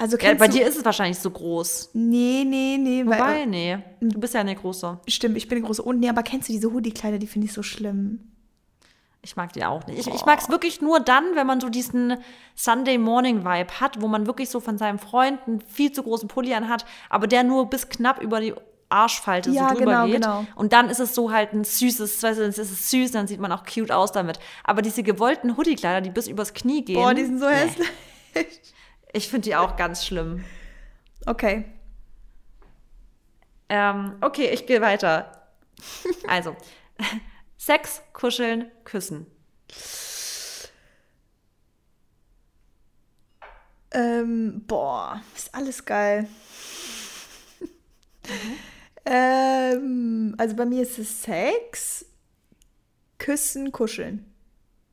Also 0.00 0.16
Ja, 0.16 0.32
bei 0.32 0.48
dir 0.48 0.66
ist 0.66 0.78
es 0.78 0.84
wahrscheinlich 0.84 1.18
so 1.18 1.30
groß. 1.30 1.90
Nee, 1.92 2.44
nee, 2.46 2.78
nee. 2.78 3.04
Weil, 3.04 3.18
Wobei, 3.18 3.44
nee. 3.44 3.78
Du 4.00 4.18
bist 4.18 4.32
ja 4.32 4.40
eine 4.40 4.54
große. 4.54 4.98
Stimmt, 5.06 5.36
ich 5.36 5.46
bin 5.46 5.58
eine 5.58 5.66
große. 5.66 5.82
Und 5.82 6.00
nee, 6.00 6.08
aber 6.08 6.22
kennst 6.22 6.48
du 6.48 6.54
diese 6.54 6.72
Hoodie-Kleider, 6.72 7.18
die 7.18 7.26
finde 7.26 7.48
ich 7.48 7.52
so 7.52 7.62
schlimm. 7.62 8.20
Ich 9.20 9.36
mag 9.36 9.52
die 9.52 9.62
auch 9.62 9.86
nicht. 9.86 9.98
Ich, 9.98 10.06
ich 10.06 10.24
mag 10.24 10.40
es 10.40 10.48
wirklich 10.48 10.80
nur 10.80 11.00
dann, 11.00 11.34
wenn 11.34 11.46
man 11.46 11.60
so 11.60 11.68
diesen 11.68 12.16
Sunday 12.54 12.96
Morning 12.96 13.44
Vibe 13.44 13.78
hat, 13.78 14.00
wo 14.00 14.08
man 14.08 14.26
wirklich 14.26 14.48
so 14.48 14.58
von 14.60 14.78
seinem 14.78 14.98
Freund 14.98 15.38
einen 15.46 15.60
viel 15.60 15.92
zu 15.92 16.02
großen 16.02 16.28
Pulli 16.28 16.54
anhat, 16.54 16.86
aber 17.10 17.26
der 17.26 17.44
nur 17.44 17.68
bis 17.68 17.90
knapp 17.90 18.22
über 18.22 18.40
die 18.40 18.54
Arschfalte 18.88 19.50
Ja, 19.50 19.68
so 19.68 19.74
drüber 19.74 19.84
genau, 19.84 20.06
geht. 20.06 20.14
genau. 20.22 20.46
Und 20.56 20.72
dann 20.72 20.88
ist 20.88 21.00
es 21.00 21.14
so 21.14 21.30
halt 21.30 21.52
ein 21.52 21.64
süßes, 21.64 22.22
weißt 22.22 22.38
du, 22.40 22.44
es 22.46 22.56
ist 22.56 22.90
süß, 22.90 23.12
dann 23.12 23.26
sieht 23.26 23.38
man 23.38 23.52
auch 23.52 23.64
cute 23.66 23.92
aus 23.92 24.12
damit. 24.12 24.40
Aber 24.64 24.80
diese 24.80 25.02
gewollten 25.02 25.58
Hoodie-Kleider, 25.58 26.00
die 26.00 26.10
bis 26.10 26.26
übers 26.26 26.54
Knie 26.54 26.82
gehen. 26.82 26.96
Boah, 26.96 27.12
die 27.12 27.26
sind 27.26 27.38
so 27.38 27.46
nee. 27.46 27.54
hässlich. 27.54 27.90
Ich 29.12 29.28
finde 29.28 29.48
die 29.48 29.56
auch 29.56 29.76
ganz 29.76 30.04
schlimm. 30.04 30.44
Okay. 31.26 31.64
Ähm, 33.68 34.16
okay, 34.20 34.50
ich 34.50 34.66
gehe 34.66 34.80
weiter. 34.80 35.48
Also, 36.26 36.56
Sex, 37.56 38.02
kuscheln, 38.12 38.70
küssen. 38.84 39.26
Ähm, 43.92 44.64
boah, 44.66 45.20
ist 45.34 45.54
alles 45.54 45.84
geil. 45.84 46.28
ähm, 49.04 50.34
also 50.38 50.56
bei 50.56 50.64
mir 50.64 50.82
ist 50.82 50.98
es 50.98 51.22
Sex, 51.22 52.06
Küssen, 53.18 53.72
Kuscheln. 53.72 54.32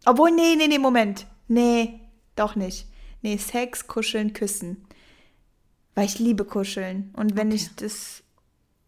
Obwohl, 0.06 0.32
nee, 0.32 0.56
nee, 0.56 0.68
nee, 0.68 0.80
Moment. 0.80 1.28
Nee, 1.48 2.00
doch 2.36 2.56
nicht. 2.56 2.88
Nee, 3.22 3.38
Sex, 3.38 3.88
Kuscheln, 3.88 4.34
Küssen. 4.34 4.86
Weil 5.96 6.06
ich 6.06 6.20
liebe 6.20 6.46
Kuscheln. 6.46 7.14
Und 7.18 7.36
wenn 7.36 7.48
Okay. 7.48 7.56
ich 7.56 7.76
das. 7.76 8.24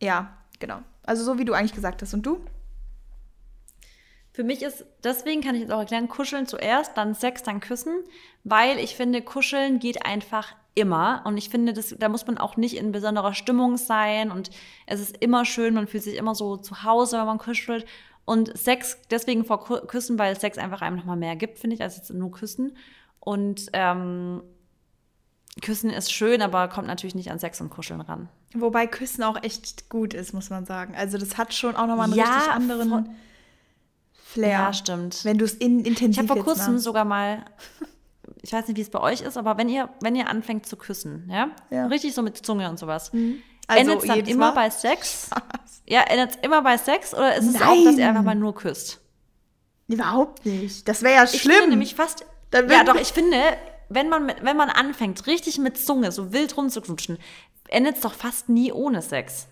Ja, 0.02 0.38
genau. 0.60 0.80
Also 1.04 1.24
so 1.24 1.38
wie 1.40 1.46
du 1.46 1.54
eigentlich 1.54 1.74
gesagt 1.74 2.02
hast. 2.02 2.14
Und 2.14 2.26
du? 2.26 2.40
Für 4.32 4.44
mich 4.44 4.62
ist, 4.62 4.86
deswegen 5.04 5.42
kann 5.42 5.56
ich 5.56 5.62
jetzt 5.62 5.72
auch 5.72 5.80
erklären, 5.80 6.08
Kuscheln 6.08 6.46
zuerst, 6.46 6.96
dann 6.96 7.16
Sex, 7.16 7.44
dann 7.44 7.60
Küssen, 7.60 8.04
weil 8.44 8.78
ich 8.78 8.96
finde, 8.96 9.22
Kuscheln 9.22 9.80
geht 9.80 10.06
einfach 10.06 10.56
immer. 10.76 11.24
Und 11.26 11.38
ich 11.38 11.50
finde, 11.50 11.74
das, 11.74 11.96
da 11.98 12.08
muss 12.10 12.26
man 12.26 12.38
auch 12.38 12.56
nicht 12.56 12.78
in 12.78 12.92
besonderer 12.92 13.34
Stimmung 13.34 13.76
sein. 13.78 14.32
Und 14.32 14.52
es 14.86 15.00
ist 15.02 15.18
immer 15.18 15.46
schön, 15.46 15.74
man 15.74 15.88
fühlt 15.88 16.04
sich 16.04 16.16
immer 16.16 16.36
so 16.36 16.58
zu 16.58 16.84
Hause, 16.84 17.18
wenn 17.18 17.26
man 17.26 17.38
kuschelt. 17.38 17.86
Und 18.24 18.56
Sex 18.58 19.00
deswegen 19.10 19.44
vor 19.44 19.66
Küssen, 19.88 20.20
weil 20.20 20.40
Sex 20.40 20.58
einfach 20.58 20.82
einem 20.82 20.98
nochmal 20.98 21.18
mehr 21.18 21.36
gibt, 21.36 21.58
finde 21.58 21.76
ich, 21.76 21.82
als 21.82 21.98
jetzt 21.98 22.14
nur 22.14 22.32
Küssen. 22.32 22.78
Und 23.20 23.70
ähm, 23.74 24.42
Küssen 25.62 25.90
ist 25.90 26.12
schön, 26.12 26.42
aber 26.42 26.68
kommt 26.70 26.88
natürlich 26.88 27.16
nicht 27.16 27.32
an 27.32 27.40
Sex 27.40 27.60
und 27.62 27.70
Kuscheln 27.70 28.02
ran. 28.02 28.30
Wobei 28.56 28.88
Küssen 28.88 29.24
auch 29.24 29.42
echt 29.44 29.90
gut 29.90 30.14
ist, 30.14 30.34
muss 30.34 30.50
man 30.50 30.66
sagen. 30.66 30.96
Also 30.96 31.18
das 31.18 31.38
hat 31.38 31.54
schon 31.54 31.76
auch 31.76 31.86
nochmal 31.88 32.06
einen 32.06 32.14
Ja, 32.16 32.36
richtig 32.36 32.52
anderen 32.54 32.90
voll- 32.90 33.04
Flair. 34.26 34.50
Ja, 34.50 34.74
stimmt. 34.74 35.26
Wenn 35.26 35.38
du 35.38 35.46
es 35.46 35.54
in, 35.56 35.80
intensiv 35.86 36.10
Ich 36.12 36.18
habe 36.20 36.28
vor 36.28 36.44
kurzem 36.44 36.74
machst. 36.74 36.86
sogar 36.86 37.04
mal, 37.04 37.44
ich 38.42 38.54
weiß 38.54 38.68
nicht, 38.68 38.78
wie 38.78 38.82
es 38.82 38.90
bei 38.92 39.00
euch 39.02 39.22
ist, 39.22 39.38
aber 39.38 39.58
wenn 39.58 39.70
ihr, 39.70 39.90
wenn 40.02 40.16
ihr 40.16 40.28
anfängt 40.30 40.66
zu 40.68 40.78
küssen, 40.78 41.28
ja, 41.32 41.50
Ja. 41.72 41.88
richtig 41.88 42.14
so 42.14 42.22
mit 42.22 42.38
Zunge 42.38 42.70
und 42.70 42.78
sowas, 42.80 43.12
Also 43.12 43.82
endet 43.82 44.02
es 44.02 44.08
dann 44.08 44.20
immer 44.26 44.48
Mal? 44.52 44.56
bei 44.56 44.70
Sex? 44.70 45.30
Ja, 45.92 46.02
endet 46.02 46.32
es 46.32 46.36
immer 46.44 46.62
bei 46.62 46.78
Sex 46.78 47.16
oder 47.16 47.36
ist 47.36 47.48
es 47.48 47.56
auch, 47.56 47.62
dass 47.84 47.96
ihr 47.98 48.06
Nein. 48.06 48.10
einfach 48.10 48.22
mal 48.24 48.36
nur 48.36 48.54
küsst? 48.54 49.00
Überhaupt 49.88 50.46
nicht. 50.46 50.88
Das 50.88 51.02
wäre 51.02 51.16
ja 51.16 51.24
Ich 51.24 51.42
schlimm. 51.42 51.56
finde 51.56 51.70
nämlich 51.72 51.96
fast, 51.96 52.24
Dann 52.52 52.70
ja 52.70 52.84
doch, 52.84 52.96
ich 52.96 53.10
finde, 53.10 53.38
wenn 53.90 54.10
man, 54.10 54.28
wenn 54.42 54.58
man 54.58 54.70
anfängt, 54.70 55.28
richtig 55.28 55.58
mit 55.60 55.78
Zunge 55.78 56.12
so 56.12 56.32
wild 56.34 56.56
rumzuknutschen, 56.58 57.18
endet 57.68 57.96
es 57.98 58.02
doch 58.02 58.14
fast 58.14 58.50
nie 58.50 58.72
ohne 58.72 59.02
Sex. 59.02 59.48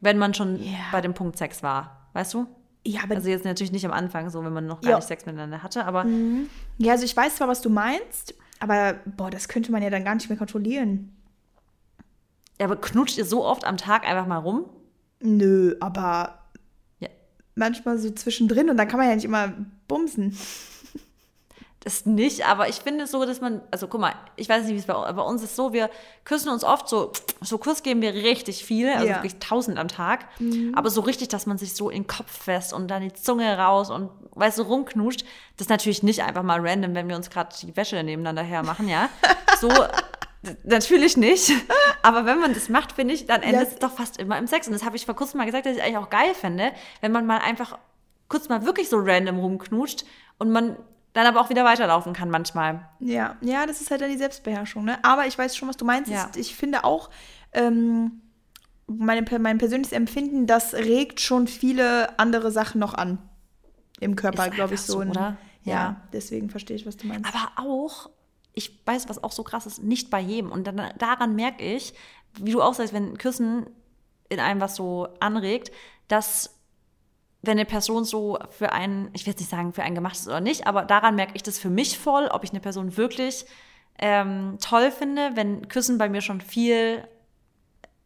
Wenn 0.00 0.18
man 0.18 0.34
schon 0.34 0.62
Ja. 0.62 0.78
bei 0.92 1.00
dem 1.00 1.14
Punkt 1.14 1.36
Sex 1.38 1.62
war, 1.62 2.08
weißt 2.12 2.34
du? 2.34 2.46
ja, 2.82 3.02
aber 3.02 3.16
Also 3.16 3.28
jetzt 3.28 3.44
natürlich 3.44 3.72
nicht 3.72 3.84
am 3.84 3.92
Anfang, 3.92 4.30
so 4.30 4.42
wenn 4.42 4.54
man 4.54 4.66
noch 4.66 4.80
gar 4.80 4.90
Ja. 4.92 4.96
nicht 4.96 5.06
Sex 5.08 5.26
miteinander 5.26 5.62
hatte, 5.62 5.84
aber 5.84 6.06
ja, 6.78 6.92
also 6.92 7.04
ich 7.04 7.14
weiß 7.14 7.36
zwar, 7.36 7.46
was 7.48 7.60
du 7.60 7.68
meinst, 7.68 8.34
aber 8.58 8.94
boah, 9.04 9.28
das 9.30 9.48
könnte 9.48 9.70
man 9.70 9.82
ja 9.82 9.90
dann 9.90 10.02
gar 10.04 10.14
nicht 10.14 10.30
mehr 10.30 10.38
kontrollieren. 10.38 11.14
Ja, 12.58 12.64
aber 12.66 12.76
knutscht 12.76 13.18
ihr 13.18 13.26
so 13.26 13.44
oft 13.44 13.64
am 13.66 13.76
Tag 13.76 14.06
einfach 14.08 14.26
mal 14.26 14.38
rum? 14.38 14.64
Nö, 15.20 15.76
aber. 15.80 16.39
Manchmal 17.54 17.98
so 17.98 18.10
zwischendrin 18.10 18.70
und 18.70 18.76
dann 18.76 18.88
kann 18.88 18.98
man 18.98 19.08
ja 19.08 19.14
nicht 19.14 19.24
immer 19.24 19.52
bumsen. 19.88 20.36
Das 21.82 22.04
nicht, 22.04 22.46
aber 22.46 22.68
ich 22.68 22.74
finde 22.76 23.06
so, 23.06 23.24
dass 23.24 23.40
man, 23.40 23.62
also 23.70 23.88
guck 23.88 24.02
mal, 24.02 24.12
ich 24.36 24.50
weiß 24.50 24.64
nicht, 24.64 24.74
wie 24.74 24.78
es 24.78 24.84
bei, 24.84 24.92
bei 25.12 25.22
uns 25.22 25.42
ist 25.42 25.56
so, 25.56 25.72
wir 25.72 25.88
küssen 26.26 26.50
uns 26.50 26.62
oft 26.62 26.86
so, 26.90 27.10
so 27.40 27.56
Kuss 27.56 27.82
geben 27.82 28.02
wir 28.02 28.12
richtig 28.12 28.66
viel, 28.66 28.90
also 28.90 29.06
Ja. 29.06 29.14
wirklich 29.14 29.36
tausend 29.38 29.78
am 29.78 29.88
Tag, 29.88 30.26
aber 30.74 30.90
so 30.90 31.00
richtig, 31.00 31.28
dass 31.28 31.46
man 31.46 31.56
sich 31.56 31.72
so 31.74 31.88
in 31.88 32.02
den 32.02 32.06
Kopf 32.06 32.30
fest 32.30 32.74
und 32.74 32.88
dann 32.88 33.00
die 33.00 33.14
Zunge 33.14 33.56
raus 33.56 33.88
und, 33.88 34.10
weißt 34.32 34.58
du, 34.58 34.62
rumknuscht, 34.64 35.22
das 35.56 35.64
ist 35.68 35.70
natürlich 35.70 36.02
nicht 36.02 36.22
einfach 36.22 36.42
mal 36.42 36.60
random, 36.60 36.94
wenn 36.94 37.08
wir 37.08 37.16
uns 37.16 37.30
gerade 37.30 37.56
die 37.62 37.74
Wäsche 37.74 38.02
nebeneinander 38.02 38.42
her 38.42 38.62
machen, 38.62 38.86
ja. 38.86 39.08
So, 39.58 39.70
Natürlich 40.64 41.16
nicht. 41.16 41.52
Aber 42.02 42.24
wenn 42.24 42.38
man 42.40 42.54
das 42.54 42.68
macht, 42.68 42.92
finde 42.92 43.14
ich, 43.14 43.26
dann 43.26 43.42
endet 43.42 43.68
es 43.68 43.74
doch 43.76 43.92
fast 43.92 44.18
immer 44.18 44.38
im 44.38 44.46
Sex. 44.46 44.66
Und 44.66 44.72
das 44.72 44.84
habe 44.84 44.96
ich 44.96 45.04
vor 45.04 45.14
kurzem 45.14 45.38
mal 45.38 45.44
gesagt, 45.44 45.66
dass 45.66 45.76
ich 45.76 45.82
eigentlich 45.82 45.98
auch 45.98 46.10
geil 46.10 46.34
finde, 46.34 46.72
wenn 47.00 47.12
man 47.12 47.26
mal 47.26 47.38
einfach 47.38 47.78
kurz 48.28 48.48
mal 48.48 48.64
wirklich 48.64 48.88
so 48.88 48.98
random 48.98 49.38
rumknutscht 49.38 50.04
und 50.38 50.50
man 50.50 50.76
dann 51.12 51.26
aber 51.26 51.40
auch 51.40 51.50
wieder 51.50 51.64
weiterlaufen 51.64 52.12
kann 52.12 52.30
manchmal. 52.30 52.88
Ja, 53.00 53.36
ja, 53.40 53.66
das 53.66 53.80
ist 53.80 53.90
halt 53.90 54.00
dann 54.00 54.10
die 54.10 54.16
Selbstbeherrschung, 54.16 54.84
ne? 54.84 54.98
Aber 55.04 55.26
ich 55.26 55.36
weiß 55.36 55.56
schon, 55.56 55.68
was 55.68 55.76
du 55.76 55.84
meinst. 55.84 56.10
Ja. 56.10 56.30
Ich 56.36 56.54
finde 56.54 56.84
auch, 56.84 57.10
ähm, 57.52 58.22
meine, 58.86 59.24
mein 59.38 59.58
persönliches 59.58 59.92
Empfinden, 59.92 60.46
das 60.46 60.74
regt 60.74 61.20
schon 61.20 61.48
viele 61.48 62.18
andere 62.18 62.50
Sachen 62.52 62.78
noch 62.78 62.94
an. 62.94 63.18
Im 63.98 64.16
Körper, 64.16 64.48
glaube 64.48 64.74
ich, 64.74 64.80
so. 64.80 65.02
so 65.02 65.10
oder? 65.10 65.36
Ja, 65.62 65.72
ja, 65.72 65.96
deswegen 66.12 66.48
verstehe 66.48 66.76
ich, 66.76 66.86
was 66.86 66.96
du 66.96 67.06
meinst. 67.06 67.28
Aber 67.28 67.52
auch, 67.56 68.08
ich 68.54 68.80
weiß, 68.86 69.08
was 69.08 69.22
auch 69.22 69.32
so 69.32 69.42
krass 69.42 69.66
ist, 69.66 69.82
nicht 69.82 70.10
bei 70.10 70.20
jedem. 70.20 70.50
Und 70.50 70.66
dann, 70.66 70.92
daran 70.98 71.34
merke 71.34 71.64
ich, 71.64 71.94
wie 72.38 72.52
du 72.52 72.62
auch 72.62 72.74
sagst, 72.74 72.92
wenn 72.92 73.18
Küssen 73.18 73.66
in 74.28 74.40
einem 74.40 74.60
was 74.60 74.76
so 74.76 75.08
anregt, 75.20 75.72
dass 76.08 76.56
wenn 77.42 77.52
eine 77.52 77.64
Person 77.64 78.04
so 78.04 78.38
für 78.50 78.72
einen, 78.72 79.10
ich 79.14 79.24
will 79.24 79.32
jetzt 79.32 79.40
nicht 79.40 79.50
sagen, 79.50 79.72
für 79.72 79.82
einen 79.82 79.94
gemacht 79.94 80.16
ist 80.16 80.26
oder 80.26 80.40
nicht, 80.40 80.66
aber 80.66 80.84
daran 80.84 81.14
merke 81.14 81.32
ich 81.34 81.42
das 81.42 81.58
für 81.58 81.70
mich 81.70 81.98
voll, 81.98 82.26
ob 82.26 82.44
ich 82.44 82.50
eine 82.50 82.60
Person 82.60 82.96
wirklich 82.96 83.46
ähm, 83.98 84.58
toll 84.60 84.90
finde, 84.90 85.32
wenn 85.34 85.68
Küssen 85.68 85.98
bei 85.98 86.08
mir 86.08 86.20
schon 86.20 86.40
viel 86.40 87.06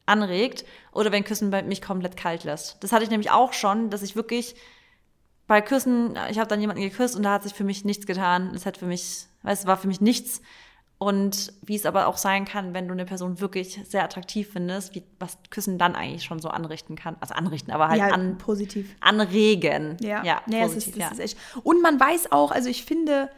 anregt 0.07 0.65
oder 0.93 1.11
wenn 1.13 1.25
Küssen 1.25 1.51
bei 1.51 1.63
mich 1.63 1.83
komplett 1.83 2.17
kalt 2.17 2.45
lässt. 2.45 2.83
Das 2.83 2.93
hatte 2.93 3.05
ich 3.05 3.11
nämlich 3.11 3.31
auch 3.31 3.53
schon, 3.53 3.91
dass 3.91 4.03
ich 4.03 4.17
wirklich 4.17 4.55
bei 5.47 5.61
Küssen, 5.61 6.17
ich 6.31 6.39
habe 6.39 6.49
dann 6.49 6.61
jemanden 6.61 6.83
geküsst 6.83 7.17
und 7.17 7.23
da 7.23 7.33
hat 7.33 7.43
sich 7.43 7.53
für 7.53 7.65
mich 7.65 7.85
nichts 7.85 8.07
getan. 8.07 8.53
Es 8.55 8.67
hat 8.67 8.77
für 8.77 8.87
mich, 8.87 9.27
es 9.43 9.67
war 9.67 9.77
für 9.77 9.89
mich 9.89 10.01
nichts. 10.01 10.41
Und 10.97 11.53
wie 11.61 11.75
es 11.75 11.87
aber 11.87 12.07
auch 12.07 12.17
sein 12.17 12.45
kann, 12.45 12.73
wenn 12.73 12.87
du 12.87 12.93
eine 12.95 13.05
Person 13.05 13.41
wirklich 13.41 13.81
sehr 13.85 14.05
attraktiv 14.05 14.49
findest, 14.53 14.95
wie, 14.95 15.03
was 15.19 15.37
Küssen 15.51 15.77
dann 15.77 15.97
eigentlich 15.97 16.25
schon 16.25 16.39
so 16.39 16.49
anrichten 16.49 16.97
kann. 16.97 17.17
Also 17.21 17.35
anrichten, 17.35 17.73
aber 17.73 17.89
halt 17.89 17.99
ja, 17.99 18.09
an, 18.09 18.39
positiv. 18.39 18.95
anregen. 19.01 19.97
Ja, 20.01 20.25
ja, 20.25 20.41
nee, 20.47 20.63
positiv, 20.63 20.97
ist, 20.97 21.19
ja. 21.19 21.25
Ist 21.25 21.37
Und 21.63 21.83
man 21.83 21.99
weiß 21.99 22.33
auch, 22.33 22.53
also 22.53 22.71
ich 22.71 22.85
finde, 22.85 23.29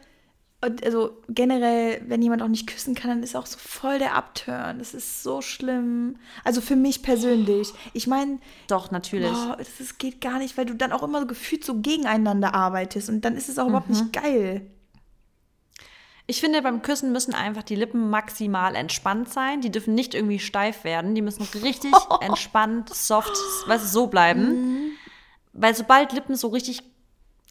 also 0.61 1.21
generell, 1.29 2.01
wenn 2.07 2.21
jemand 2.21 2.41
auch 2.41 2.47
nicht 2.47 2.67
küssen 2.67 2.95
kann, 2.95 3.09
dann 3.09 3.23
ist 3.23 3.35
auch 3.35 3.45
so 3.45 3.59
voll 3.59 3.99
der 3.99 4.15
Upturn. 4.15 4.79
Das 4.79 4.95
ist 4.95 5.21
so 5.21 5.41
schlimm. 5.41 6.17
Also 6.43 6.61
für 6.61 6.75
mich 6.75 7.03
persönlich. 7.03 7.73
Ich 7.93 8.07
meine. 8.07 8.39
Doch, 8.67 8.89
natürlich. 8.89 9.31
Boah, 9.31 9.55
das 9.57 9.79
ist, 9.79 9.99
geht 9.99 10.19
gar 10.19 10.39
nicht, 10.39 10.57
weil 10.57 10.65
du 10.65 10.73
dann 10.73 10.91
auch 10.91 11.03
immer 11.03 11.21
so 11.21 11.27
gefühlt 11.27 11.63
so 11.63 11.75
gegeneinander 11.75 12.55
arbeitest 12.55 13.09
und 13.09 13.21
dann 13.21 13.35
ist 13.35 13.49
es 13.49 13.59
auch 13.59 13.65
mhm. 13.65 13.69
überhaupt 13.69 13.89
nicht 13.89 14.05
mhm. 14.05 14.11
geil. 14.11 14.71
Ich 16.29 16.41
finde, 16.41 16.61
beim 16.61 16.81
Küssen 16.81 17.13
müssen 17.13 17.33
einfach 17.33 17.63
die 17.63 17.75
Lippen 17.75 18.09
maximal 18.09 18.75
entspannt 18.75 19.29
sein. 19.29 19.61
Die 19.61 19.71
dürfen 19.71 19.93
nicht 19.93 20.13
irgendwie 20.13 20.39
steif 20.39 20.83
werden. 20.83 21.15
Die 21.15 21.21
müssen 21.21 21.47
richtig 21.61 21.93
entspannt, 22.21 22.93
soft, 22.93 23.31
weißt 23.67 23.85
du, 23.85 23.87
so 23.87 24.07
bleiben. 24.07 24.49
Mhm. 24.49 24.91
Weil 25.53 25.75
sobald 25.75 26.11
Lippen 26.13 26.35
so 26.35 26.49
richtig 26.49 26.83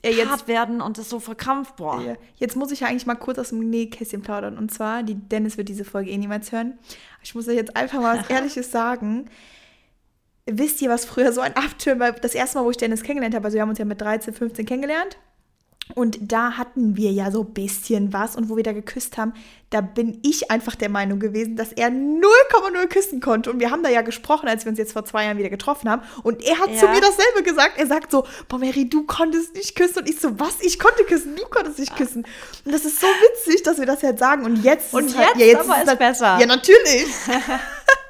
ja, 0.04 0.10
jetzt, 0.10 0.28
hart 0.28 0.48
werden 0.48 0.80
und 0.80 0.98
das 0.98 1.08
so 1.08 1.20
verkrampft, 1.20 1.76
boah. 1.76 2.00
Ja. 2.00 2.14
Jetzt 2.36 2.56
muss 2.56 2.70
ich 2.70 2.80
ja 2.80 2.88
eigentlich 2.88 3.06
mal 3.06 3.14
kurz 3.14 3.38
aus 3.38 3.48
dem 3.48 3.70
Nähkästchen 3.70 4.22
plaudern. 4.22 4.58
Und 4.58 4.72
zwar, 4.72 5.02
die 5.02 5.14
Dennis 5.14 5.56
wird 5.56 5.68
diese 5.68 5.84
Folge 5.84 6.10
eh 6.10 6.18
niemals 6.18 6.52
hören. 6.52 6.78
Ich 7.22 7.34
muss 7.34 7.48
euch 7.48 7.56
jetzt 7.56 7.76
einfach 7.76 8.00
mal 8.00 8.18
was 8.18 8.26
Ehrliches 8.30 8.70
sagen. 8.70 9.28
Wisst 10.46 10.80
ihr, 10.80 10.90
was 10.90 11.04
früher 11.04 11.32
so 11.32 11.40
ein 11.40 11.56
Abtürm 11.56 11.98
war? 11.98 12.12
Das 12.12 12.34
erste 12.34 12.58
Mal, 12.58 12.64
wo 12.64 12.70
ich 12.70 12.76
Dennis 12.76 13.02
kennengelernt 13.02 13.34
habe, 13.34 13.46
also 13.46 13.56
wir 13.56 13.62
haben 13.62 13.70
uns 13.70 13.78
ja 13.78 13.84
mit 13.84 14.00
13, 14.00 14.32
15 14.32 14.64
kennengelernt. 14.64 15.18
Und 15.94 16.18
da 16.20 16.52
hatten 16.58 16.96
wir 16.96 17.12
ja 17.12 17.30
so 17.30 17.42
ein 17.42 17.54
bisschen 17.54 18.12
was 18.12 18.36
und 18.36 18.48
wo 18.48 18.56
wir 18.56 18.64
da 18.64 18.72
geküsst 18.72 19.16
haben, 19.18 19.32
da 19.70 19.80
bin 19.80 20.20
ich 20.22 20.50
einfach 20.50 20.74
der 20.74 20.88
Meinung 20.88 21.18
gewesen, 21.18 21.56
dass 21.56 21.72
er 21.72 21.88
0,0 21.88 22.86
küssen 22.88 23.20
konnte. 23.20 23.50
Und 23.50 23.60
wir 23.60 23.70
haben 23.70 23.82
da 23.82 23.88
ja 23.88 24.02
gesprochen, 24.02 24.48
als 24.48 24.64
wir 24.64 24.70
uns 24.70 24.78
jetzt 24.78 24.92
vor 24.92 25.04
zwei 25.04 25.24
Jahren 25.24 25.38
wieder 25.38 25.48
getroffen 25.48 25.88
haben. 25.88 26.02
Und 26.22 26.44
er 26.44 26.58
hat 26.58 26.70
ja. 26.70 26.76
zu 26.76 26.88
mir 26.88 27.00
dasselbe 27.00 27.42
gesagt. 27.42 27.78
Er 27.78 27.86
sagt 27.86 28.10
so, 28.10 28.26
boah 28.48 28.58
Mary, 28.58 28.88
du 28.88 29.04
konntest 29.04 29.54
nicht 29.54 29.76
küssen. 29.76 30.00
Und 30.00 30.08
ich 30.08 30.20
so, 30.20 30.38
was? 30.38 30.60
Ich 30.60 30.78
konnte 30.78 31.04
küssen, 31.04 31.36
du 31.36 31.44
konntest 31.44 31.78
nicht 31.78 31.96
küssen. 31.96 32.26
Und 32.64 32.72
das 32.72 32.84
ist 32.84 33.00
so 33.00 33.06
witzig, 33.06 33.62
dass 33.62 33.78
wir 33.78 33.86
das 33.86 34.02
jetzt 34.02 34.18
sagen. 34.18 34.44
Und 34.44 34.62
jetzt 34.62 34.92
und 34.92 35.06
ist 35.06 35.16
halt- 35.16 35.28
jetzt, 35.28 35.34
halt, 35.34 35.40
ja, 35.40 35.46
jetzt 35.46 35.70
aber 35.70 35.82
ist 35.82 35.88
es 35.88 35.98
besser. 35.98 36.38
Ja, 36.40 36.46
natürlich. 36.46 37.06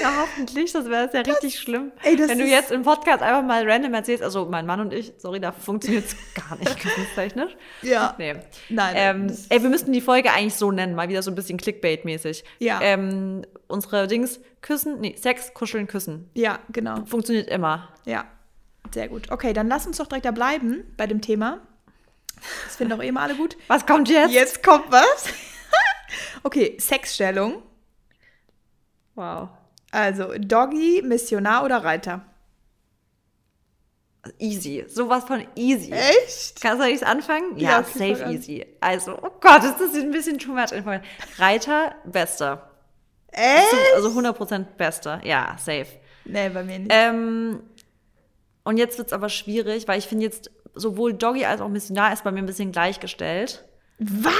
Ja, 0.00 0.12
hoffentlich. 0.20 0.72
Das 0.72 0.88
wäre 0.88 1.10
ja 1.12 1.20
richtig 1.20 1.58
schlimm. 1.58 1.92
Ey, 2.02 2.18
Wenn 2.18 2.38
du 2.38 2.46
jetzt 2.46 2.70
im 2.70 2.82
Podcast 2.82 3.22
einfach 3.22 3.42
mal 3.42 3.68
random 3.68 3.94
erzählst, 3.94 4.22
also 4.22 4.46
mein 4.46 4.66
Mann 4.66 4.80
und 4.80 4.92
ich, 4.92 5.12
sorry, 5.18 5.40
da 5.40 5.52
funktioniert 5.52 6.06
es 6.06 6.16
gar 6.34 6.56
nicht 6.58 6.78
küssenstechnisch. 6.78 7.56
Ja. 7.82 8.14
Nee. 8.18 8.36
Nein. 8.68 8.94
Ähm, 8.96 9.36
ey, 9.48 9.62
wir 9.62 9.68
müssten 9.68 9.92
die 9.92 10.00
Folge 10.00 10.32
eigentlich 10.32 10.54
so 10.54 10.70
nennen, 10.70 10.94
mal 10.94 11.08
wieder 11.08 11.22
so 11.22 11.30
ein 11.30 11.34
bisschen 11.34 11.58
Clickbait-mäßig. 11.58 12.44
Ja. 12.58 12.80
Ähm, 12.82 13.44
unsere 13.68 14.06
Dings, 14.06 14.40
küssen, 14.62 15.00
nee, 15.00 15.14
Sex, 15.18 15.52
kuscheln, 15.54 15.86
küssen. 15.86 16.30
Ja, 16.34 16.58
genau. 16.70 17.04
Funktioniert 17.06 17.48
immer. 17.48 17.88
Ja. 18.04 18.24
Sehr 18.92 19.08
gut. 19.08 19.30
Okay, 19.30 19.52
dann 19.52 19.68
lass 19.68 19.86
uns 19.86 19.98
doch 19.98 20.06
direkt 20.06 20.24
da 20.26 20.30
bleiben 20.30 20.84
bei 20.96 21.06
dem 21.06 21.20
Thema. 21.20 21.60
Das 22.64 22.76
finden 22.76 22.96
doch 22.96 23.04
eh 23.04 23.12
mal 23.12 23.22
alle 23.24 23.34
gut. 23.34 23.56
Was 23.68 23.86
kommt 23.86 24.08
jetzt? 24.08 24.32
Jetzt 24.32 24.62
kommt 24.62 24.90
was. 24.90 25.26
okay, 26.42 26.76
Sexstellung. 26.80 27.62
Wow. 29.14 29.48
Also 29.90 30.32
Doggy, 30.38 31.02
Missionar 31.04 31.64
oder 31.64 31.82
Reiter? 31.82 32.24
Easy. 34.38 34.84
Sowas 34.86 35.24
von 35.24 35.46
easy. 35.56 35.92
Echt? 35.92 36.60
Kannst 36.60 36.82
du 36.82 36.86
nicht 36.86 37.04
anfangen? 37.04 37.56
Ja, 37.56 37.70
ja 37.70 37.84
safe 37.84 38.30
easy. 38.30 38.66
Also, 38.80 39.16
oh 39.20 39.30
Gott, 39.40 39.64
ist 39.64 39.80
das 39.80 39.94
ein 39.94 40.10
bisschen 40.10 40.38
too 40.38 40.52
much 40.52 40.72
information. 40.72 41.08
Reiter, 41.38 41.94
bester. 42.04 42.70
Echt? 43.32 43.74
Also 43.94 44.10
100% 44.10 44.64
bester. 44.76 45.20
Ja, 45.24 45.56
safe. 45.58 45.86
Nee, 46.24 46.50
bei 46.50 46.62
mir 46.62 46.80
nicht. 46.80 46.92
Ähm, 46.92 47.62
und 48.64 48.76
jetzt 48.76 48.98
wird 48.98 49.08
es 49.08 49.12
aber 49.12 49.30
schwierig, 49.30 49.88
weil 49.88 49.98
ich 49.98 50.06
finde 50.06 50.26
jetzt 50.26 50.50
sowohl 50.74 51.14
Doggy 51.14 51.46
als 51.46 51.60
auch 51.60 51.68
Missionar 51.68 52.12
ist 52.12 52.22
bei 52.22 52.30
mir 52.30 52.40
ein 52.40 52.46
bisschen 52.46 52.72
gleichgestellt. 52.72 53.64
Was? 53.98 54.34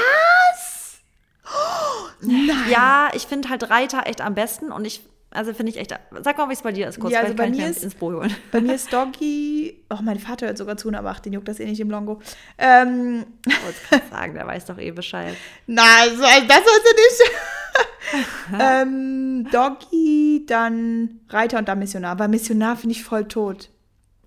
Nein. 2.51 2.71
Ja, 2.71 3.09
ich 3.15 3.27
finde 3.27 3.49
halt 3.49 3.71
Reiter 3.71 4.07
echt 4.07 4.21
am 4.21 4.35
besten 4.35 4.73
und 4.73 4.85
ich 4.85 5.03
also 5.33 5.55
finde 5.55 5.71
ich 5.71 5.79
echt. 5.79 5.95
Sag 6.23 6.39
mal, 6.39 6.49
wie 6.49 6.55
es 6.55 6.63
bei 6.63 6.73
dir 6.73 6.89
ist, 6.89 6.99
kurz. 6.99 7.13
Ja, 7.13 7.21
also 7.21 7.35
bei 7.35 7.49
mir, 7.49 7.69
ist, 7.69 7.85
ins 7.85 7.95
Boot 7.95 8.15
holen. 8.15 8.35
bei 8.53 8.61
mir 8.61 8.75
ist 8.75 8.93
Doggy. 8.93 9.85
Oh, 9.89 9.99
mein 10.03 10.19
Vater 10.19 10.47
hört 10.47 10.59
sogar 10.59 10.77
zu, 10.77 10.93
aber 10.93 11.11
ach, 11.11 11.21
den 11.21 11.33
juckt 11.33 11.47
das 11.47 11.61
eh 11.61 11.67
nicht 11.67 11.79
im 11.79 11.91
Longo. 11.91 12.21
Ähm, 12.59 13.25
ich 13.47 13.91
wollte 13.91 14.07
sagen, 14.11 14.35
der 14.35 14.47
weiß 14.47 14.65
doch 14.65 14.79
eh 14.79 14.91
Bescheid. 14.91 15.37
Na, 15.69 15.83
also, 16.01 16.25
also 16.25 16.47
das 16.49 16.57
weißt 16.57 16.85
du 16.85 16.97
nicht. 16.97 18.27
ähm, 18.61 19.49
Doggy, 19.53 20.45
dann 20.49 21.21
Reiter 21.29 21.59
und 21.59 21.69
dann 21.69 21.79
Missionar. 21.79 22.13
Aber 22.13 22.27
Missionar 22.27 22.77
finde 22.77 22.97
ich 22.97 23.05
voll 23.05 23.29
tot. 23.29 23.69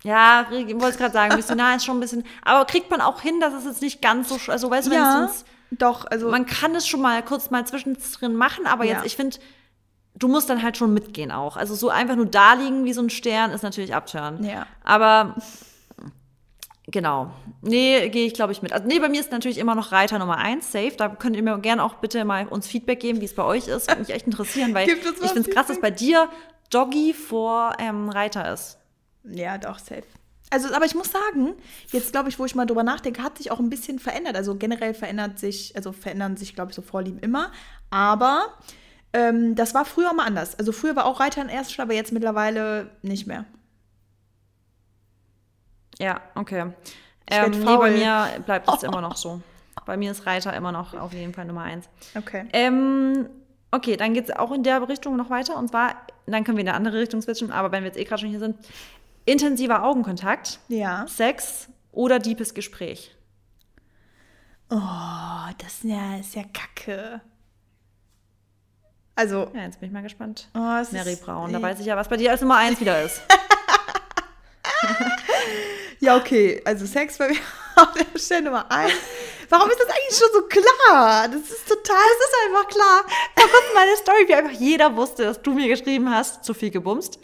Ja, 0.04 0.46
ich 0.50 0.72
wollte 0.74 0.88
es 0.88 0.96
gerade 0.96 1.12
sagen, 1.12 1.36
Missionar 1.36 1.76
ist 1.76 1.84
schon 1.84 1.98
ein 1.98 2.00
bisschen. 2.00 2.24
Aber 2.42 2.64
kriegt 2.64 2.90
man 2.90 3.02
auch 3.02 3.20
hin, 3.20 3.40
dass 3.40 3.52
es 3.52 3.64
jetzt 3.64 3.82
nicht 3.82 4.00
ganz 4.00 4.30
so. 4.30 4.38
Also, 4.50 4.70
weißt 4.70 4.88
du, 4.88 4.94
ja, 4.94 5.18
wenn 5.18 5.24
es. 5.28 5.44
Doch, 5.70 6.06
also. 6.06 6.30
Man 6.30 6.46
kann 6.46 6.74
es 6.74 6.86
schon 6.86 7.00
mal 7.00 7.22
kurz 7.22 7.50
mal 7.50 7.66
zwischendrin 7.66 8.36
machen, 8.36 8.66
aber 8.66 8.84
ja. 8.84 8.94
jetzt, 8.94 9.06
ich 9.06 9.16
finde 9.16 9.38
du 10.14 10.28
musst 10.28 10.48
dann 10.48 10.62
halt 10.62 10.76
schon 10.76 10.94
mitgehen 10.94 11.32
auch. 11.32 11.56
Also 11.56 11.74
so 11.74 11.88
einfach 11.88 12.16
nur 12.16 12.26
da 12.26 12.54
liegen 12.54 12.84
wie 12.84 12.92
so 12.92 13.02
ein 13.02 13.10
Stern 13.10 13.50
ist 13.50 13.62
natürlich 13.62 13.94
abtören. 13.94 14.44
Ja. 14.44 14.66
Aber 14.82 15.34
genau. 16.86 17.32
Nee, 17.62 18.08
gehe 18.10 18.26
ich 18.26 18.34
glaube 18.34 18.52
ich 18.52 18.62
mit. 18.62 18.72
Also 18.72 18.86
nee, 18.86 18.98
bei 18.98 19.08
mir 19.08 19.20
ist 19.20 19.32
natürlich 19.32 19.58
immer 19.58 19.74
noch 19.74 19.92
Reiter 19.92 20.18
Nummer 20.18 20.38
eins, 20.38 20.70
safe. 20.70 20.94
Da 20.96 21.08
könnt 21.08 21.36
ihr 21.36 21.42
mir 21.42 21.58
gerne 21.58 21.82
auch 21.82 21.94
bitte 21.94 22.24
mal 22.24 22.46
uns 22.46 22.66
Feedback 22.66 23.00
geben, 23.00 23.20
wie 23.20 23.26
es 23.26 23.34
bei 23.34 23.44
euch 23.44 23.68
ist. 23.68 23.88
Würde 23.88 24.00
mich 24.00 24.10
echt 24.10 24.26
interessieren, 24.26 24.74
weil 24.74 24.88
ich 24.88 24.94
finde 24.96 25.40
es 25.40 25.50
krass, 25.50 25.66
dass 25.66 25.80
bei 25.80 25.90
dir 25.90 26.28
Doggy 26.70 27.12
vor 27.12 27.74
ähm, 27.78 28.08
Reiter 28.08 28.52
ist. 28.52 28.78
Ja, 29.24 29.58
doch, 29.58 29.78
safe. 29.78 30.04
Also, 30.50 30.72
aber 30.72 30.84
ich 30.84 30.94
muss 30.94 31.10
sagen, 31.10 31.54
jetzt 31.90 32.12
glaube 32.12 32.28
ich, 32.28 32.38
wo 32.38 32.44
ich 32.44 32.54
mal 32.54 32.66
drüber 32.66 32.82
nachdenke, 32.82 33.22
hat 33.22 33.38
sich 33.38 33.50
auch 33.50 33.58
ein 33.58 33.70
bisschen 33.70 33.98
verändert. 33.98 34.36
Also 34.36 34.54
generell 34.54 34.94
verändert 34.94 35.38
sich, 35.38 35.74
also 35.74 35.92
verändern 35.92 36.36
sich, 36.36 36.54
glaube 36.54 36.70
ich, 36.70 36.76
so 36.76 36.82
Vorlieben 36.82 37.18
immer. 37.20 37.50
Aber 37.90 38.54
ähm, 39.12 39.54
das 39.54 39.74
war 39.74 39.84
früher 39.84 40.12
mal 40.12 40.26
anders. 40.26 40.58
Also 40.58 40.72
früher 40.72 40.96
war 40.96 41.06
auch 41.06 41.20
Reiter 41.20 41.40
ein 41.40 41.48
Erstschlag, 41.48 41.86
aber 41.86 41.94
jetzt 41.94 42.12
mittlerweile 42.12 42.90
nicht 43.02 43.26
mehr. 43.26 43.46
Ja, 45.98 46.20
okay. 46.34 46.72
Ähm, 47.30 47.50
nee, 47.52 47.64
bei 47.64 47.90
mir 47.90 48.28
bleibt 48.44 48.68
es 48.68 48.82
oh. 48.82 48.86
immer 48.86 49.00
noch 49.00 49.16
so. 49.16 49.40
Bei 49.86 49.98
mir 49.98 50.12
ist 50.12 50.24
Reiter 50.24 50.54
immer 50.54 50.72
noch 50.72 50.94
auf 50.94 51.12
jeden 51.12 51.34
Fall 51.34 51.44
Nummer 51.44 51.62
eins. 51.62 51.88
Okay. 52.16 52.46
Ähm, 52.54 53.28
okay, 53.70 53.96
dann 53.98 54.14
geht 54.14 54.30
es 54.30 54.34
auch 54.34 54.50
in 54.50 54.62
der 54.62 54.88
Richtung 54.88 55.16
noch 55.16 55.28
weiter. 55.28 55.58
Und 55.58 55.68
zwar, 55.68 55.94
dann 56.26 56.42
können 56.42 56.56
wir 56.56 56.62
in 56.62 56.68
eine 56.68 56.76
andere 56.76 56.98
Richtung 56.98 57.20
switchen, 57.20 57.52
aber 57.52 57.70
wenn 57.70 57.82
wir 57.82 57.88
jetzt 57.88 57.98
eh 57.98 58.04
gerade 58.04 58.20
schon 58.20 58.30
hier 58.30 58.38
sind, 58.38 58.56
intensiver 59.24 59.84
Augenkontakt, 59.84 60.60
ja. 60.68 61.06
Sex 61.06 61.68
oder 61.92 62.18
deepes 62.18 62.54
Gespräch. 62.54 63.14
Oh, 64.70 64.78
das 65.58 65.74
ist 65.74 65.84
ja, 65.84 66.16
ist 66.16 66.34
ja 66.34 66.42
kacke. 66.52 67.20
Also. 69.14 69.50
Ja, 69.54 69.62
jetzt 69.62 69.78
bin 69.78 69.88
ich 69.88 69.92
mal 69.92 70.02
gespannt. 70.02 70.48
Oh, 70.54 70.58
Mary 70.58 71.16
Braun, 71.16 71.52
da 71.52 71.62
weiß 71.62 71.78
ich 71.80 71.86
ja, 71.86 71.96
was 71.96 72.08
bei 72.08 72.16
dir 72.16 72.32
als 72.32 72.40
Nummer 72.40 72.56
eins 72.56 72.80
wieder 72.80 73.02
ist. 73.02 73.20
Ja, 76.04 76.16
okay. 76.16 76.60
Also 76.66 76.84
Sex 76.84 77.16
bei 77.16 77.28
mir 77.28 77.38
auf 77.76 77.94
der 77.94 78.18
Stelle 78.18 78.42
Nummer 78.42 78.70
eins. 78.70 78.92
Warum 79.48 79.70
ist 79.70 79.80
das 79.80 79.88
eigentlich 79.88 80.18
schon 80.18 80.28
so 80.34 80.42
klar? 80.42 81.28
Das 81.28 81.40
ist 81.40 81.66
total. 81.66 81.96
Das 81.96 82.28
ist 82.28 82.36
einfach 82.46 82.68
klar. 82.68 83.04
Da 83.34 83.42
kommt 83.42 83.74
meine 83.74 83.96
Story, 83.96 84.28
wie 84.28 84.34
einfach 84.34 84.52
jeder 84.52 84.94
wusste, 84.96 85.24
dass 85.24 85.40
du 85.40 85.54
mir 85.54 85.68
geschrieben 85.68 86.10
hast, 86.10 86.44
zu 86.44 86.52
viel 86.52 86.70
gebumst. 86.70 87.18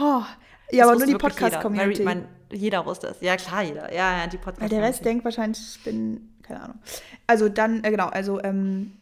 Oh. 0.00 0.22
Ja, 0.70 0.84
das 0.84 0.88
aber 0.88 0.98
nur 0.98 1.06
die 1.06 1.14
Podcast-Community. 1.14 2.06
Jeder 2.52 2.86
wusste 2.86 3.08
es. 3.08 3.20
Ja, 3.20 3.36
klar, 3.36 3.62
jeder. 3.62 3.92
Ja, 3.92 4.18
ja, 4.18 4.26
die 4.26 4.36
podcast 4.36 4.60
Weil 4.60 4.68
der 4.68 4.82
Rest 4.82 5.04
denkt 5.04 5.24
wahrscheinlich, 5.24 5.60
ich 5.76 5.84
bin, 5.84 6.34
keine 6.42 6.62
Ahnung. 6.62 6.78
Also 7.26 7.48
dann, 7.48 7.82
äh, 7.82 7.90
genau, 7.90 8.06
also 8.06 8.40
ähm, 8.42 8.92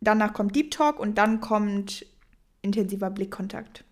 danach 0.00 0.34
kommt 0.34 0.54
Deep 0.54 0.70
Talk 0.70 0.98
und 0.98 1.16
dann 1.16 1.40
kommt 1.40 2.04
intensiver 2.60 3.10
Blickkontakt. 3.10 3.84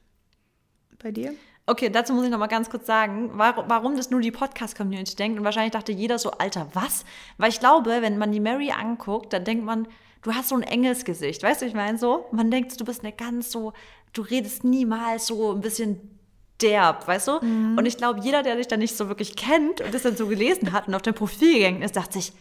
Bei 1.03 1.11
dir? 1.11 1.35
Okay, 1.67 1.89
dazu 1.89 2.13
muss 2.13 2.25
ich 2.25 2.31
noch 2.31 2.39
mal 2.39 2.47
ganz 2.47 2.69
kurz 2.69 2.87
sagen, 2.87 3.31
warum, 3.35 3.65
warum 3.69 3.97
das 3.97 4.11
nur 4.11 4.21
die 4.21 4.33
Podcast-Community 4.33 5.17
denkt. 5.17 5.39
Und 5.39 5.45
wahrscheinlich 5.45 5.73
dachte 5.73 5.93
jeder 5.93 6.19
so, 6.19 6.33
Alter, 6.33 6.69
was? 6.75 7.05
Weil 7.39 7.51
ich 7.51 7.61
glaube, 7.61 8.03
wenn 8.03 8.19
man 8.19 8.33
die 8.33 8.41
Mary 8.41 8.71
anguckt, 8.71 9.33
dann 9.33 9.45
denkt 9.45 9.65
man, 9.65 9.87
du 10.23 10.35
hast 10.35 10.49
so 10.49 10.57
ein 10.57 10.63
Engelsgesicht. 10.63 11.43
Weißt 11.43 11.63
du, 11.63 11.67
ich 11.67 11.75
meine 11.75 11.97
so? 11.97 12.27
Man 12.33 12.51
denkt, 12.51 12.79
du 12.79 12.85
bist 12.85 13.03
eine 13.03 13.13
ganz 13.13 13.51
so, 13.51 13.73
du 14.13 14.23
redest 14.23 14.65
niemals 14.65 15.29
so 15.29 15.53
ein 15.53 15.61
bisschen 15.61 16.20
derb, 16.63 17.07
weißt 17.07 17.29
du? 17.29 17.41
Mhm. 17.41 17.79
Und 17.79 17.87
ich 17.87 17.97
glaube, 17.97 18.21
jeder, 18.21 18.43
der 18.43 18.57
dich 18.57 18.69
dann 18.69 18.81
nicht 18.81 18.97
so 18.97 19.09
wirklich 19.09 19.37
kennt 19.37 19.81
und 19.81 19.93
das 19.95 20.03
dann 20.03 20.17
so 20.17 20.27
gelesen 20.27 20.73
hat 20.73 20.89
und 20.89 20.95
auf 20.95 21.03
dein 21.03 21.15
Profil 21.15 21.55
gegangen 21.55 21.83
ist, 21.83 21.97
dachte 21.97 22.15
sich, 22.15 22.33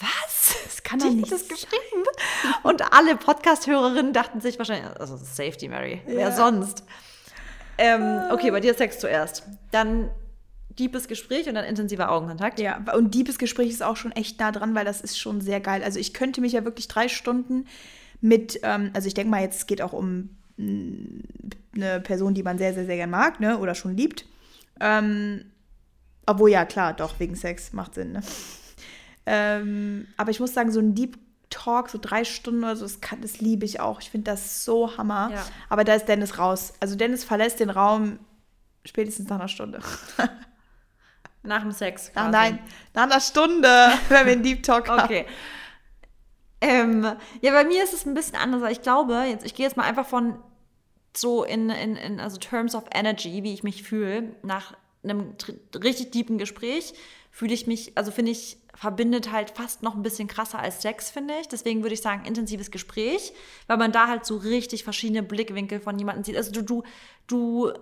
was? 0.00 0.56
Das 0.70 0.82
kann 0.84 0.98
doch 0.98 1.10
nicht 1.10 1.30
das 1.30 1.46
geschrieben. 1.46 2.04
Und 2.62 2.92
alle 2.92 3.14
Podcast-Hörerinnen 3.14 4.12
dachten 4.12 4.40
sich 4.40 4.58
wahrscheinlich, 4.58 4.98
also 4.98 5.16
Safety 5.16 5.68
Mary, 5.68 6.00
ja. 6.06 6.14
wer 6.14 6.32
sonst? 6.32 6.84
Ähm, 7.78 8.22
okay, 8.32 8.50
bei 8.50 8.60
dir 8.60 8.74
Sex 8.74 8.98
zuerst. 8.98 9.44
Dann 9.70 10.10
deepes 10.78 11.06
Gespräch 11.06 11.48
und 11.48 11.54
dann 11.54 11.64
intensiver 11.64 12.10
Augenkontakt. 12.10 12.58
Ja, 12.58 12.82
und 12.94 13.14
deepes 13.14 13.38
Gespräch 13.38 13.70
ist 13.70 13.82
auch 13.82 13.96
schon 13.96 14.12
echt 14.12 14.40
nah 14.40 14.52
dran, 14.52 14.74
weil 14.74 14.84
das 14.84 15.00
ist 15.00 15.18
schon 15.18 15.40
sehr 15.40 15.60
geil. 15.60 15.82
Also 15.84 15.98
ich 15.98 16.14
könnte 16.14 16.40
mich 16.40 16.52
ja 16.52 16.64
wirklich 16.64 16.88
drei 16.88 17.08
Stunden 17.08 17.66
mit, 18.20 18.60
ähm, 18.62 18.90
also 18.94 19.06
ich 19.06 19.14
denke 19.14 19.30
mal, 19.30 19.42
jetzt 19.42 19.56
es 19.56 19.66
geht 19.66 19.82
auch 19.82 19.92
um 19.92 20.36
eine 21.74 22.00
Person, 22.00 22.34
die 22.34 22.42
man 22.42 22.58
sehr, 22.58 22.74
sehr, 22.74 22.86
sehr 22.86 22.96
gern 22.96 23.10
mag, 23.10 23.40
ne, 23.40 23.58
oder 23.58 23.74
schon 23.74 23.96
liebt. 23.96 24.26
Ähm, 24.80 25.44
obwohl 26.26 26.50
ja, 26.50 26.64
klar, 26.64 26.92
doch, 26.94 27.18
wegen 27.18 27.34
Sex 27.34 27.72
macht 27.72 27.94
Sinn, 27.94 28.12
ne? 28.12 28.22
ähm, 29.26 30.06
aber 30.16 30.30
ich 30.30 30.40
muss 30.40 30.54
sagen, 30.54 30.72
so 30.72 30.80
ein 30.80 30.94
Deep 30.94 31.18
Talk, 31.50 31.88
so 31.90 31.98
drei 32.00 32.24
Stunden 32.24 32.62
oder 32.62 32.76
so, 32.76 32.84
das, 32.84 33.00
kann, 33.00 33.20
das 33.20 33.40
liebe 33.40 33.64
ich 33.64 33.80
auch. 33.80 34.00
Ich 34.00 34.10
finde 34.10 34.30
das 34.30 34.64
so 34.64 34.96
Hammer. 34.96 35.30
Ja. 35.32 35.44
Aber 35.68 35.82
da 35.82 35.94
ist 35.94 36.06
Dennis 36.06 36.38
raus. 36.38 36.72
Also 36.78 36.94
Dennis 36.94 37.24
verlässt 37.24 37.58
den 37.58 37.70
Raum 37.70 38.20
spätestens 38.84 39.28
nach 39.28 39.38
einer 39.38 39.48
Stunde. 39.48 39.80
Nach 41.42 41.62
dem 41.62 41.72
Sex. 41.72 42.12
Ach, 42.14 42.30
nein, 42.30 42.58
nach 42.92 43.04
einer 43.04 43.18
Stunde, 43.20 43.68
wenn 44.10 44.26
wir 44.26 44.32
einen 44.32 44.42
Deep 44.42 44.62
Talk 44.62 44.90
haben. 44.90 45.04
Okay. 45.04 45.24
Ähm, 46.60 47.02
ja, 47.40 47.52
bei 47.52 47.64
mir 47.64 47.82
ist 47.82 47.94
es 47.94 48.04
ein 48.04 48.12
bisschen 48.12 48.36
anders. 48.36 48.62
Ich 48.70 48.82
glaube, 48.82 49.14
jetzt, 49.26 49.46
ich 49.46 49.54
gehe 49.54 49.64
jetzt 49.64 49.76
mal 49.76 49.84
einfach 49.84 50.06
von 50.06 50.38
so 51.16 51.44
in, 51.44 51.70
in, 51.70 51.96
in 51.96 52.20
also 52.20 52.38
Terms 52.38 52.74
of 52.74 52.84
Energy, 52.92 53.42
wie 53.42 53.52
ich 53.52 53.62
mich 53.62 53.82
fühle, 53.82 54.34
nach 54.42 54.76
einem 55.02 55.34
richtig 55.74 56.10
tiefen 56.10 56.38
Gespräch, 56.38 56.94
fühle 57.30 57.54
ich 57.54 57.66
mich, 57.66 57.96
also 57.96 58.10
finde 58.10 58.32
ich, 58.32 58.58
verbindet 58.74 59.32
halt 59.32 59.50
fast 59.50 59.82
noch 59.82 59.94
ein 59.94 60.02
bisschen 60.02 60.28
krasser 60.28 60.58
als 60.58 60.82
Sex, 60.82 61.10
finde 61.10 61.34
ich. 61.40 61.48
Deswegen 61.48 61.82
würde 61.82 61.94
ich 61.94 62.00
sagen, 62.00 62.24
intensives 62.24 62.70
Gespräch, 62.70 63.32
weil 63.66 63.76
man 63.76 63.92
da 63.92 64.08
halt 64.08 64.24
so 64.24 64.36
richtig 64.36 64.84
verschiedene 64.84 65.22
Blickwinkel 65.22 65.80
von 65.80 65.98
jemandem 65.98 66.24
sieht. 66.24 66.36
Also 66.36 66.52
du, 66.52 66.62
du, 66.62 66.82
du, 67.26 67.72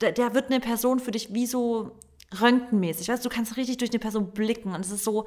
der, 0.00 0.12
der 0.12 0.34
wird 0.34 0.46
eine 0.46 0.60
Person 0.60 1.00
für 1.00 1.10
dich 1.10 1.34
wie 1.34 1.46
so 1.46 1.98
röntgenmäßig. 2.40 3.08
Weißt 3.08 3.24
du, 3.24 3.28
du 3.28 3.34
kannst 3.34 3.56
richtig 3.56 3.78
durch 3.78 3.90
eine 3.90 3.98
Person 3.98 4.30
blicken 4.32 4.74
und 4.74 4.80
es 4.80 4.90
ist 4.90 5.04
so, 5.04 5.26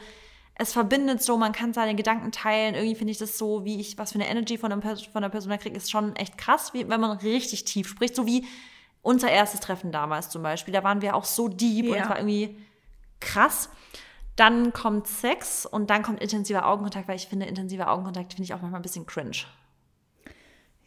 es 0.56 0.74
verbindet 0.74 1.24
so, 1.24 1.38
man 1.38 1.54
kann 1.54 1.74
seine 1.74 1.96
Gedanken 1.96 2.32
teilen. 2.32 2.76
Irgendwie 2.76 2.96
finde 2.96 3.12
ich 3.12 3.18
das 3.18 3.38
so, 3.38 3.66
wie 3.66 3.80
ich, 3.80 3.98
was 3.98 4.12
für 4.12 4.20
eine 4.20 4.28
Energy 4.28 4.58
von, 4.58 4.72
einem, 4.72 4.82
von 4.82 5.00
einer 5.16 5.30
Person 5.30 5.58
kriege, 5.58 5.76
ist 5.76 5.90
schon 5.90 6.16
echt 6.16 6.38
krass, 6.38 6.74
wie, 6.74 6.88
wenn 6.88 7.02
man 7.02 7.18
richtig 7.18 7.64
tief 7.64 7.88
spricht. 7.88 8.16
So 8.16 8.28
wie 8.28 8.46
unser 9.02 9.32
erstes 9.32 9.60
Treffen 9.60 9.92
damals 9.92 10.30
zum 10.30 10.44
Beispiel. 10.44 10.74
Da 10.74 10.84
waren 10.84 11.02
wir 11.02 11.16
auch 11.16 11.26
so 11.26 11.48
deep 11.48 11.86
ja. 11.86 11.92
und 11.92 11.98
es 12.02 12.10
war 12.10 12.18
irgendwie 12.18 12.58
krass. 13.20 13.70
Dann 14.36 14.74
kommt 14.74 15.08
Sex 15.08 15.66
und 15.66 15.90
dann 15.90 16.04
kommt 16.04 16.22
intensiver 16.22 16.68
Augenkontakt, 16.68 17.08
weil 17.08 17.16
ich 17.16 17.28
finde, 17.28 17.46
intensiver 17.46 17.92
Augenkontakt 17.92 18.34
finde 18.34 18.44
ich 18.44 18.54
auch 18.54 18.62
manchmal 18.62 18.80
ein 18.80 18.84
bisschen 18.84 19.06
cringe. 19.06 19.46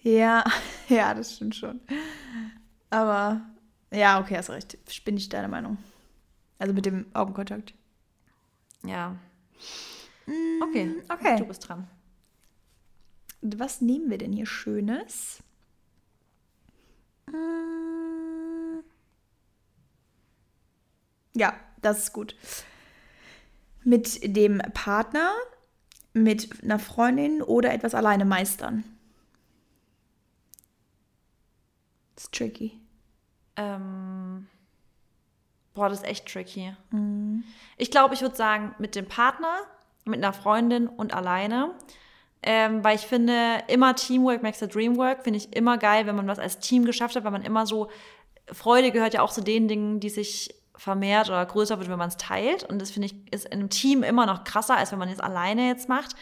Ja, 0.02 0.44
ja, 0.88 1.14
das 1.14 1.34
stimmt 1.34 1.56
schon. 1.56 1.80
Aber 2.90 3.40
ja, 3.90 4.20
okay, 4.20 4.36
hast 4.36 4.50
recht. 4.50 4.78
Bin 5.04 5.16
ich 5.16 5.28
deiner 5.28 5.48
Meinung. 5.48 5.78
Also 6.58 6.72
mit 6.72 6.86
dem 6.86 7.06
Augenkontakt. 7.14 7.74
Ja. 8.84 9.16
Mm, 10.26 10.62
okay, 10.62 11.02
okay. 11.08 11.36
Du 11.38 11.44
bist 11.46 11.68
dran. 11.68 11.88
Was 13.42 13.80
nehmen 13.80 14.10
wir 14.10 14.18
denn 14.18 14.32
hier 14.32 14.46
Schönes? 14.46 15.42
Mm. 17.26 18.80
Ja, 21.36 21.54
das 21.82 22.04
ist 22.04 22.12
gut 22.12 22.36
mit 23.84 24.36
dem 24.36 24.58
Partner, 24.72 25.32
mit 26.14 26.62
einer 26.62 26.78
Freundin 26.78 27.42
oder 27.42 27.72
etwas 27.72 27.94
alleine 27.94 28.24
meistern? 28.24 28.82
Das 32.14 32.24
ist 32.24 32.34
tricky. 32.34 32.80
Ähm, 33.56 34.46
boah, 35.74 35.88
das 35.88 35.98
ist 35.98 36.06
echt 36.06 36.26
tricky. 36.26 36.74
Mhm. 36.90 37.44
Ich 37.76 37.90
glaube, 37.90 38.14
ich 38.14 38.22
würde 38.22 38.36
sagen, 38.36 38.74
mit 38.78 38.94
dem 38.94 39.06
Partner, 39.06 39.54
mit 40.04 40.22
einer 40.22 40.32
Freundin 40.32 40.88
und 40.88 41.14
alleine. 41.14 41.72
Ähm, 42.42 42.84
weil 42.84 42.96
ich 42.96 43.06
finde, 43.06 43.62
immer 43.68 43.96
Teamwork 43.96 44.42
makes 44.42 44.58
the 44.58 44.68
dream 44.68 44.96
work. 44.96 45.24
Finde 45.24 45.38
ich 45.38 45.54
immer 45.56 45.78
geil, 45.78 46.06
wenn 46.06 46.14
man 46.14 46.28
was 46.28 46.38
als 46.38 46.58
Team 46.58 46.84
geschafft 46.84 47.16
hat, 47.16 47.24
weil 47.24 47.30
man 47.30 47.42
immer 47.42 47.66
so, 47.66 47.88
Freude 48.52 48.90
gehört 48.90 49.14
ja 49.14 49.22
auch 49.22 49.32
zu 49.32 49.42
den 49.42 49.66
Dingen, 49.66 49.98
die 49.98 50.10
sich 50.10 50.54
vermehrt 50.76 51.28
oder 51.28 51.44
größer 51.46 51.78
wird, 51.78 51.88
wenn 51.88 51.98
man 51.98 52.08
es 52.08 52.16
teilt. 52.16 52.64
Und 52.64 52.82
das 52.82 52.90
finde 52.90 53.06
ich 53.06 53.32
ist 53.32 53.46
in 53.46 53.60
einem 53.60 53.70
Team 53.70 54.02
immer 54.02 54.26
noch 54.26 54.44
krasser, 54.44 54.76
als 54.76 54.92
wenn 54.92 54.98
man 54.98 55.08
es 55.08 55.20
alleine 55.20 55.68
jetzt 55.68 55.88
macht. 55.88 56.14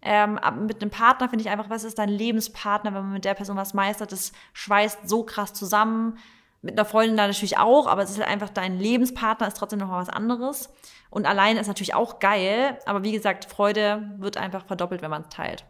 Ähm, 0.00 0.38
mit 0.60 0.82
einem 0.82 0.90
Partner 0.90 1.28
finde 1.28 1.44
ich 1.44 1.50
einfach, 1.50 1.70
was 1.70 1.82
ist 1.82 1.98
dein 1.98 2.10
Lebenspartner, 2.10 2.94
wenn 2.94 3.02
man 3.02 3.12
mit 3.14 3.24
der 3.24 3.34
Person 3.34 3.56
was 3.56 3.74
meistert, 3.74 4.12
das 4.12 4.32
schweißt 4.52 5.08
so 5.08 5.24
krass 5.24 5.54
zusammen. 5.54 6.18
Mit 6.64 6.78
einer 6.78 6.84
Freundin 6.84 7.16
da 7.16 7.26
natürlich 7.26 7.58
auch, 7.58 7.86
aber 7.86 8.02
es 8.02 8.10
ist 8.10 8.18
halt 8.18 8.28
einfach 8.28 8.48
dein 8.48 8.78
Lebenspartner, 8.78 9.46
ist 9.46 9.56
trotzdem 9.56 9.78
noch 9.78 9.88
mal 9.88 10.00
was 10.00 10.08
anderes. 10.08 10.70
Und 11.10 11.26
alleine 11.26 11.60
ist 11.60 11.66
natürlich 11.66 11.94
auch 11.94 12.18
geil, 12.18 12.78
aber 12.86 13.02
wie 13.02 13.12
gesagt, 13.12 13.44
Freude 13.44 14.14
wird 14.18 14.36
einfach 14.36 14.64
verdoppelt, 14.66 15.02
wenn 15.02 15.10
man 15.10 15.22
es 15.22 15.28
teilt. 15.28 15.64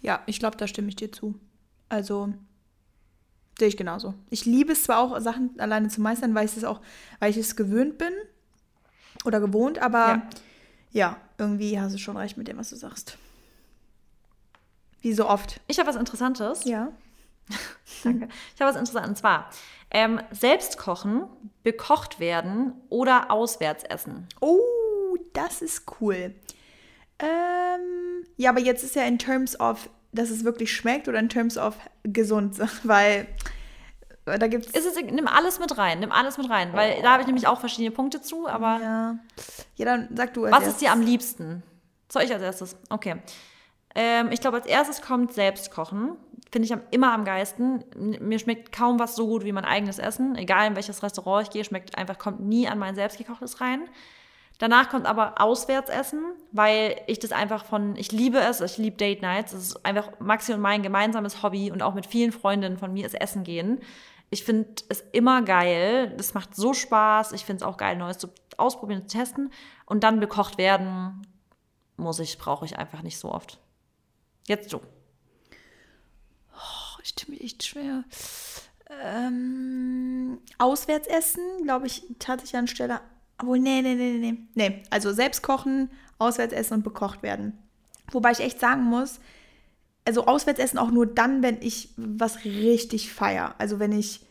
Ja, 0.00 0.20
ich 0.26 0.38
glaube, 0.40 0.56
da 0.56 0.66
stimme 0.66 0.88
ich 0.88 0.96
dir 0.96 1.12
zu. 1.12 1.38
Also 1.88 2.32
Sehe 3.58 3.68
ich 3.68 3.76
genauso. 3.76 4.14
Ich 4.30 4.46
liebe 4.46 4.72
es 4.72 4.84
zwar 4.84 4.98
auch, 4.98 5.20
Sachen 5.20 5.58
alleine 5.60 5.88
zu 5.88 6.00
meistern, 6.00 6.34
weil 6.34 6.46
ich 6.46 6.56
es 6.56 6.64
auch, 6.64 6.80
weil 7.20 7.30
ich 7.30 7.36
es 7.36 7.54
gewöhnt 7.54 7.98
bin 7.98 8.12
oder 9.24 9.40
gewohnt, 9.40 9.78
aber 9.78 10.06
ja, 10.08 10.30
ja 10.90 11.16
irgendwie 11.38 11.78
hast 11.78 11.94
du 11.94 11.98
schon 11.98 12.16
recht 12.16 12.36
mit 12.36 12.48
dem, 12.48 12.56
was 12.58 12.70
du 12.70 12.76
sagst. 12.76 13.18
Wie 15.00 15.12
so 15.12 15.28
oft. 15.28 15.60
Ich 15.66 15.78
habe 15.78 15.88
was 15.88 15.96
Interessantes. 15.96 16.64
Ja. 16.64 16.92
Danke. 18.04 18.28
Ich 18.54 18.60
habe 18.60 18.70
was 18.70 18.76
Interessantes. 18.76 19.10
Und 19.10 19.16
zwar 19.16 19.50
ähm, 19.90 20.20
selbst 20.30 20.78
kochen, 20.78 21.24
bekocht 21.62 22.20
werden 22.20 22.74
oder 22.88 23.30
auswärts 23.30 23.84
essen. 23.84 24.26
Oh, 24.40 25.16
das 25.32 25.62
ist 25.62 25.84
cool. 26.00 26.34
Ähm, 27.18 28.26
ja, 28.36 28.50
aber 28.50 28.60
jetzt 28.60 28.82
ist 28.82 28.96
ja 28.96 29.04
in 29.04 29.18
terms 29.18 29.58
of 29.60 29.88
dass 30.12 30.30
es 30.30 30.44
wirklich 30.44 30.72
schmeckt 30.72 31.08
oder 31.08 31.18
in 31.18 31.28
terms 31.28 31.56
of 31.56 31.74
gesund, 32.02 32.58
weil 32.84 33.26
äh, 34.26 34.38
da 34.38 34.46
gibt's. 34.46 34.70
Ist 34.70 34.86
es, 34.86 34.94
nimm 34.96 35.26
alles 35.26 35.58
mit 35.58 35.76
rein, 35.76 36.00
nimm 36.00 36.12
alles 36.12 36.38
mit 36.38 36.48
rein, 36.48 36.72
weil 36.72 36.96
oh. 36.98 37.02
da 37.02 37.12
habe 37.12 37.22
ich 37.22 37.26
nämlich 37.26 37.46
auch 37.46 37.60
verschiedene 37.60 37.90
Punkte 37.90 38.20
zu, 38.20 38.46
aber. 38.46 38.78
Ja, 38.80 39.18
ja 39.76 39.84
dann 39.84 40.08
sag 40.14 40.34
du 40.34 40.44
als 40.44 40.52
Was 40.52 40.60
erstes. 40.60 40.74
ist 40.74 40.82
dir 40.82 40.92
am 40.92 41.00
liebsten? 41.00 41.62
Soll 42.08 42.22
ich 42.22 42.32
als 42.32 42.42
erstes? 42.42 42.76
Okay. 42.90 43.16
Ähm, 43.94 44.30
ich 44.30 44.40
glaube, 44.40 44.58
als 44.58 44.66
erstes 44.66 45.02
kommt 45.02 45.32
Selbstkochen. 45.32 46.16
Finde 46.50 46.66
ich 46.66 46.74
immer 46.90 47.12
am 47.12 47.24
geisten. 47.24 47.84
Mir 47.96 48.38
schmeckt 48.38 48.72
kaum 48.72 48.98
was 48.98 49.16
so 49.16 49.26
gut 49.26 49.44
wie 49.44 49.52
mein 49.52 49.64
eigenes 49.64 49.98
Essen. 49.98 50.36
Egal 50.36 50.68
in 50.68 50.76
welches 50.76 51.02
Restaurant 51.02 51.46
ich 51.46 51.50
gehe, 51.50 51.64
schmeckt 51.64 51.96
einfach, 51.96 52.18
kommt 52.18 52.40
nie 52.40 52.68
an 52.68 52.78
mein 52.78 52.94
selbstgekochtes 52.94 53.60
rein. 53.60 53.88
Danach 54.58 54.90
kommt 54.90 55.06
aber 55.06 55.40
Auswärtsessen, 55.40 56.22
weil 56.52 57.00
ich 57.06 57.18
das 57.18 57.32
einfach 57.32 57.64
von, 57.64 57.96
ich 57.96 58.12
liebe 58.12 58.38
es, 58.38 58.60
ich 58.60 58.78
liebe 58.78 58.96
Date 58.96 59.22
Nights. 59.22 59.52
Es 59.52 59.68
ist 59.68 59.86
einfach 59.86 60.10
Maxi 60.20 60.52
und 60.52 60.60
mein 60.60 60.82
gemeinsames 60.82 61.42
Hobby 61.42 61.70
und 61.72 61.82
auch 61.82 61.94
mit 61.94 62.06
vielen 62.06 62.32
Freundinnen 62.32 62.76
von 62.76 62.92
mir 62.92 63.06
ist 63.06 63.20
Essen 63.20 63.44
gehen. 63.44 63.80
Ich 64.30 64.44
finde 64.44 64.70
es 64.88 65.02
immer 65.12 65.42
geil. 65.42 66.14
Das 66.16 66.34
macht 66.34 66.54
so 66.54 66.74
Spaß. 66.74 67.32
Ich 67.32 67.44
finde 67.44 67.64
es 67.64 67.68
auch 67.68 67.76
geil, 67.76 67.96
Neues 67.96 68.18
zu 68.18 68.28
ausprobieren, 68.56 69.08
zu 69.08 69.18
testen. 69.18 69.50
Und 69.84 70.04
dann 70.04 70.20
bekocht 70.20 70.58
werden, 70.58 71.22
muss 71.96 72.18
ich, 72.18 72.38
brauche 72.38 72.64
ich 72.64 72.78
einfach 72.78 73.02
nicht 73.02 73.18
so 73.18 73.32
oft. 73.32 73.58
Jetzt 74.46 74.72
du. 74.72 74.78
Oh, 76.54 77.00
ich 77.02 77.14
tue 77.14 77.30
mich 77.30 77.42
echt 77.44 77.64
schwer. 77.64 78.04
Ähm, 79.02 80.38
Auswärtsessen, 80.58 81.42
glaube 81.64 81.86
ich, 81.86 82.04
tatsächlich 82.18 82.56
anstelle. 82.58 83.00
Obwohl, 83.38 83.58
nee, 83.58 83.82
nee, 83.82 83.94
nee, 83.94 84.18
nee. 84.18 84.38
Nee, 84.54 84.82
also 84.90 85.12
selbst 85.12 85.42
kochen, 85.42 85.90
Auswärtsessen 86.18 86.76
und 86.78 86.82
bekocht 86.82 87.22
werden. 87.22 87.58
Wobei 88.10 88.32
ich 88.32 88.40
echt 88.40 88.60
sagen 88.60 88.84
muss, 88.84 89.20
also 90.04 90.26
Auswärtsessen 90.26 90.78
auch 90.78 90.90
nur 90.90 91.06
dann, 91.06 91.42
wenn 91.42 91.60
ich 91.62 91.90
was 91.96 92.44
richtig 92.44 93.12
feier. 93.12 93.54
Also 93.58 93.78
wenn 93.78 93.92
ich 93.92 94.26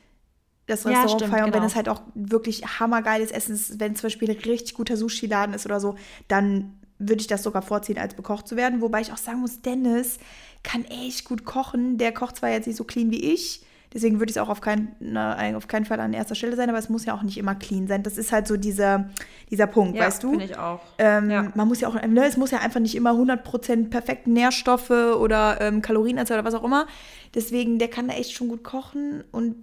das 0.68 0.84
Ja, 0.84 1.03
Restaurant 1.03 1.22
stimmt, 1.22 1.34
feier 1.34 1.45
und 1.45 1.53
wenn 1.53 1.62
genau. 1.62 1.66
es 1.72 1.76
halt 1.76 1.89
auch 1.89 2.01
wirklich 2.14 2.80
hammergeiles 2.80 3.32
Essen 3.32 3.55
ist, 3.55 3.80
wenn 3.80 3.95
zum 3.95 4.03
Beispiel 4.03 4.30
ein 4.30 4.38
richtig 4.38 4.74
guter 4.76 4.95
Sushi-Laden 4.97 5.55
ist 5.55 5.66
oder 5.66 5.80
so, 5.80 5.95
dann 6.28 6.80
würde 7.01 7.21
ich 7.21 7.27
das 7.27 7.43
sogar 7.43 7.61
vorziehen, 7.61 7.97
als 7.97 8.13
bekocht 8.13 8.47
zu 8.47 8.55
werden. 8.55 8.81
Wobei 8.81 9.01
ich 9.01 9.11
auch 9.11 9.17
sagen 9.17 9.39
muss, 9.41 9.61
Dennis 9.61 10.17
kann 10.63 10.85
echt 10.85 11.25
gut 11.25 11.43
kochen. 11.45 11.97
Der 11.97 12.11
kocht 12.13 12.37
zwar 12.37 12.49
jetzt 12.51 12.67
nicht 12.67 12.77
so 12.77 12.83
clean 12.83 13.09
wie 13.11 13.33
ich, 13.33 13.65
deswegen 13.93 14.19
würde 14.19 14.29
ich 14.29 14.37
es 14.37 14.41
auch 14.41 14.47
auf, 14.49 14.61
kein, 14.61 14.95
na, 14.99 15.55
auf 15.57 15.67
keinen 15.67 15.85
Fall 15.85 15.99
an 15.99 16.13
erster 16.13 16.35
Stelle 16.35 16.55
sein, 16.55 16.69
aber 16.69 16.77
es 16.77 16.87
muss 16.87 17.03
ja 17.05 17.13
auch 17.13 17.23
nicht 17.23 17.37
immer 17.37 17.55
clean 17.55 17.87
sein. 17.87 18.03
Das 18.03 18.17
ist 18.17 18.31
halt 18.31 18.47
so 18.47 18.55
dieser, 18.55 19.09
dieser 19.49 19.67
Punkt, 19.67 19.97
Ja, 19.97 20.05
weißt 20.05 20.23
du? 20.23 20.29
finde 20.29 20.45
ich 20.45 20.57
auch. 20.57 20.79
Ähm, 20.97 21.29
Ja. 21.29 21.51
Man 21.55 21.67
muss 21.67 21.81
ja 21.81 21.87
auch, 21.89 21.95
ne, 21.95 22.25
es 22.25 22.37
muss 22.37 22.51
ja 22.51 22.59
einfach 22.59 22.79
nicht 22.79 22.95
immer 22.95 23.11
100% 23.11 23.89
perfekte 23.89 24.29
Nährstoffe 24.31 24.91
oder 24.91 25.59
ähm, 25.59 25.81
Kalorienanzahl 25.81 26.37
oder 26.39 26.45
was 26.47 26.53
auch 26.53 26.63
immer. 26.63 26.87
Deswegen, 27.33 27.79
der 27.79 27.89
kann 27.89 28.07
da 28.07 28.13
echt 28.13 28.31
schon 28.33 28.47
gut 28.47 28.63
kochen 28.63 29.23
und 29.31 29.55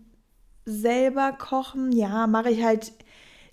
selber 0.67 1.33
kochen, 1.33 1.93
ja, 1.93 2.27
mache 2.27 2.51
ich 2.51 2.63
halt 2.63 2.93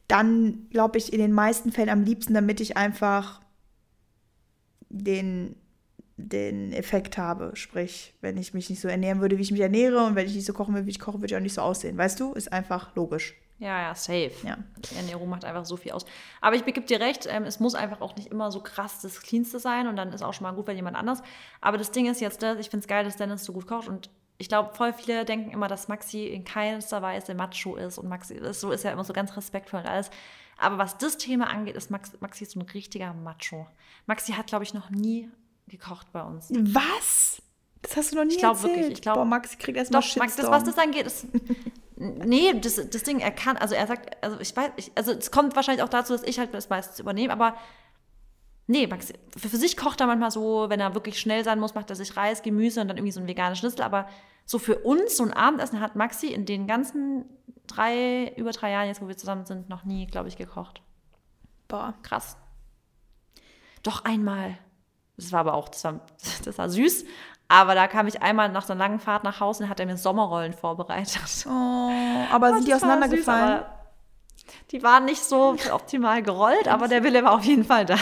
dann, 0.08 0.68
glaube 0.72 0.98
ich, 0.98 1.14
in 1.14 1.20
den 1.20 1.32
meisten 1.32 1.72
Fällen 1.72 1.90
am 1.90 2.04
liebsten, 2.04 2.34
damit 2.34 2.60
ich 2.60 2.76
einfach 2.78 3.40
den, 4.96 5.56
den 6.18 6.74
Effekt 6.74 7.18
habe. 7.18 7.52
Sprich, 7.56 8.14
wenn 8.22 8.38
ich 8.38 8.54
mich 8.54 8.70
nicht 8.70 8.82
so 8.82 8.88
ernähren 8.88 9.22
würde, 9.22 9.38
wie 9.38 9.42
ich 9.42 9.52
mich 9.52 9.62
ernähre 9.62 10.06
und 10.06 10.16
wenn 10.16 10.26
ich 10.26 10.36
nicht 10.36 10.46
so 10.46 10.54
kochen 10.54 10.74
würde, 10.74 10.88
wie 10.88 10.92
ich 10.92 11.00
koche, 11.00 11.18
würde 11.20 11.34
ich 11.34 11.36
auch 11.36 11.42
nicht 11.42 11.54
so 11.54 11.62
aussehen. 11.62 11.98
Weißt 11.98 12.20
du? 12.20 12.34
Ist 12.34 12.52
einfach 12.52 12.96
logisch. 12.96 13.36
Ja, 13.58 13.84
ja, 13.84 13.96
safe. 13.96 14.32
Ja. 14.44 14.58
Die 14.78 14.96
Ernährung 14.96 15.30
macht 15.30 15.46
einfach 15.46 15.66
so 15.66 15.78
viel 15.78 15.94
aus. 15.94 16.06
Aber 16.42 16.56
ich 16.56 16.66
gebe 16.66 16.82
dir 16.82 17.00
recht, 17.00 17.26
ähm, 17.30 17.44
es 17.44 17.60
muss 17.60 17.74
einfach 17.74 18.02
auch 18.02 18.16
nicht 18.16 18.28
immer 18.28 18.52
so 18.52 18.60
krass 18.60 19.02
das 19.02 19.22
Cleanste 19.22 19.60
sein 19.60 19.88
und 19.88 19.96
dann 19.96 20.12
ist 20.12 20.24
auch 20.24 20.34
schon 20.34 20.44
mal 20.44 20.52
gut, 20.52 20.68
wenn 20.68 20.76
jemand 20.76 20.98
anders. 20.98 21.22
Aber 21.62 21.78
das 21.78 21.92
Ding 21.92 22.10
ist 22.10 22.20
jetzt, 22.20 22.44
das, 22.44 22.60
ich 22.60 22.70
finde 22.70 22.84
es 22.84 22.88
geil, 22.88 23.06
dass 23.06 23.16
Dennis 23.16 23.46
so 23.46 23.54
gut 23.54 23.66
kocht 23.66 23.88
und 23.88 24.10
ich 24.38 24.50
glaube, 24.50 24.74
voll 24.74 24.92
viele 24.92 25.24
denken 25.24 25.52
immer, 25.52 25.70
dass 25.70 25.88
Maxi 25.88 26.26
in 26.26 26.44
keinster 26.44 27.02
Weise 27.02 27.34
Macho 27.36 27.78
ist 27.78 27.98
und 27.98 28.10
Maxi 28.10 28.34
ist, 28.34 28.60
so 28.60 28.72
ist 28.72 28.84
ja 28.84 28.92
immer 28.92 29.06
so 29.06 29.14
ganz 29.14 29.36
respektvoll 29.38 29.80
und 29.80 29.88
alles. 29.88 30.10
Aber 30.58 30.78
was 30.78 30.98
das 30.98 31.18
Thema 31.18 31.48
angeht, 31.50 31.76
ist 31.76 31.92
Max, 31.92 32.12
Maxi 32.22 32.46
so 32.46 32.60
ein 32.60 32.66
richtiger 32.74 33.14
Macho. 33.14 33.68
Maxi 34.06 34.34
hat, 34.34 34.48
glaube 34.48 34.64
ich, 34.64 34.74
noch 34.74 34.90
nie 34.90 35.30
gekocht 35.68 36.12
bei 36.14 36.22
uns. 36.24 36.50
Was? 36.52 37.42
Das 37.82 37.98
hast 37.98 38.12
du 38.12 38.16
noch 38.16 38.24
nie 38.26 38.32
Ich 38.34 38.40
glaub 38.40 38.56
erzählt. 38.56 38.76
wirklich, 38.76 38.94
ich 38.94 39.02
glaub- 39.02 39.16
Boah, 39.16 39.26
Max 39.26 39.58
kriegt 39.58 39.78
erstmal 39.78 40.02
Doch, 40.02 40.16
Max, 40.16 40.36
das, 40.36 40.46
Shitstorm. 40.46 40.52
was 40.54 40.64
das 40.64 40.78
angeht, 40.78 41.06
ist. 41.08 41.28
Nee, 41.98 42.54
das, 42.60 42.76
das 42.90 43.04
Ding, 43.04 43.20
er 43.20 43.32
kann, 43.32 43.56
also 43.56 43.74
er 43.74 43.88
sagt, 43.88 44.22
also 44.22 44.38
ich 44.42 44.54
weiß, 44.54 44.72
ich, 44.76 44.92
also 44.96 45.14
es 45.14 45.32
kommt 45.32 45.56
wahrscheinlich 45.56 45.82
auch 45.82 45.88
dazu, 45.88 46.12
dass 46.12 46.24
ich 46.24 46.38
halt 46.40 46.54
das 46.54 46.68
meistens 46.70 47.00
übernehme, 47.00 47.32
aber 47.32 47.56
nee, 48.68 48.86
Max, 48.86 49.14
für, 49.38 49.48
für 49.48 49.56
sich 49.56 49.78
kocht 49.78 50.02
er 50.02 50.08
manchmal 50.08 50.30
so, 50.30 50.66
wenn 50.68 50.82
er 50.82 50.94
wirklich 50.94 51.18
schnell 51.18 51.46
sein 51.46 51.58
muss, 51.58 51.74
macht 51.74 51.90
er 51.90 51.96
sich 51.96 52.18
Reis, 52.18 52.42
Gemüse 52.42 52.82
und 52.82 52.90
dann 52.90 52.98
irgendwie 52.98 53.14
so 53.14 53.22
ein 53.22 53.28
veganes 53.30 53.60
Schnitzel, 53.60 53.82
aber 53.84 54.10
so 54.46 54.60
für 54.60 54.80
uns, 54.80 55.16
so 55.16 55.24
ein 55.24 55.32
Abendessen 55.32 55.80
hat 55.80 55.96
Maxi 55.96 56.28
in 56.28 56.46
den 56.46 56.68
ganzen 56.68 57.30
drei, 57.68 58.34
über 58.36 58.52
drei 58.52 58.72
Jahren 58.72 58.88
jetzt, 58.88 59.02
wo 59.02 59.08
wir 59.08 59.18
zusammen 59.18 59.46
sind, 59.46 59.70
noch 59.70 59.84
nie, 59.84 60.08
glaube 60.08 60.28
ich, 60.28 60.38
gekocht. 60.38 60.82
Boah. 61.68 61.94
Krass. 62.04 62.38
Doch 63.84 64.06
einmal. 64.06 64.58
Das 65.18 65.32
war 65.32 65.42
aber 65.42 65.54
auch, 65.54 65.70
war, 65.84 66.02
das 66.46 66.58
war 66.58 66.70
süß. 66.70 67.06
Aber 67.48 67.76
da 67.76 67.88
kam 67.88 68.08
ich 68.08 68.22
einmal 68.22 68.50
nach 68.50 68.66
so 68.66 68.74
einer 68.74 68.80
langen 68.80 69.00
Fahrt 69.00 69.24
nach 69.24 69.40
Hause 69.40 69.64
und 69.64 69.70
hat 69.70 69.80
er 69.80 69.86
mir 69.86 69.98
Sommerrollen 69.98 70.54
vorbereitet. 70.54 71.46
Oh, 71.48 71.92
aber 72.32 72.56
sind 72.56 72.68
die 72.68 72.74
auseinandergefallen? 72.74 73.60
süß, 73.60 73.76
die 74.72 74.84
waren 74.84 75.06
nicht 75.06 75.24
so 75.24 75.56
optimal 75.72 76.24
gerollt, 76.24 76.68
aber 76.68 76.88
der 76.88 77.04
Wille 77.04 77.24
war 77.24 77.34
auf 77.34 77.44
jeden 77.44 77.64
Fall 77.64 77.86
da. 77.86 77.98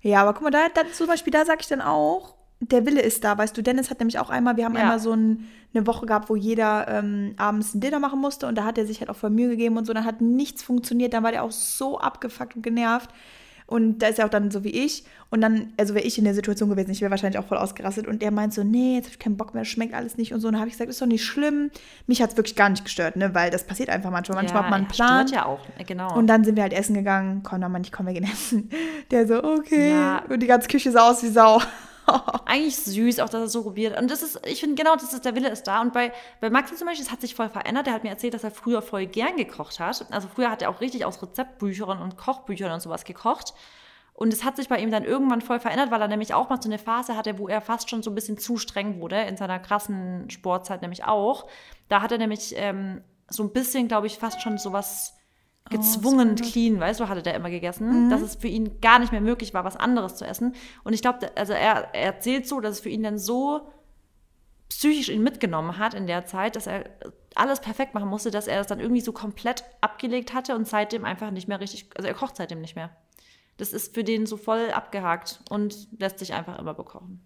ja, 0.00 0.22
aber 0.22 0.32
guck 0.32 0.44
mal, 0.44 0.50
da, 0.50 0.68
da 0.72 0.90
zum 0.90 1.06
Beispiel, 1.06 1.32
da 1.32 1.44
sag 1.44 1.60
ich 1.60 1.66
dann 1.66 1.82
auch, 1.82 2.35
der 2.60 2.86
Wille 2.86 3.02
ist 3.02 3.22
da, 3.24 3.36
weißt 3.36 3.56
du. 3.56 3.62
Dennis 3.62 3.90
hat 3.90 3.98
nämlich 3.98 4.18
auch 4.18 4.30
einmal, 4.30 4.56
wir 4.56 4.64
haben 4.64 4.74
Ja. 4.74 4.82
einmal 4.82 4.98
so 5.00 5.12
ein, 5.12 5.46
eine 5.74 5.86
Woche 5.86 6.06
gehabt, 6.06 6.30
wo 6.30 6.36
jeder 6.36 6.88
ähm, 6.88 7.34
abends 7.36 7.74
ein 7.74 7.80
Dinner 7.80 7.98
machen 7.98 8.20
musste 8.20 8.46
und 8.46 8.56
da 8.56 8.64
hat 8.64 8.78
er 8.78 8.86
sich 8.86 9.00
halt 9.00 9.10
auch 9.10 9.16
voll 9.16 9.30
Mühe 9.30 9.48
gegeben 9.50 9.76
und 9.76 9.86
so, 9.86 9.92
dann 9.92 10.04
hat 10.04 10.20
nichts 10.20 10.62
funktioniert, 10.62 11.12
dann 11.12 11.22
war 11.22 11.32
der 11.32 11.42
auch 11.42 11.50
so 11.52 11.98
abgefuckt 11.98 12.56
und 12.56 12.62
genervt. 12.62 13.10
Und 13.68 13.98
da 13.98 14.06
ist 14.06 14.20
er 14.20 14.26
auch 14.26 14.30
dann 14.30 14.52
so 14.52 14.62
wie 14.62 14.70
ich. 14.70 15.04
Und 15.28 15.40
dann, 15.40 15.72
also 15.76 15.94
wäre 15.94 16.06
ich 16.06 16.18
in 16.18 16.24
der 16.24 16.34
Situation 16.34 16.70
gewesen, 16.70 16.92
ich 16.92 17.00
wäre 17.00 17.10
wahrscheinlich 17.10 17.38
auch 17.40 17.46
voll 17.46 17.58
ausgerastet. 17.58 18.06
Und 18.06 18.22
der 18.22 18.30
meint 18.30 18.54
so, 18.54 18.62
nee, 18.62 18.94
jetzt 18.94 19.06
habe 19.06 19.14
ich 19.14 19.18
keinen 19.18 19.36
Bock 19.36 19.54
mehr, 19.54 19.64
schmeckt 19.64 19.92
alles 19.92 20.16
nicht. 20.16 20.32
Und 20.32 20.40
so, 20.40 20.46
und 20.46 20.52
dann 20.52 20.60
habe 20.60 20.68
ich 20.68 20.74
gesagt, 20.74 20.88
ist 20.88 21.02
doch 21.02 21.06
nicht 21.06 21.24
schlimm. 21.24 21.72
Mich 22.06 22.22
hat 22.22 22.30
es 22.30 22.36
wirklich 22.36 22.54
gar 22.54 22.68
nicht 22.68 22.84
gestört, 22.84 23.16
ne? 23.16 23.34
Weil 23.34 23.50
das 23.50 23.64
passiert 23.64 23.88
einfach 23.90 24.12
manchmal. 24.12 24.36
Manchmal 24.36 24.62
hat 24.62 24.70
man 24.70 24.80
einen 24.82 24.88
ja, 24.90 24.94
Plan. 24.94 25.26
Stört 25.26 25.42
ja 25.42 25.46
auch, 25.46 25.58
genau. 25.84 26.16
Und 26.16 26.28
dann 26.28 26.44
sind 26.44 26.54
wir 26.54 26.62
halt 26.62 26.74
essen 26.74 26.94
gegangen. 26.94 27.42
Komm, 27.42 27.60
dann 27.60 27.82
ich 27.82 27.90
komm, 27.90 28.06
wir 28.06 28.12
gehen 28.12 28.22
essen. 28.32 28.70
Der 29.10 29.26
so, 29.26 29.42
okay. 29.42 29.90
Ja. 29.90 30.22
Und 30.28 30.40
die 30.40 30.46
ganze 30.46 30.68
Küche 30.68 30.92
sah 30.92 31.10
aus 31.10 31.24
wie 31.24 31.28
Sau. 31.28 31.60
Eigentlich 32.46 32.76
süß, 32.76 33.20
auch 33.20 33.28
dass 33.28 33.40
er 33.40 33.48
so 33.48 33.62
probiert. 33.62 33.98
Und 33.98 34.10
das 34.10 34.22
ist, 34.22 34.46
ich 34.46 34.60
finde 34.60 34.76
genau, 34.76 34.94
das 34.94 35.12
ist, 35.12 35.24
der 35.24 35.34
Wille 35.34 35.48
ist 35.48 35.64
da. 35.64 35.80
Und 35.80 35.92
bei, 35.92 36.12
bei 36.40 36.50
Maxi 36.50 36.76
zum 36.76 36.86
Beispiel, 36.86 37.04
das 37.04 37.12
hat 37.12 37.20
sich 37.20 37.34
voll 37.34 37.48
verändert. 37.48 37.86
Der 37.86 37.94
hat 37.94 38.04
mir 38.04 38.10
erzählt, 38.10 38.34
dass 38.34 38.44
er 38.44 38.50
früher 38.50 38.82
voll 38.82 39.06
gern 39.06 39.36
gekocht 39.36 39.80
hat. 39.80 40.06
Also 40.10 40.28
früher 40.28 40.50
hat 40.50 40.62
er 40.62 40.70
auch 40.70 40.80
richtig 40.80 41.04
aus 41.04 41.22
Rezeptbüchern 41.22 42.00
und 42.00 42.16
Kochbüchern 42.16 42.72
und 42.72 42.80
sowas 42.80 43.04
gekocht. 43.04 43.54
Und 44.16 44.32
es 44.32 44.44
hat 44.44 44.56
sich 44.56 44.68
bei 44.68 44.78
ihm 44.78 44.90
dann 44.90 45.04
irgendwann 45.04 45.42
voll 45.42 45.60
verändert, 45.60 45.90
weil 45.90 46.00
er 46.00 46.08
nämlich 46.08 46.32
auch 46.32 46.48
mal 46.48 46.60
so 46.60 46.70
eine 46.70 46.78
Phase 46.78 47.16
hatte, 47.16 47.38
wo 47.38 47.48
er 47.48 47.60
fast 47.60 47.90
schon 47.90 48.02
so 48.02 48.10
ein 48.10 48.14
bisschen 48.14 48.38
zu 48.38 48.56
streng 48.56 48.98
wurde, 48.98 49.20
in 49.22 49.36
seiner 49.36 49.58
krassen 49.58 50.30
Sportzeit 50.30 50.80
nämlich 50.80 51.04
auch. 51.04 51.46
Da 51.88 52.00
hat 52.00 52.12
er 52.12 52.18
nämlich 52.18 52.54
ähm, 52.56 53.02
so 53.28 53.42
ein 53.42 53.52
bisschen, 53.52 53.88
glaube 53.88 54.06
ich, 54.06 54.18
fast 54.18 54.40
schon 54.40 54.56
sowas 54.56 55.18
gezwungen 55.70 56.34
clean, 56.36 56.78
weißt 56.78 57.00
du, 57.00 57.08
hatte 57.08 57.22
der 57.22 57.34
immer 57.34 57.50
gegessen, 57.50 58.08
dass 58.10 58.20
es 58.20 58.36
für 58.36 58.48
ihn 58.48 58.80
gar 58.80 58.98
nicht 58.98 59.12
mehr 59.12 59.20
möglich 59.20 59.52
war, 59.54 59.64
was 59.64 59.76
anderes 59.76 60.16
zu 60.16 60.24
essen. 60.24 60.54
Und 60.84 60.92
ich 60.92 61.02
glaube, 61.02 61.30
also 61.36 61.52
er, 61.52 61.94
er 61.94 62.14
erzählt 62.14 62.46
so, 62.46 62.60
dass 62.60 62.76
es 62.76 62.80
für 62.80 62.88
ihn 62.88 63.02
dann 63.02 63.18
so 63.18 63.68
psychisch 64.68 65.08
ihn 65.08 65.22
mitgenommen 65.22 65.78
hat 65.78 65.94
in 65.94 66.06
der 66.06 66.26
Zeit, 66.26 66.56
dass 66.56 66.66
er 66.66 66.84
alles 67.34 67.60
perfekt 67.60 67.94
machen 67.94 68.08
musste, 68.08 68.30
dass 68.30 68.46
er 68.46 68.60
es 68.60 68.66
dann 68.66 68.80
irgendwie 68.80 69.00
so 69.00 69.12
komplett 69.12 69.64
abgelegt 69.80 70.34
hatte 70.34 70.54
und 70.54 70.66
seitdem 70.66 71.04
einfach 71.04 71.30
nicht 71.30 71.48
mehr 71.48 71.60
richtig, 71.60 71.90
also 71.96 72.08
er 72.08 72.14
kocht 72.14 72.36
seitdem 72.36 72.60
nicht 72.60 72.76
mehr. 72.76 72.90
Das 73.58 73.72
ist 73.72 73.94
für 73.94 74.04
den 74.04 74.26
so 74.26 74.36
voll 74.36 74.70
abgehakt 74.70 75.40
und 75.50 75.88
lässt 75.98 76.18
sich 76.18 76.34
einfach 76.34 76.58
immer 76.58 76.74
bekochen. 76.74 77.20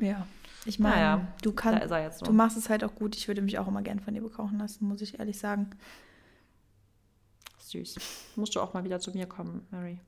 Ja. 0.00 0.26
Ich 0.64 0.80
meine, 0.80 0.96
Naja, 0.96 1.28
du 1.42 1.52
kannst, 1.52 2.18
so. 2.18 2.26
du 2.26 2.32
machst 2.32 2.56
es 2.56 2.68
halt 2.68 2.82
auch 2.82 2.94
gut. 2.94 3.14
Ich 3.16 3.28
würde 3.28 3.40
mich 3.40 3.58
auch 3.58 3.68
immer 3.68 3.82
gern 3.82 4.00
von 4.00 4.14
dir 4.14 4.20
bekochen 4.20 4.58
lassen, 4.58 4.88
muss 4.88 5.00
ich 5.00 5.18
ehrlich 5.18 5.38
sagen. 5.38 5.70
Süß. 7.70 7.96
Musst 8.36 8.54
du 8.54 8.60
auch 8.60 8.74
mal 8.74 8.84
wieder 8.84 9.00
zu 9.00 9.10
mir 9.10 9.26
kommen, 9.26 9.66
Mary. 9.70 9.98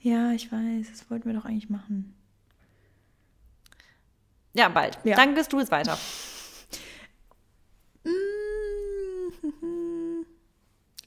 Ja, 0.00 0.32
ich 0.32 0.52
weiß, 0.52 0.90
das 0.90 1.10
wollten 1.10 1.26
wir 1.26 1.34
doch 1.34 1.44
eigentlich 1.44 1.70
machen. 1.70 2.14
Ja, 4.52 4.68
bald. 4.68 4.98
Ja. 5.04 5.16
Dann 5.16 5.34
bist 5.34 5.52
du 5.52 5.58
jetzt 5.58 5.72
weiter. 5.72 5.98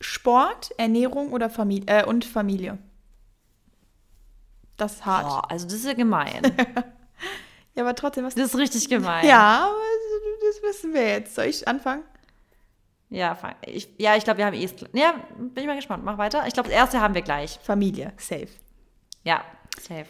Sport, 0.01 0.71
Ernährung 0.77 1.31
oder 1.31 1.49
Familie 1.49 1.85
äh, 1.87 2.05
und 2.05 2.25
Familie. 2.25 2.77
Das 4.75 4.95
ist 4.95 5.05
hart. 5.05 5.25
Boah, 5.25 5.49
also 5.51 5.65
das 5.65 5.75
ist 5.75 5.85
ja 5.85 5.93
gemein. 5.93 6.41
Ja, 7.77 7.83
aber 7.83 7.93
trotzdem 7.93 8.25
was. 8.25 8.33
Das 8.33 8.55
ist 8.55 8.57
richtig 8.57 8.89
gemein. 8.89 9.23
Ja, 9.23 9.67
aber 9.69 9.77
das 10.47 10.63
wissen 10.63 10.95
wir 10.95 11.07
jetzt. 11.07 11.35
Soll 11.35 11.45
ich 11.45 11.67
anfangen? 11.67 12.03
Ja, 13.09 13.35
fang- 13.35 13.55
ich, 13.65 13.89
ja, 13.97 14.15
ich 14.15 14.23
glaube, 14.25 14.39
wir 14.39 14.45
haben 14.45 14.53
eh. 14.53 14.69
Ja, 14.93 15.13
bin 15.37 15.51
ich 15.55 15.65
mal 15.65 15.75
gespannt. 15.75 16.03
Mach 16.03 16.17
weiter. 16.17 16.45
Ich 16.47 16.53
glaube, 16.53 16.69
das 16.69 16.77
erste 16.77 16.99
haben 16.99 17.13
wir 17.13 17.21
gleich. 17.21 17.57
Familie, 17.63 18.11
safe. 18.17 18.49
Ja, 19.23 19.43
safe. 19.79 20.05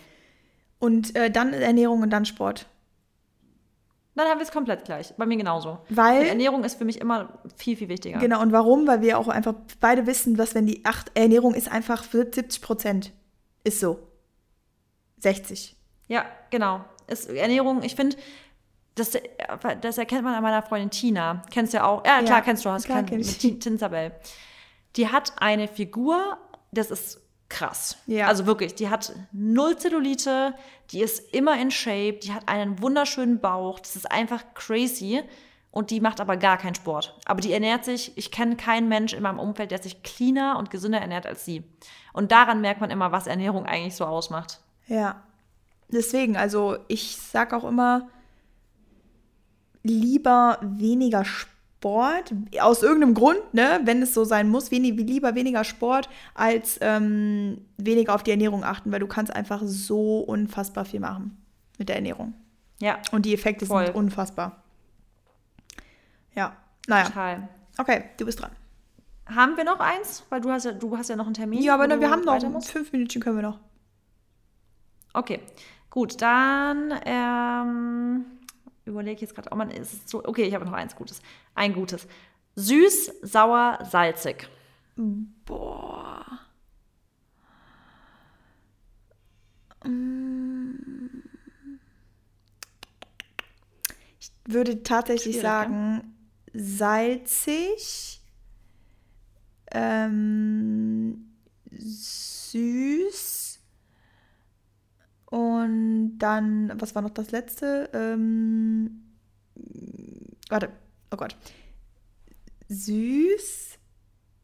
Und 0.80 1.16
äh, 1.16 1.30
dann 1.30 1.54
Ernährung 1.54 2.02
und 2.02 2.10
dann 2.10 2.26
Sport. 2.26 2.68
Dann 4.16 4.28
haben 4.28 4.40
wir 4.40 4.46
es 4.46 4.52
komplett 4.52 4.84
gleich. 4.86 5.14
Bei 5.16 5.28
mir 5.28 5.38
genauso. 5.38 5.78
Weil- 5.90 6.24
Die 6.24 6.30
Ernährung 6.30 6.64
ist 6.64 6.76
für 6.80 6.86
mich 6.86 7.00
immer 7.00 7.38
viel, 7.56 7.78
viel 7.78 7.88
wichtiger. 7.88 8.18
Genau, 8.18 8.42
und 8.42 8.52
warum? 8.52 8.88
Weil 8.88 9.02
wir 9.02 9.20
auch 9.20 9.28
einfach 9.28 9.54
beide 9.80 10.08
wissen, 10.08 10.36
dass 10.36 10.56
wenn 10.56 10.66
die 10.66 10.84
acht 10.86 11.12
Ernährung 11.16 11.54
ist 11.54 11.72
einfach 11.72 12.04
70 12.04 12.62
Prozent. 12.64 13.12
Ist 13.64 13.80
so. 13.80 14.00
60. 15.20 15.76
Ja, 16.08 16.26
genau. 16.50 16.84
Ist 17.08 17.30
Ernährung, 17.30 17.84
ich 17.84 17.96
finde, 17.96 18.18
das, 18.98 19.12
das 19.82 19.98
erkennt 19.98 20.24
man 20.24 20.34
an 20.34 20.44
meiner 20.44 20.62
Freundin 20.62 20.90
Tina. 20.90 21.42
Kennst 21.52 21.74
du 21.74 21.78
ja 21.78 21.86
auch. 21.86 22.06
Ja, 22.06 22.22
klar, 22.22 22.40
Ja, 22.40 22.42
kennst 22.42 22.66
du. 22.66 22.70
Hast 22.70 22.86
klar 22.86 23.04
kenn, 23.04 23.20
ich. 23.20 23.44
mit. 23.44 24.12
Die 24.96 25.08
hat 25.10 25.34
eine 25.38 25.68
Figur, 25.68 26.38
das 26.72 26.92
ist 26.92 27.22
krass. 27.50 27.98
Ja. 28.08 28.28
Also 28.28 28.46
wirklich, 28.46 28.76
die 28.76 28.90
hat 28.90 29.14
null 29.32 29.78
Zellulite, 29.78 30.54
die 30.92 31.02
ist 31.02 31.34
immer 31.34 31.60
in 31.60 31.72
Shape, 31.72 32.20
die 32.24 32.34
hat 32.34 32.48
einen 32.50 32.82
wunderschönen 32.82 33.40
Bauch, 33.40 33.80
das 33.80 33.96
ist 33.96 34.12
einfach 34.12 34.44
crazy. 34.54 35.22
Und 35.70 35.92
die 35.92 36.00
macht 36.02 36.20
aber 36.22 36.38
gar 36.38 36.58
keinen 36.58 36.74
Sport. 36.74 37.16
Aber 37.26 37.40
die 37.40 37.54
ernährt 37.54 37.86
sich, 37.86 38.18
ich 38.18 38.32
kenne 38.32 38.56
keinen 38.56 38.88
Mensch 38.88 39.14
in 39.14 39.22
meinem 39.22 39.38
Umfeld, 39.38 39.70
der 39.70 39.80
sich 39.82 40.02
cleaner 40.02 40.58
und 40.58 40.72
gesünder 40.72 41.00
ernährt 41.00 41.28
als 41.28 41.46
sie. 41.46 41.64
Und 42.14 42.32
daran 42.32 42.62
merkt 42.62 42.82
man 42.82 42.90
immer, 42.90 43.12
was 43.12 43.28
Ernährung 43.28 43.68
eigentlich 43.68 43.96
so 43.96 44.06
ausmacht. 44.06 44.60
Ja. 44.88 45.22
Deswegen, 45.90 46.36
also 46.36 46.78
ich 46.88 47.18
sag 47.18 47.54
auch 47.54 47.64
immer, 47.64 48.08
lieber 49.84 50.60
weniger 50.62 51.24
Sport, 51.26 52.34
aus 52.60 52.84
irgendeinem 52.84 53.14
Grund, 53.14 53.54
ne, 53.54 53.80
wenn 53.84 54.02
es 54.02 54.14
so 54.14 54.24
sein 54.24 54.50
muss, 54.50 54.72
wenig, 54.72 54.96
lieber 54.96 55.36
weniger 55.36 55.64
Sport 55.64 56.10
als 56.34 56.78
ähm, 56.82 57.62
weniger 57.78 58.16
auf 58.16 58.24
die 58.24 58.32
Ernährung 58.32 58.64
achten, 58.64 58.92
weil 58.92 59.00
du 59.00 59.08
kannst 59.08 59.36
einfach 59.36 59.62
so 59.64 60.20
unfassbar 60.20 60.86
viel 60.86 61.00
machen 61.00 61.38
mit 61.78 61.90
der 61.90 61.98
Ernährung. 61.98 62.34
Ja. 62.80 63.00
Und 63.12 63.26
die 63.26 63.34
Effekte 63.34 63.66
Voll. 63.66 63.86
sind 63.86 63.96
unfassbar. 63.96 64.64
Ja, 66.36 66.56
naja. 66.88 67.06
Total. 67.06 67.50
Okay, 67.78 68.04
du 68.18 68.26
bist 68.26 68.42
dran. 68.42 68.52
Haben 69.28 69.58
wir 69.58 69.64
noch 69.64 69.80
eins? 69.80 70.24
Weil 70.30 70.42
du 70.42 70.52
hast 70.52 70.66
ja, 70.66 70.72
du 70.72 70.98
hast 70.98 71.10
ja 71.10 71.16
noch 71.16 71.26
einen 71.26 71.34
Termin. 71.34 71.62
Ja, 71.62 71.74
aber 71.74 71.88
ne, 71.88 72.00
wir 72.00 72.10
haben 72.10 72.24
noch 72.24 72.64
fünf 72.64 72.92
Minuten 72.92 73.20
können 73.20 73.38
wir 73.38 73.44
noch. 73.44 73.60
Okay, 75.14 75.40
gut, 75.90 76.22
dann 76.22 76.94
ähm, 77.06 78.26
überlege 78.88 79.16
ich 79.16 79.22
jetzt 79.22 79.36
gerade, 79.36 79.50
oh 79.52 79.56
man, 79.56 79.70
ist 79.70 79.94
es 79.94 80.10
so, 80.10 80.24
okay, 80.26 80.44
ich 80.44 80.54
habe 80.54 80.66
noch 80.66 80.74
eins 80.74 80.96
Gutes. 80.96 81.22
Ein 81.56 81.74
Gutes. 81.74 82.08
Süß, 82.56 83.20
sauer, 83.22 83.80
salzig. 83.90 84.50
Boah. 84.96 86.26
Ich 94.20 94.32
würde 94.46 94.82
tatsächlich 94.84 95.36
Schwierig, 95.36 95.42
sagen, 95.42 96.16
salzig, 96.54 98.22
ähm, 99.72 101.36
süß 101.72 103.37
und 105.30 106.18
dann, 106.20 106.72
was 106.80 106.96
war 106.96 107.02
noch 107.02 107.10
das 107.10 107.32
letzte? 107.32 107.90
Ähm, 107.94 109.04
warte, 110.50 110.70
oh 111.12 111.18
Gott. 111.18 111.36
Süß. 112.70 113.78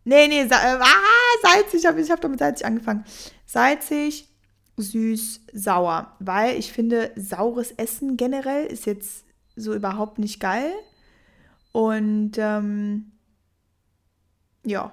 Nee, 0.05 0.27
nee, 0.27 0.45
sa 0.47 0.55
äh, 0.55 0.79
ah, 0.81 1.41
salzig. 1.41 1.81
Ich 1.81 1.85
habe 1.85 2.01
ich 2.01 2.11
hab 2.11 2.19
doch 2.19 2.29
mit 2.29 2.39
salzig 2.39 2.65
angefangen. 2.65 3.05
Salzig, 3.45 4.27
süß, 4.75 5.41
sauer. 5.53 6.15
Weil 6.19 6.57
ich 6.57 6.73
finde, 6.73 7.11
saures 7.15 7.71
Essen 7.71 8.17
generell 8.17 8.65
ist 8.65 8.85
jetzt 8.85 9.25
so 9.55 9.73
überhaupt 9.73 10.19
nicht 10.19 10.41
geil. 10.41 10.73
Und 11.71 12.33
ähm, 12.37 13.13
ja. 14.65 14.91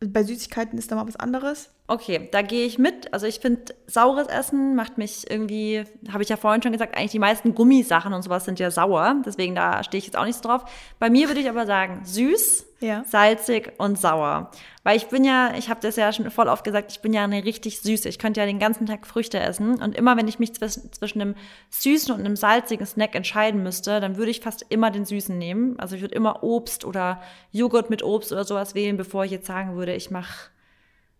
Bei 0.00 0.22
Süßigkeiten 0.22 0.78
ist 0.78 0.92
da 0.92 0.96
mal 0.96 1.08
was 1.08 1.16
anderes. 1.16 1.70
Okay, 1.90 2.28
da 2.32 2.42
gehe 2.42 2.66
ich 2.66 2.78
mit. 2.78 3.14
Also 3.14 3.26
ich 3.26 3.40
finde, 3.40 3.74
saures 3.86 4.26
Essen 4.26 4.74
macht 4.74 4.98
mich 4.98 5.28
irgendwie, 5.30 5.84
habe 6.12 6.22
ich 6.22 6.28
ja 6.28 6.36
vorhin 6.36 6.62
schon 6.62 6.72
gesagt, 6.72 6.94
eigentlich 6.94 7.12
die 7.12 7.18
meisten 7.18 7.54
Gummisachen 7.54 8.12
und 8.12 8.20
sowas 8.20 8.44
sind 8.44 8.58
ja 8.58 8.70
sauer. 8.70 9.16
Deswegen 9.24 9.54
da 9.54 9.82
stehe 9.82 9.98
ich 9.98 10.04
jetzt 10.04 10.16
auch 10.18 10.26
nicht 10.26 10.36
so 10.36 10.46
drauf. 10.46 10.64
Bei 10.98 11.08
mir 11.08 11.28
würde 11.28 11.40
ich 11.40 11.48
aber 11.48 11.64
sagen, 11.64 12.02
süß, 12.04 12.66
Ja. 12.80 13.04
salzig 13.06 13.72
und 13.78 13.98
sauer. 13.98 14.50
Weil 14.84 14.98
ich 14.98 15.06
bin 15.06 15.24
ja, 15.24 15.54
ich 15.56 15.70
habe 15.70 15.80
das 15.80 15.96
ja 15.96 16.12
schon 16.12 16.30
voll 16.30 16.48
oft 16.48 16.62
gesagt, 16.62 16.92
ich 16.92 17.00
bin 17.00 17.14
ja 17.14 17.24
eine 17.24 17.42
richtig 17.44 17.80
süße. 17.80 18.06
Ich 18.10 18.18
könnte 18.18 18.40
ja 18.40 18.46
den 18.46 18.58
ganzen 18.58 18.84
Tag 18.84 19.06
Früchte 19.06 19.40
essen. 19.40 19.80
Und 19.82 19.96
immer 19.96 20.14
wenn 20.18 20.28
ich 20.28 20.38
mich 20.38 20.52
zwischen, 20.52 20.92
zwischen 20.92 21.22
einem 21.22 21.36
süßen 21.70 22.12
und 22.12 22.20
einem 22.20 22.36
salzigen 22.36 22.84
Snack 22.84 23.14
entscheiden 23.14 23.62
müsste, 23.62 23.98
dann 24.00 24.18
würde 24.18 24.30
ich 24.30 24.40
fast 24.40 24.66
immer 24.68 24.90
den 24.90 25.06
süßen 25.06 25.36
nehmen. 25.38 25.80
Also 25.80 25.96
ich 25.96 26.02
würde 26.02 26.14
immer 26.14 26.42
Obst 26.42 26.84
oder 26.84 27.22
Joghurt 27.50 27.88
mit 27.88 28.02
Obst 28.02 28.30
oder 28.30 28.44
sowas 28.44 28.74
wählen, 28.74 28.98
bevor 28.98 29.24
ich 29.24 29.30
jetzt 29.30 29.46
sagen 29.46 29.74
würde, 29.74 29.94
ich 29.94 30.10
mache 30.10 30.50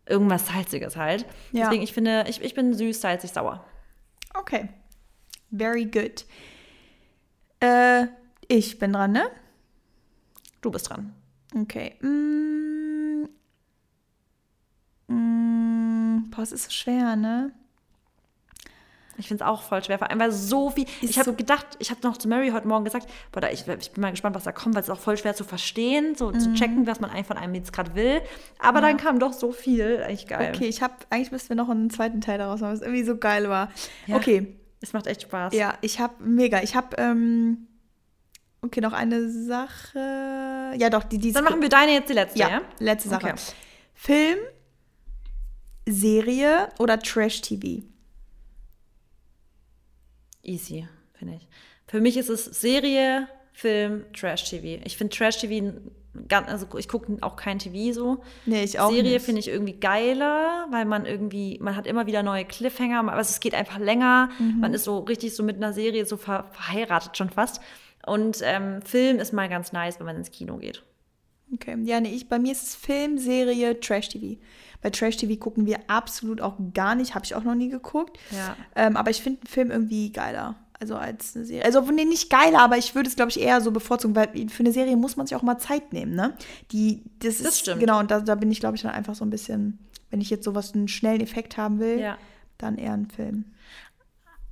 irgendwas 0.09 0.46
Salziges 0.46 0.96
halt. 0.96 1.26
Ja. 1.52 1.64
Deswegen, 1.64 1.82
ich 1.82 1.92
finde, 1.92 2.24
ich, 2.28 2.42
ich 2.42 2.54
bin 2.54 2.74
süß, 2.74 3.00
salzig, 3.00 3.32
sauer. 3.32 3.64
Okay. 4.34 4.68
Very 5.50 5.84
good. 5.84 6.26
Äh, 7.61 8.06
ich 8.48 8.78
bin 8.78 8.92
dran, 8.92 9.12
ne? 9.12 9.30
Du 10.61 10.70
bist 10.70 10.88
dran. 10.88 11.14
Okay. 11.54 11.94
Mm. 12.00 13.28
Mm. 15.09 16.30
Boah, 16.30 16.42
es 16.42 16.52
ist 16.52 16.64
so 16.64 16.70
schwer, 16.70 17.16
ne? 17.16 17.52
Ich 19.21 19.27
finde 19.29 19.43
es 19.43 19.49
auch 19.51 19.62
voll 19.62 19.83
schwer, 19.83 19.99
vor 19.99 20.09
allem 20.11 20.21
weil 20.21 20.31
so 20.31 20.71
viel. 20.71 20.85
Ist 21.03 21.11
ich 21.11 21.19
habe 21.19 21.31
so- 21.31 21.37
gedacht, 21.37 21.66
ich 21.81 21.91
habe 21.91 22.01
noch 22.05 22.16
zu 22.16 22.29
Mary 22.29 22.51
heute 22.51 22.69
Morgen 22.69 22.85
gesagt, 22.85 23.09
boah, 23.33 23.41
da, 23.41 23.51
ich, 23.51 23.66
ich 23.66 23.91
bin 23.91 24.01
mal 24.01 24.12
gespannt, 24.12 24.37
was 24.37 24.45
da 24.45 24.53
kommt, 24.53 24.75
weil 24.77 24.83
es 24.83 24.89
ist 24.89 24.95
auch 24.95 25.01
voll 25.01 25.16
schwer 25.19 25.35
zu 25.35 25.43
verstehen, 25.45 26.14
so 26.14 26.31
Mhm. 26.31 26.39
zu 26.41 26.55
checken, 26.55 26.87
was 26.87 27.01
man 27.01 27.11
eigentlich 27.11 27.27
von 27.27 27.37
einem 27.37 27.55
jetzt 27.57 27.73
gerade 27.73 27.95
will. 27.97 28.21
Aber 28.61 28.81
dann 28.81 28.97
kam 28.97 29.19
doch 29.19 29.33
so 29.33 29.51
viel, 29.53 30.03
eigentlich 30.05 30.29
geil. 30.29 30.53
Okay, 30.55 30.66
ich 30.69 30.83
habe 30.83 30.95
eigentlich 31.11 31.33
müssten 31.33 31.49
wir 31.49 31.57
noch 31.57 31.69
einen 31.69 31.91
zweiten 31.91 32.21
Teil 32.21 32.39
daraus 32.39 32.61
machen, 32.61 32.73
was 32.75 32.81
irgendwie 32.81 33.03
so 33.03 33.16
geil 33.16 33.49
war. 33.49 33.71
Ja. 34.07 34.14
Okay, 34.16 34.57
Es 34.81 34.93
macht 34.93 35.09
echt 35.09 35.23
Spaß. 35.23 35.53
ja, 35.53 35.75
ich 35.81 35.99
habe 35.99 36.14
mega. 36.23 36.62
Ich 36.62 36.77
habe 36.77 36.97
ähm, 36.99 37.66
okay 38.62 38.81
noch 38.81 38.93
eine 38.93 39.29
Sache. 39.29 40.75
Ja, 40.79 40.91
doch 40.91 41.03
die 41.03 41.19
die 41.19 41.33
Dann 41.33 41.43
machen 41.43 41.61
wir 41.61 41.69
deine 41.69 41.91
jetzt 41.93 42.09
die 42.09 42.12
letzte, 42.14 42.39
ja? 42.39 42.49
ja, 42.51 42.61
letzte 42.79 43.09
Sache. 43.09 43.27
Okay. 43.27 43.35
Film, 43.95 44.39
Serie 45.89 46.69
oder 46.79 46.99
Trash 47.01 47.41
TV? 47.41 47.83
Easy, 50.43 50.86
finde 51.14 51.34
ich. 51.34 51.49
Für 51.86 52.01
mich 52.01 52.16
ist 52.16 52.28
es 52.28 52.45
Serie, 52.45 53.28
Film, 53.53 54.05
Trash-TV. 54.12 54.82
Ich 54.84 54.97
finde 54.97 55.16
Trash-TV, 55.16 55.78
also 56.30 56.66
ich 56.76 56.89
gucke 56.89 57.16
auch 57.22 57.36
kein 57.36 57.59
TV 57.59 57.93
so. 57.93 58.22
Nee, 58.47 58.64
ich 58.64 58.78
auch 58.78 58.91
Serie 58.91 59.20
finde 59.20 59.41
ich 59.41 59.49
irgendwie 59.49 59.74
geiler, 59.74 60.66
weil 60.70 60.84
man 60.84 61.07
irgendwie, 61.07 61.59
man 61.61 61.76
hat 61.76 61.86
immer 61.86 62.07
wieder 62.07 62.22
neue 62.22 62.45
Cliffhanger, 62.45 63.01
aber 63.01 63.18
es 63.18 63.41
geht 63.41 63.55
einfach 63.55 63.78
länger. 63.78 64.30
Mhm. 64.39 64.61
Man 64.61 64.74
ist 64.74 64.84
so 64.84 65.01
richtig 65.01 65.34
so 65.34 65.43
mit 65.43 65.57
einer 65.57 65.72
Serie 65.72 66.07
so 66.07 66.16
ver 66.16 66.51
verheiratet 66.53 67.16
schon 67.16 67.30
fast. 67.30 67.61
Und 68.07 68.41
ähm, 68.43 68.80
Film 68.82 69.18
ist 69.18 69.32
mal 69.32 69.49
ganz 69.49 69.72
nice, 69.72 69.99
wenn 69.99 70.07
man 70.07 70.16
ins 70.16 70.30
Kino 70.30 70.57
geht. 70.57 70.82
Okay, 71.55 71.76
ja, 71.84 72.01
nee, 72.01 72.14
ich, 72.14 72.28
bei 72.28 72.38
mir 72.38 72.53
ist 72.53 72.62
es 72.62 72.74
Film, 72.74 73.18
Serie, 73.18 73.78
Trash 73.80 74.11
TV. 74.11 74.38
Bei 74.82 74.90
Trash 74.90 75.16
TV 75.16 75.36
gucken 75.38 75.66
wir 75.66 75.78
absolut 75.88 76.40
auch 76.40 76.57
gar 76.74 76.94
nicht, 76.94 77.14
habe 77.14 77.24
ich 77.24 77.34
auch 77.34 77.42
noch 77.44 77.55
nie 77.55 77.68
geguckt. 77.68 78.18
Ja. 78.30 78.57
Ähm, 78.76 78.96
aber 78.96 79.11
ich 79.11 79.22
finde 79.22 79.40
einen 79.40 79.49
Film 79.49 79.70
irgendwie 79.70 80.12
geiler. 80.12 80.57
Also 80.80 80.94
als 80.94 81.34
eine 81.34 81.44
Serie. 81.44 81.64
Also 81.64 81.80
nee, 81.80 82.05
nicht 82.05 82.30
geiler, 82.30 82.61
aber 82.61 82.76
ich 82.78 82.94
würde 82.94 83.09
es, 83.09 83.16
glaube 83.16 83.30
ich, 83.32 83.40
eher 83.40 83.61
so 83.61 83.72
bevorzugen, 83.72 84.14
weil 84.14 84.28
für 84.49 84.61
eine 84.61 84.70
Serie 84.72 84.96
muss 84.96 85.16
man 85.16 85.26
sich 85.26 85.34
auch 85.36 85.42
mal 85.42 85.59
Zeit 85.59 85.92
nehmen, 85.92 86.14
ne? 86.14 86.34
Die, 86.70 87.03
das, 87.18 87.38
Das 87.38 87.49
ist, 87.49 87.59
stimmt. 87.61 87.80
Genau, 87.80 87.99
und 87.99 88.11
da, 88.12 88.20
da 88.20 88.36
bin 88.36 88.53
ich, 88.53 88.61
glaube 88.61 88.76
ich, 88.76 88.82
dann 88.82 88.92
einfach 88.92 89.16
so 89.16 89.24
ein 89.24 89.30
bisschen, 89.30 89.80
wenn 90.11 90.20
ich 90.20 90.30
jetzt 90.30 90.44
sowas, 90.44 90.74
einen 90.74 90.86
schnellen 90.86 91.20
Effekt 91.20 91.57
haben 91.57 91.80
will, 91.80 91.99
Ja. 91.99 92.16
dann 92.59 92.78
eher 92.78 92.92
ein 92.92 93.09
Film. 93.09 93.46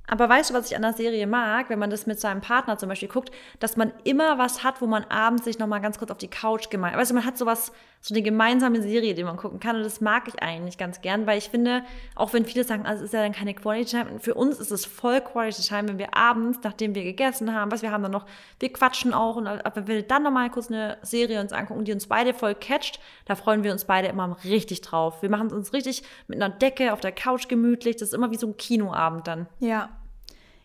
Aber 0.09 0.29
weißt 0.29 0.49
du, 0.49 0.53
was 0.53 0.71
ich 0.71 0.75
an 0.75 0.81
der 0.81 0.93
Serie 0.93 1.27
mag, 1.27 1.69
wenn 1.69 1.79
man 1.79 1.89
das 1.89 2.07
mit 2.07 2.19
seinem 2.19 2.39
Partner 2.39 2.77
zum 2.77 2.87
Beispiel 2.87 3.09
guckt, 3.09 3.31
dass 3.59 3.75
man 3.75 3.91
immer 4.05 4.37
was 4.37 4.63
hat, 4.63 4.81
wo 4.81 4.87
man 4.87 5.03
abends 5.05 5.43
sich 5.43 5.59
nochmal 5.59 5.81
ganz 5.81 5.99
kurz 5.99 6.11
auf 6.11 6.17
die 6.17 6.29
Couch 6.29 6.69
gemein. 6.69 6.95
Weißt 6.95 7.11
du, 7.11 7.15
man 7.15 7.25
hat 7.25 7.37
sowas, 7.37 7.73
so 8.01 8.13
eine 8.13 8.21
gemeinsame 8.21 8.81
Serie, 8.81 9.13
die 9.15 9.23
man 9.23 9.37
gucken 9.37 9.59
kann. 9.59 9.75
Und 9.75 9.83
das 9.83 10.01
mag 10.01 10.27
ich 10.27 10.41
eigentlich 10.41 10.77
ganz 10.77 11.01
gern, 11.01 11.27
weil 11.27 11.37
ich 11.37 11.49
finde, 11.49 11.83
auch 12.15 12.33
wenn 12.33 12.45
viele 12.45 12.63
sagen, 12.63 12.85
also 12.85 13.03
es 13.03 13.09
ist 13.09 13.13
ja 13.13 13.21
dann 13.21 13.33
keine 13.33 13.53
Quality 13.53 13.91
Time, 13.91 14.19
für 14.19 14.33
uns 14.35 14.59
ist 14.59 14.71
es 14.71 14.85
voll 14.85 15.19
Quality 15.21 15.61
Time, 15.61 15.89
wenn 15.89 15.97
wir 15.97 16.15
abends, 16.15 16.59
nachdem 16.63 16.95
wir 16.95 17.03
gegessen 17.03 17.53
haben, 17.53 17.71
was 17.71 17.81
wir 17.81 17.91
haben 17.91 18.03
dann 18.03 18.11
noch, 18.11 18.25
wir 18.59 18.71
quatschen 18.71 19.13
auch 19.13 19.35
und 19.35 19.45
wenn 19.45 19.87
wir 19.87 20.03
dann 20.03 20.23
nochmal 20.23 20.49
kurz 20.49 20.67
eine 20.71 20.97
Serie 21.01 21.41
uns 21.41 21.51
angucken, 21.51 21.85
die 21.85 21.91
uns 21.91 22.07
beide 22.07 22.33
voll 22.33 22.55
catcht, 22.55 22.99
da 23.25 23.35
freuen 23.35 23.63
wir 23.63 23.71
uns 23.71 23.85
beide 23.85 24.07
immer 24.07 24.37
richtig 24.43 24.81
drauf. 24.81 25.21
Wir 25.21 25.29
machen 25.29 25.47
es 25.47 25.53
uns 25.53 25.73
richtig 25.73 26.03
mit 26.27 26.41
einer 26.41 26.53
Decke 26.53 26.93
auf 26.93 27.01
der 27.01 27.11
Couch 27.11 27.47
gemütlich. 27.47 27.97
Das 27.97 28.09
ist 28.09 28.13
immer 28.13 28.31
wie 28.31 28.37
so 28.37 28.47
ein 28.47 28.57
Kinoabend 28.57 29.27
dann. 29.27 29.47
Ja. 29.59 29.89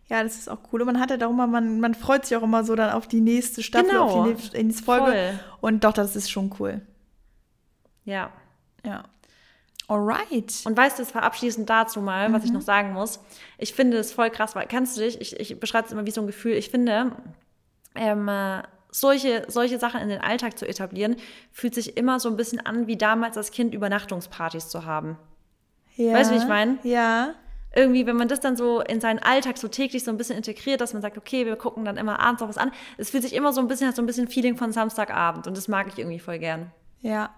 Ja, 0.09 0.23
das 0.23 0.37
ist 0.37 0.51
auch 0.51 0.59
cool. 0.73 0.83
Und 0.83 0.87
man 0.89 1.01
hat 1.01 1.11
auch 1.23 1.31
immer, 1.31 1.47
man, 1.47 1.81
man 1.81 1.95
freut 1.95 2.27
sich 2.27 2.37
auch 2.37 2.43
immer 2.43 2.65
so 2.65 2.75
dann 2.75 2.91
auf 2.91 3.07
die 3.07 3.21
nächste 3.21 3.63
Staffel, 3.63 3.89
Genau. 3.89 4.05
auf 4.05 4.25
die 4.25 4.31
nächste, 4.33 4.63
nächste 4.63 4.85
Folge. 4.85 5.07
Voll. 5.07 5.41
Und 5.61 5.85
doch, 5.85 5.93
das 5.93 6.17
ist 6.17 6.31
schon 6.31 6.55
cool. 6.61 6.83
Ja. 8.05 8.31
Ja. 8.85 9.05
Alright. 9.89 10.63
Und 10.65 10.77
weißt 10.77 10.99
du, 10.99 11.03
jetzt 11.03 11.15
abschließend 11.15 11.69
dazu 11.69 12.01
mal, 12.01 12.33
was 12.33 12.45
ich 12.45 12.53
noch 12.53 12.63
sagen 12.63 12.93
muss. 12.93 13.21
Ich 13.59 13.75
finde 13.75 13.99
es 13.99 14.13
voll 14.13 14.31
krass, 14.31 14.55
weil, 14.55 14.67
kannst 14.67 14.97
du 14.97 15.03
dich, 15.03 15.21
ich, 15.21 15.39
ich 15.39 15.61
beschreibe 15.61 15.87
es 15.87 15.93
immer 15.93 16.07
wie 16.07 16.11
so 16.11 16.21
ein 16.21 16.27
Gefühl, 16.27 16.55
ich 16.55 16.71
finde, 16.71 17.13
ähm, 17.95 18.29
äh, 18.29 18.63
solche, 18.91 19.45
solche 19.49 19.79
Sachen 19.79 20.01
in 20.01 20.09
den 20.09 20.21
Alltag 20.21 20.59
zu 20.59 20.67
etablieren, 20.67 21.17
fühlt 21.51 21.75
sich 21.75 21.97
immer 21.97 22.21
so 22.21 22.29
ein 22.29 22.37
bisschen 22.37 22.65
an, 22.65 22.87
wie 22.87 22.97
damals 22.97 23.37
als 23.37 23.51
Kind 23.51 23.75
Übernachtungspartys 23.75 24.69
zu 24.69 24.85
haben. 24.85 25.19
Ja. 25.97 26.15
Weißt 26.15 26.31
du, 26.31 26.37
wie 26.37 26.39
ich 26.39 26.49
mein? 26.49 26.79
Ja. 26.85 27.35
Irgendwie, 27.75 28.07
wenn 28.07 28.17
man 28.17 28.29
das 28.29 28.41
dann 28.41 28.57
so 28.57 28.81
in 28.81 29.01
seinen 29.01 29.19
Alltag 29.19 29.57
so 29.57 29.67
täglich 29.67 30.05
so 30.05 30.11
ein 30.11 30.19
bisschen 30.19 30.37
integriert, 30.37 30.81
dass 30.81 30.93
man 30.93 31.01
sagt, 31.01 31.17
okay, 31.17 31.47
wir 31.47 31.57
gucken 31.57 31.85
dann 31.85 31.97
immer 31.97 32.21
abends 32.21 32.43
noch 32.43 32.49
was 32.49 32.59
an. 32.59 32.71
Es 32.99 33.11
fühlt 33.11 33.23
sich 33.23 33.35
immer 33.35 33.53
so 33.53 33.61
ein 33.61 33.69
bisschen, 33.69 33.89
hat 33.89 33.97
so 33.97 34.03
ein 34.03 34.07
bisschen 34.07 34.29
Feeling 34.29 34.57
von 34.57 34.73
Samstagabend 34.73 35.47
und 35.47 35.57
das 35.57 35.69
mag 35.69 35.87
ich 35.89 35.99
irgendwie 35.99 36.19
voll 36.19 36.39
gern. 36.39 36.71
Ja. 37.03 37.31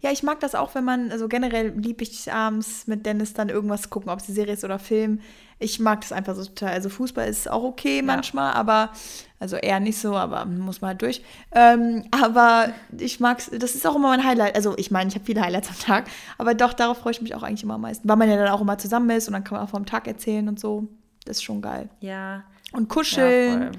Ja, 0.00 0.10
ich 0.10 0.24
mag 0.24 0.40
das 0.40 0.56
auch, 0.56 0.74
wenn 0.74 0.84
man, 0.84 1.12
also 1.12 1.28
generell 1.28 1.68
liebe 1.76 2.02
ich 2.02 2.32
abends 2.32 2.88
mit 2.88 3.06
Dennis 3.06 3.34
dann 3.34 3.48
irgendwas 3.48 3.88
gucken, 3.88 4.10
ob 4.10 4.18
es 4.18 4.26
Serie 4.26 4.54
ist 4.54 4.64
oder 4.64 4.80
Film. 4.80 5.20
Ich 5.60 5.78
mag 5.78 6.00
das 6.00 6.10
einfach 6.10 6.34
so 6.34 6.44
total. 6.44 6.70
Also 6.70 6.88
Fußball 6.88 7.28
ist 7.28 7.48
auch 7.48 7.62
okay 7.62 8.02
manchmal, 8.02 8.52
aber, 8.54 8.90
also 9.38 9.54
eher 9.56 9.78
nicht 9.78 9.96
so, 9.98 10.16
aber 10.16 10.44
muss 10.44 10.80
man 10.80 10.88
halt 10.88 11.02
durch. 11.02 11.22
Ähm, 11.52 12.04
aber 12.10 12.72
ich 12.98 13.20
mag's, 13.20 13.48
das 13.56 13.76
ist 13.76 13.86
auch 13.86 13.94
immer 13.94 14.08
mein 14.08 14.24
Highlight. 14.24 14.56
Also 14.56 14.76
ich 14.76 14.90
meine, 14.90 15.08
ich 15.08 15.14
habe 15.14 15.24
viele 15.24 15.40
Highlights 15.40 15.68
am 15.68 15.78
Tag, 15.78 16.10
aber 16.36 16.54
doch, 16.54 16.72
darauf 16.72 16.98
freue 16.98 17.12
ich 17.12 17.22
mich 17.22 17.36
auch 17.36 17.44
eigentlich 17.44 17.62
immer 17.62 17.74
am 17.74 17.82
meisten. 17.82 18.08
Weil 18.08 18.16
man 18.16 18.28
ja 18.28 18.36
dann 18.36 18.48
auch 18.48 18.60
immer 18.60 18.78
zusammen 18.78 19.08
ist 19.10 19.28
und 19.28 19.34
dann 19.34 19.44
kann 19.44 19.56
man 19.56 19.64
auch 19.66 19.70
vom 19.70 19.86
Tag 19.86 20.08
erzählen 20.08 20.48
und 20.48 20.58
so. 20.58 20.88
Das 21.24 21.36
ist 21.36 21.44
schon 21.44 21.62
geil. 21.62 21.88
Ja. 22.00 22.42
Und 22.72 22.88
Ja, 22.88 22.94
kuscheln. 22.94 23.58
voll. 23.62 23.72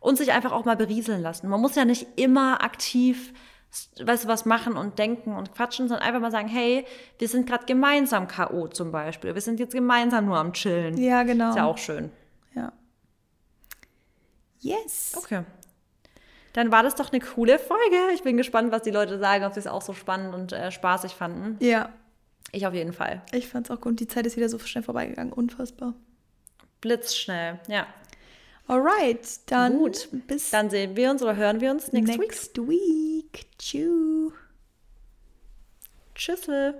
Und 0.00 0.16
sich 0.16 0.32
einfach 0.32 0.50
auch 0.50 0.64
mal 0.64 0.76
berieseln 0.76 1.22
lassen. 1.22 1.48
Man 1.48 1.60
muss 1.60 1.76
ja 1.76 1.84
nicht 1.84 2.06
immer 2.16 2.64
aktiv 2.64 3.32
weißt 4.02 4.24
du, 4.24 4.28
was 4.28 4.44
machen 4.46 4.76
und 4.76 4.98
denken 4.98 5.34
und 5.36 5.54
quatschen, 5.54 5.88
sondern 5.88 6.06
einfach 6.06 6.20
mal 6.20 6.30
sagen, 6.30 6.48
hey, 6.48 6.84
wir 7.18 7.28
sind 7.28 7.48
gerade 7.48 7.66
gemeinsam 7.66 8.26
K.O. 8.26 8.68
zum 8.68 8.90
Beispiel. 8.90 9.34
Wir 9.34 9.40
sind 9.40 9.60
jetzt 9.60 9.74
gemeinsam 9.74 10.26
nur 10.26 10.38
am 10.38 10.52
Chillen. 10.52 10.96
Ja, 10.96 11.22
genau. 11.22 11.50
Ist 11.50 11.56
ja 11.56 11.64
auch 11.66 11.78
schön. 11.78 12.10
Ja. 12.54 12.72
Yes. 14.60 15.14
Okay. 15.16 15.44
Dann 16.52 16.72
war 16.72 16.82
das 16.82 16.96
doch 16.96 17.12
eine 17.12 17.20
coole 17.20 17.58
Folge. 17.58 17.96
Ich 18.12 18.22
bin 18.22 18.36
gespannt, 18.36 18.72
was 18.72 18.82
die 18.82 18.90
Leute 18.90 19.18
sagen, 19.18 19.44
ob 19.44 19.54
sie 19.54 19.60
es 19.60 19.66
auch 19.68 19.82
so 19.82 19.92
spannend 19.92 20.34
und 20.34 20.52
äh, 20.52 20.72
spaßig 20.72 21.12
fanden. 21.12 21.56
Ja. 21.64 21.90
Ich 22.52 22.66
auf 22.66 22.74
jeden 22.74 22.92
Fall. 22.92 23.22
Ich 23.32 23.46
fand 23.48 23.68
es 23.68 23.70
auch 23.70 23.80
gut. 23.80 24.00
Die 24.00 24.08
Zeit 24.08 24.26
ist 24.26 24.36
wieder 24.36 24.48
so 24.48 24.58
schnell 24.58 24.82
vorbeigegangen. 24.82 25.32
Unfassbar. 25.32 25.94
Blitzschnell, 26.80 27.60
ja. 27.68 27.86
Alright, 28.68 29.40
dann 29.46 29.78
Gut. 29.78 30.08
bis 30.28 30.50
Dann 30.50 30.70
sehen 30.70 30.94
wir 30.96 31.10
uns 31.10 31.22
oder 31.22 31.36
hören 31.36 31.60
wir 31.60 31.70
uns 31.70 31.92
next, 31.92 32.08
week. 32.12 32.20
next 32.20 32.58
week. 32.68 33.46
Tschüss. 33.58 34.32
Tschüssel. 36.14 36.74